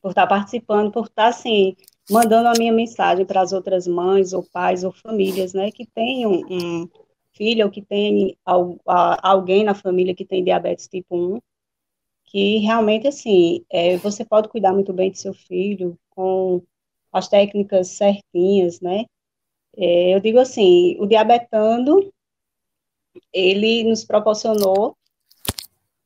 por 0.00 0.10
estar 0.10 0.26
participando, 0.26 0.92
por 0.92 1.06
estar 1.06 1.28
assim, 1.28 1.76
mandando 2.10 2.48
a 2.48 2.54
minha 2.58 2.72
mensagem 2.72 3.26
para 3.26 3.40
as 3.40 3.52
outras 3.52 3.86
mães, 3.86 4.32
ou 4.32 4.42
pais, 4.42 4.84
ou 4.84 4.92
famílias, 4.92 5.52
né, 5.52 5.70
que 5.70 5.86
tenham 5.86 6.32
um 6.32 6.88
filho, 7.32 7.66
ou 7.66 7.70
que 7.70 7.82
tem 7.82 8.36
alguém 8.44 9.64
na 9.64 9.74
família 9.74 10.14
que 10.14 10.24
tem 10.24 10.44
diabetes 10.44 10.88
tipo 10.88 11.16
1, 11.16 11.40
que 12.24 12.58
realmente, 12.58 13.08
assim, 13.08 13.64
é, 13.70 13.96
você 13.96 14.24
pode 14.24 14.48
cuidar 14.48 14.72
muito 14.72 14.92
bem 14.92 15.10
do 15.10 15.16
seu 15.16 15.32
filho 15.32 15.98
com 16.10 16.62
as 17.12 17.28
técnicas 17.28 17.88
certinhas, 17.88 18.80
né? 18.80 19.06
É, 19.76 20.14
eu 20.14 20.20
digo 20.20 20.38
assim, 20.38 20.96
o 21.00 21.06
diabetando, 21.06 22.12
ele 23.32 23.84
nos 23.84 24.04
proporcionou 24.04 24.96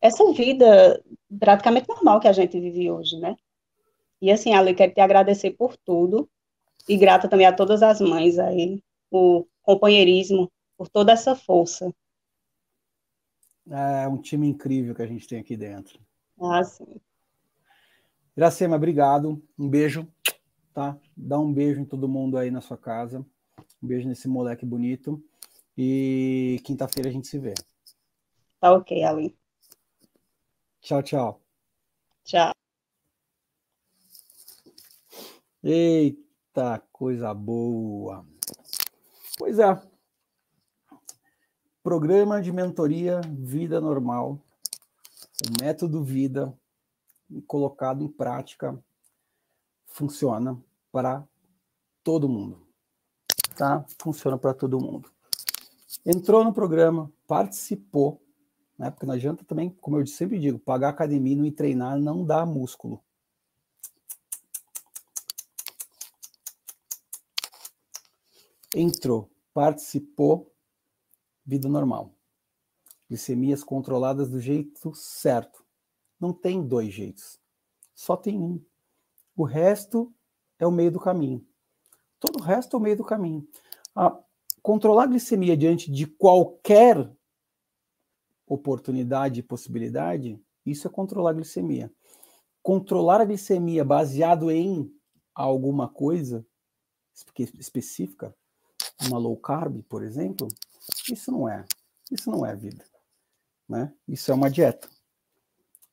essa 0.01 0.33
vida 0.33 1.03
praticamente 1.39 1.89
normal 1.89 2.21
que 2.21 2.29
a 2.29 2.33
gente 2.33 2.59
vive 2.61 2.91
hoje, 2.91 3.19
né? 3.19 3.37
E 4.23 4.31
assim, 4.31 4.55
Ale, 4.55 4.73
quero 4.73 4.95
te 4.95 5.01
agradecer 5.01 5.51
por 5.51 5.77
tudo 5.77 6.31
e 6.89 6.97
grata 6.97 7.29
também 7.29 7.45
a 7.45 7.53
todas 7.53 7.83
as 7.83 8.01
mães 8.01 8.39
aí, 8.39 8.81
o 9.11 9.45
companheirismo, 9.63 10.49
por 10.77 10.89
toda 10.89 11.11
essa 11.11 11.35
força. 11.35 11.93
É 13.69 14.07
um 14.07 14.17
time 14.17 14.47
incrível 14.47 14.95
que 14.95 15.03
a 15.03 15.07
gente 15.09 15.27
tem 15.27 15.41
aqui 15.41 15.57
dentro. 15.57 15.99
Ah, 16.41 16.63
sim. 16.63 17.01
Iracema, 18.37 18.77
obrigado. 18.77 19.43
Um 19.59 19.69
beijo, 19.69 20.07
tá? 20.73 20.97
Dá 21.17 21.37
um 21.37 21.53
beijo 21.53 21.81
em 21.81 21.85
todo 21.85 22.09
mundo 22.09 22.39
aí 22.39 22.49
na 22.49 22.61
sua 22.61 22.77
casa. 22.77 23.27
Um 23.83 23.89
beijo 23.89 24.09
nesse 24.09 24.29
moleque 24.29 24.65
bonito. 24.65 25.21
E 25.77 26.61
quinta-feira 26.65 27.09
a 27.09 27.13
gente 27.13 27.27
se 27.27 27.41
vê. 27.41 27.55
Tá 28.61 28.73
ok, 28.73 29.03
Ali. 29.03 29.37
Tchau, 30.81 31.03
tchau. 31.03 31.41
Tchau. 32.25 32.53
Eita, 35.63 36.83
coisa 36.93 37.33
boa. 37.33 38.27
Pois 39.39 39.59
é. 39.59 39.81
Programa 41.83 42.41
de 42.41 42.53
mentoria 42.53 43.21
Vida 43.29 43.81
Normal 43.81 44.41
o 45.43 45.63
método 45.65 46.05
vida 46.05 46.57
colocado 47.47 48.05
em 48.05 48.09
prática 48.09 48.79
funciona 49.87 50.57
para 50.93 51.27
todo 52.05 52.29
mundo. 52.29 52.65
Tá? 53.57 53.85
Funciona 54.01 54.39
para 54.39 54.55
todo 54.55 54.81
mundo. 54.81 55.11
Entrou 56.07 56.45
no 56.45 56.53
programa, 56.53 57.11
participou, 57.27 58.23
né? 58.79 58.91
Porque 58.91 59.07
não 59.07 59.15
adianta 59.15 59.45
também, 59.45 59.71
como 59.81 59.99
eu 59.99 60.07
sempre 60.07 60.39
digo, 60.39 60.59
pagar 60.59 60.91
academia 60.91 61.33
e 61.33 61.37
não 61.37 61.51
treinar 61.51 61.99
não 61.99 62.25
dá 62.25 62.47
músculo. 62.47 63.03
Entrou, 68.75 69.31
participou, 69.53 70.53
vida 71.45 71.69
normal 71.69 72.15
glicemias 73.13 73.63
controladas 73.63 74.31
do 74.31 74.41
jeito 74.41 74.95
certo. 74.95 75.63
Não 76.19 76.33
tem 76.33 76.67
dois 76.67 76.95
jeitos, 76.95 77.39
só 77.95 78.17
tem 78.17 78.41
um. 78.41 78.59
O 79.37 79.45
resto 79.45 80.11
é 80.59 80.67
o 80.67 80.71
meio 80.71 80.91
do 80.91 80.99
caminho. 80.99 81.47
Todo 82.19 82.39
o 82.39 82.43
resto 82.43 82.75
é 82.75 82.79
o 82.79 82.83
meio 82.83 82.97
do 82.97 83.05
caminho. 83.05 83.47
Ah, 83.95 84.19
controlar 84.63 85.03
a 85.03 85.07
glicemia 85.09 85.55
diante 85.55 85.91
de 85.91 86.07
qualquer 86.07 87.13
oportunidade 88.47 89.41
e 89.41 89.43
possibilidade, 89.43 90.41
isso 90.65 90.87
é 90.87 90.91
controlar 90.91 91.31
a 91.31 91.35
glicemia. 91.35 91.93
Controlar 92.63 93.21
a 93.21 93.27
glicemia 93.27 93.85
baseado 93.85 94.51
em 94.51 94.91
alguma 95.35 95.87
coisa 95.87 96.47
específica, 97.59 98.35
uma 99.07 99.19
low 99.19 99.37
carb, 99.37 99.83
por 99.89 100.03
exemplo, 100.03 100.49
isso 101.11 101.31
não 101.31 101.49
é. 101.49 101.65
Isso 102.11 102.31
não 102.31 102.45
é 102.45 102.55
vida. 102.55 102.85
Né? 103.69 103.93
Isso 104.07 104.31
é 104.31 104.35
uma 104.35 104.51
dieta. 104.51 104.89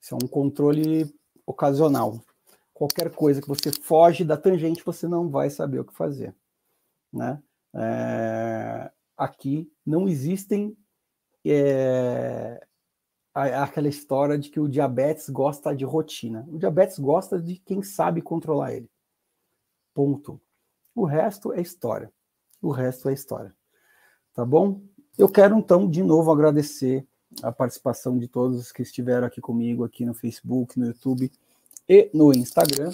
Isso 0.01 0.14
é 0.14 0.18
um 0.18 0.28
controle 0.28 1.14
ocasional. 1.45 2.22
Qualquer 2.74 3.14
coisa 3.14 3.41
que 3.41 3.47
você 3.47 3.72
foge 3.72 4.24
da 4.24 4.38
tangente, 4.38 4.84
você 4.84 5.07
não 5.07 5.30
vai 5.30 5.49
saber 5.49 5.80
o 5.80 5.86
que 5.86 5.93
fazer. 5.93 6.36
Né? 7.12 7.41
É, 7.74 8.91
aqui 9.18 9.72
não 9.86 10.07
existem 10.07 10.78
é, 11.45 12.66
aquela 13.34 13.88
história 13.88 14.38
de 14.38 14.49
que 14.49 14.60
o 14.60 14.68
diabetes 14.70 15.30
gosta 15.30 15.76
de 15.76 15.86
rotina. 15.86 16.45
O 16.49 16.57
diabetes 16.57 16.99
gosta 16.99 17.41
de 17.41 17.57
quem 17.57 17.82
sabe 17.82 18.22
controlar 18.22 18.74
ele. 18.74 18.89
Ponto. 19.93 20.41
O 20.95 21.05
resto 21.05 21.53
é 21.53 21.62
história. 21.62 22.12
O 22.62 22.72
resto 22.72 23.10
é 23.10 23.14
história. 23.14 23.53
Tá 24.34 24.45
bom? 24.45 24.82
Eu 25.18 25.30
quero 25.30 25.57
então 25.57 25.89
de 25.89 26.03
novo 26.03 26.32
agradecer 26.32 27.05
a 27.43 27.51
participação 27.51 28.18
de 28.18 28.28
todos 28.28 28.72
que 28.72 28.82
estiveram 28.82 29.28
aqui 29.28 29.41
comigo, 29.41 29.84
aqui 29.84 30.05
no 30.05 30.14
Facebook, 30.14 30.80
no 30.80 30.88
YouTube 30.88 31.32
e 31.88 32.10
no 32.14 32.34
Instagram. 32.34 32.91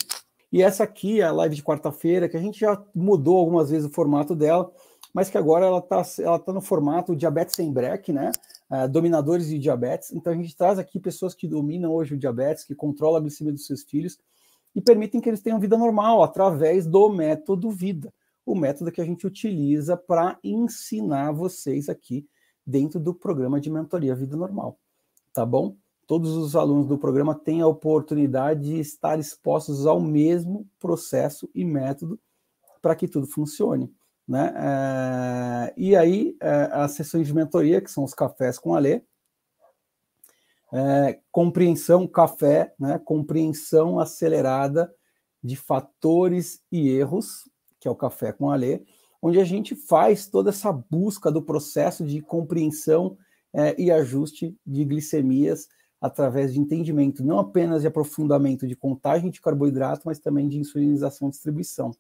E 0.51 0.61
essa 0.61 0.84
aqui 0.84 1.22
é 1.22 1.24
a 1.24 1.32
live 1.32 1.55
de 1.55 1.63
quarta-feira, 1.63 2.30
que 2.30 2.38
a 2.38 2.41
gente 2.41 2.59
já 2.59 2.82
mudou 2.93 3.38
algumas 3.38 3.70
vezes 3.70 3.88
o 3.88 3.93
formato 3.93 4.36
dela, 4.36 4.72
mas 5.13 5.30
que 5.30 5.38
agora 5.38 5.66
ela 5.66 5.80
está 5.80 6.03
ela 6.20 6.39
tá 6.39 6.53
no 6.53 6.61
formato 6.61 7.16
diabetes 7.16 7.55
sem 7.55 7.72
break, 7.72 8.11
né? 8.11 8.32
Uh, 8.70 8.88
dominadores 8.88 9.47
de 9.47 9.59
diabetes. 9.59 10.11
Então 10.11 10.34
a 10.34 10.36
gente 10.36 10.55
traz 10.55 10.80
aqui 10.80 10.99
pessoas 10.99 11.34
que 11.34 11.47
dominam 11.47 11.93
hoje 11.93 12.16
o 12.16 12.18
diabetes, 12.18 12.63
que 12.63 12.76
controlam 12.76 13.18
a 13.18 13.22
glicemia 13.22 13.53
dos 13.53 13.66
seus 13.66 13.84
filhos 13.84 14.18
e 14.76 14.82
permitem 14.82 15.22
que 15.22 15.30
eles 15.30 15.41
tenham 15.41 15.59
vida 15.59 15.78
normal 15.78 16.22
através 16.22 16.86
do 16.86 17.09
método 17.09 17.72
vida, 17.72 18.13
o 18.46 18.56
método 18.56 18.91
que 18.91 19.02
a 19.02 19.06
gente 19.06 19.26
utiliza 19.26 19.98
para 19.98 20.38
ensinar 20.43 21.32
vocês 21.32 21.89
aqui 21.89 22.28
dentro 22.66 23.00
do 23.00 23.14
programa 23.14 23.60
de 23.60 23.70
mentoria 23.70 24.16
Vida 24.16 24.38
Normal, 24.38 24.80
tá 25.34 25.46
bom? 25.46 25.76
Todos 26.08 26.32
os 26.32 26.56
alunos 26.56 26.88
do 26.88 26.98
programa 26.98 27.34
têm 27.34 27.62
a 27.62 27.68
oportunidade 27.68 28.62
de 28.62 28.80
estar 28.80 29.20
expostos 29.20 29.88
ao 29.88 30.00
mesmo 30.00 30.68
processo 30.80 31.50
e 31.54 31.66
método 31.66 32.20
para 32.80 32.96
que 32.96 33.08
tudo 33.08 33.26
funcione. 33.26 33.91
Né? 34.28 34.54
É, 34.56 35.74
e 35.76 35.96
aí, 35.96 36.38
é, 36.39 36.70
as 36.72 36.91
sessões 36.91 37.26
de 37.26 37.34
mentoria, 37.34 37.82
que 37.82 37.89
são 37.89 38.04
os 38.04 38.14
cafés 38.14 38.60
com 38.60 38.76
a 38.76 38.80
Lê, 38.80 39.02
é, 40.72 41.20
compreensão 41.32 42.08
café, 42.08 42.74
né? 42.80 43.00
compreensão 43.04 44.00
acelerada 44.00 44.93
de 45.43 45.56
fatores 45.56 46.62
e 46.72 46.89
erros, 46.89 47.50
que 47.86 47.88
é 47.88 47.92
o 47.92 47.96
café 47.96 48.32
com 48.32 48.50
a 48.50 48.56
Lê, 48.56 48.82
onde 49.22 49.40
a 49.40 49.44
gente 49.44 49.76
faz 49.76 50.26
toda 50.26 50.50
essa 50.50 50.74
busca 50.74 51.32
do 51.32 51.40
processo 51.40 52.04
de 52.04 52.20
compreensão 52.20 53.16
é, 53.54 53.80
e 53.80 53.92
ajuste 53.92 54.58
de 54.66 54.84
glicemias 54.84 55.70
através 56.02 56.52
de 56.52 56.60
entendimento, 56.60 57.24
não 57.24 57.38
apenas 57.38 57.82
de 57.82 57.88
aprofundamento 57.88 58.68
de 58.68 58.76
contagem 58.76 59.30
de 59.30 59.40
carboidrato, 59.40 60.02
mas 60.06 60.18
também 60.18 60.50
de 60.50 60.58
insulinização 60.58 61.28
e 61.28 61.32
distribuição. 61.32 61.92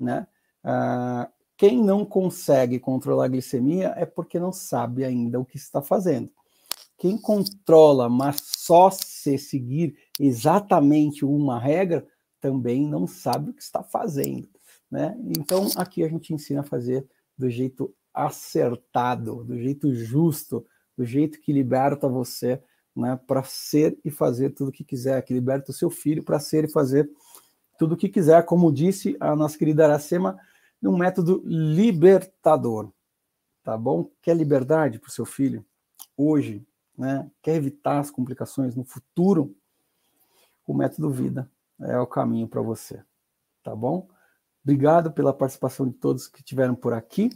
Né? 0.00 0.26
Ah, 0.64 1.28
quem 1.54 1.82
não 1.82 2.06
consegue 2.06 2.78
controlar 2.78 3.26
a 3.26 3.28
glicemia 3.28 3.92
é 3.98 4.06
porque 4.06 4.40
não 4.40 4.52
sabe 4.52 5.04
ainda 5.04 5.38
o 5.38 5.44
que 5.44 5.58
está 5.58 5.82
fazendo. 5.82 6.30
Quem 6.96 7.18
controla, 7.18 8.08
mas 8.08 8.40
só 8.44 8.90
se 8.90 9.36
seguir 9.36 9.94
exatamente 10.18 11.22
uma 11.22 11.58
regra, 11.58 12.06
também 12.40 12.86
não 12.86 13.06
sabe 13.06 13.50
o 13.50 13.54
que 13.54 13.62
está 13.62 13.82
fazendo. 13.82 14.48
Né? 14.90 15.16
Então, 15.36 15.68
aqui 15.76 16.02
a 16.02 16.08
gente 16.08 16.32
ensina 16.32 16.60
a 16.60 16.64
fazer 16.64 17.06
do 17.36 17.48
jeito 17.48 17.94
acertado, 18.12 19.44
do 19.44 19.58
jeito 19.58 19.94
justo, 19.94 20.66
do 20.96 21.04
jeito 21.04 21.40
que 21.40 21.52
liberta 21.52 22.08
você 22.08 22.60
né, 22.96 23.18
para 23.26 23.44
ser 23.44 23.98
e 24.04 24.10
fazer 24.10 24.50
tudo 24.50 24.68
o 24.68 24.72
que 24.72 24.82
quiser, 24.82 25.22
que 25.22 25.32
liberta 25.32 25.70
o 25.70 25.74
seu 25.74 25.88
filho 25.88 26.24
para 26.24 26.40
ser 26.40 26.64
e 26.64 26.68
fazer 26.68 27.08
tudo 27.78 27.94
o 27.94 27.96
que 27.96 28.08
quiser, 28.08 28.44
como 28.44 28.72
disse 28.72 29.16
a 29.20 29.36
nossa 29.36 29.56
querida 29.56 29.84
Aracema, 29.84 30.36
um 30.82 30.96
método 30.96 31.42
libertador. 31.44 32.90
Tá 33.62 33.76
bom? 33.76 34.10
Quer 34.20 34.36
liberdade 34.36 34.98
para 34.98 35.08
o 35.08 35.12
seu 35.12 35.24
filho 35.24 35.64
hoje, 36.16 36.66
né? 36.96 37.30
Quer 37.40 37.54
evitar 37.54 38.00
as 38.00 38.10
complicações 38.10 38.74
no 38.74 38.84
futuro? 38.84 39.54
O 40.66 40.74
método 40.74 41.10
vida 41.10 41.48
é 41.80 41.98
o 41.98 42.06
caminho 42.06 42.48
para 42.48 42.60
você. 42.60 43.02
Tá 43.62 43.76
bom? 43.76 44.08
Obrigado 44.62 45.12
pela 45.12 45.32
participação 45.32 45.86
de 45.88 45.94
todos 45.94 46.28
que 46.28 46.40
estiveram 46.40 46.74
por 46.74 46.92
aqui, 46.92 47.30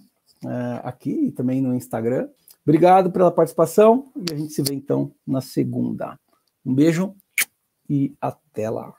uh, 0.45 0.81
aqui 0.85 1.11
e 1.11 1.33
também 1.33 1.61
no 1.61 1.75
Instagram. 1.75 2.29
Obrigado 2.65 3.11
pela 3.11 3.33
participação 3.33 4.13
e 4.17 4.33
a 4.33 4.37
gente 4.37 4.53
se 4.53 4.63
vê 4.63 4.75
então 4.75 5.13
na 5.27 5.41
segunda. 5.41 6.19
Um 6.65 6.75
beijo 6.75 7.15
e 7.89 8.15
até 8.21 8.71
lá. 8.71 8.95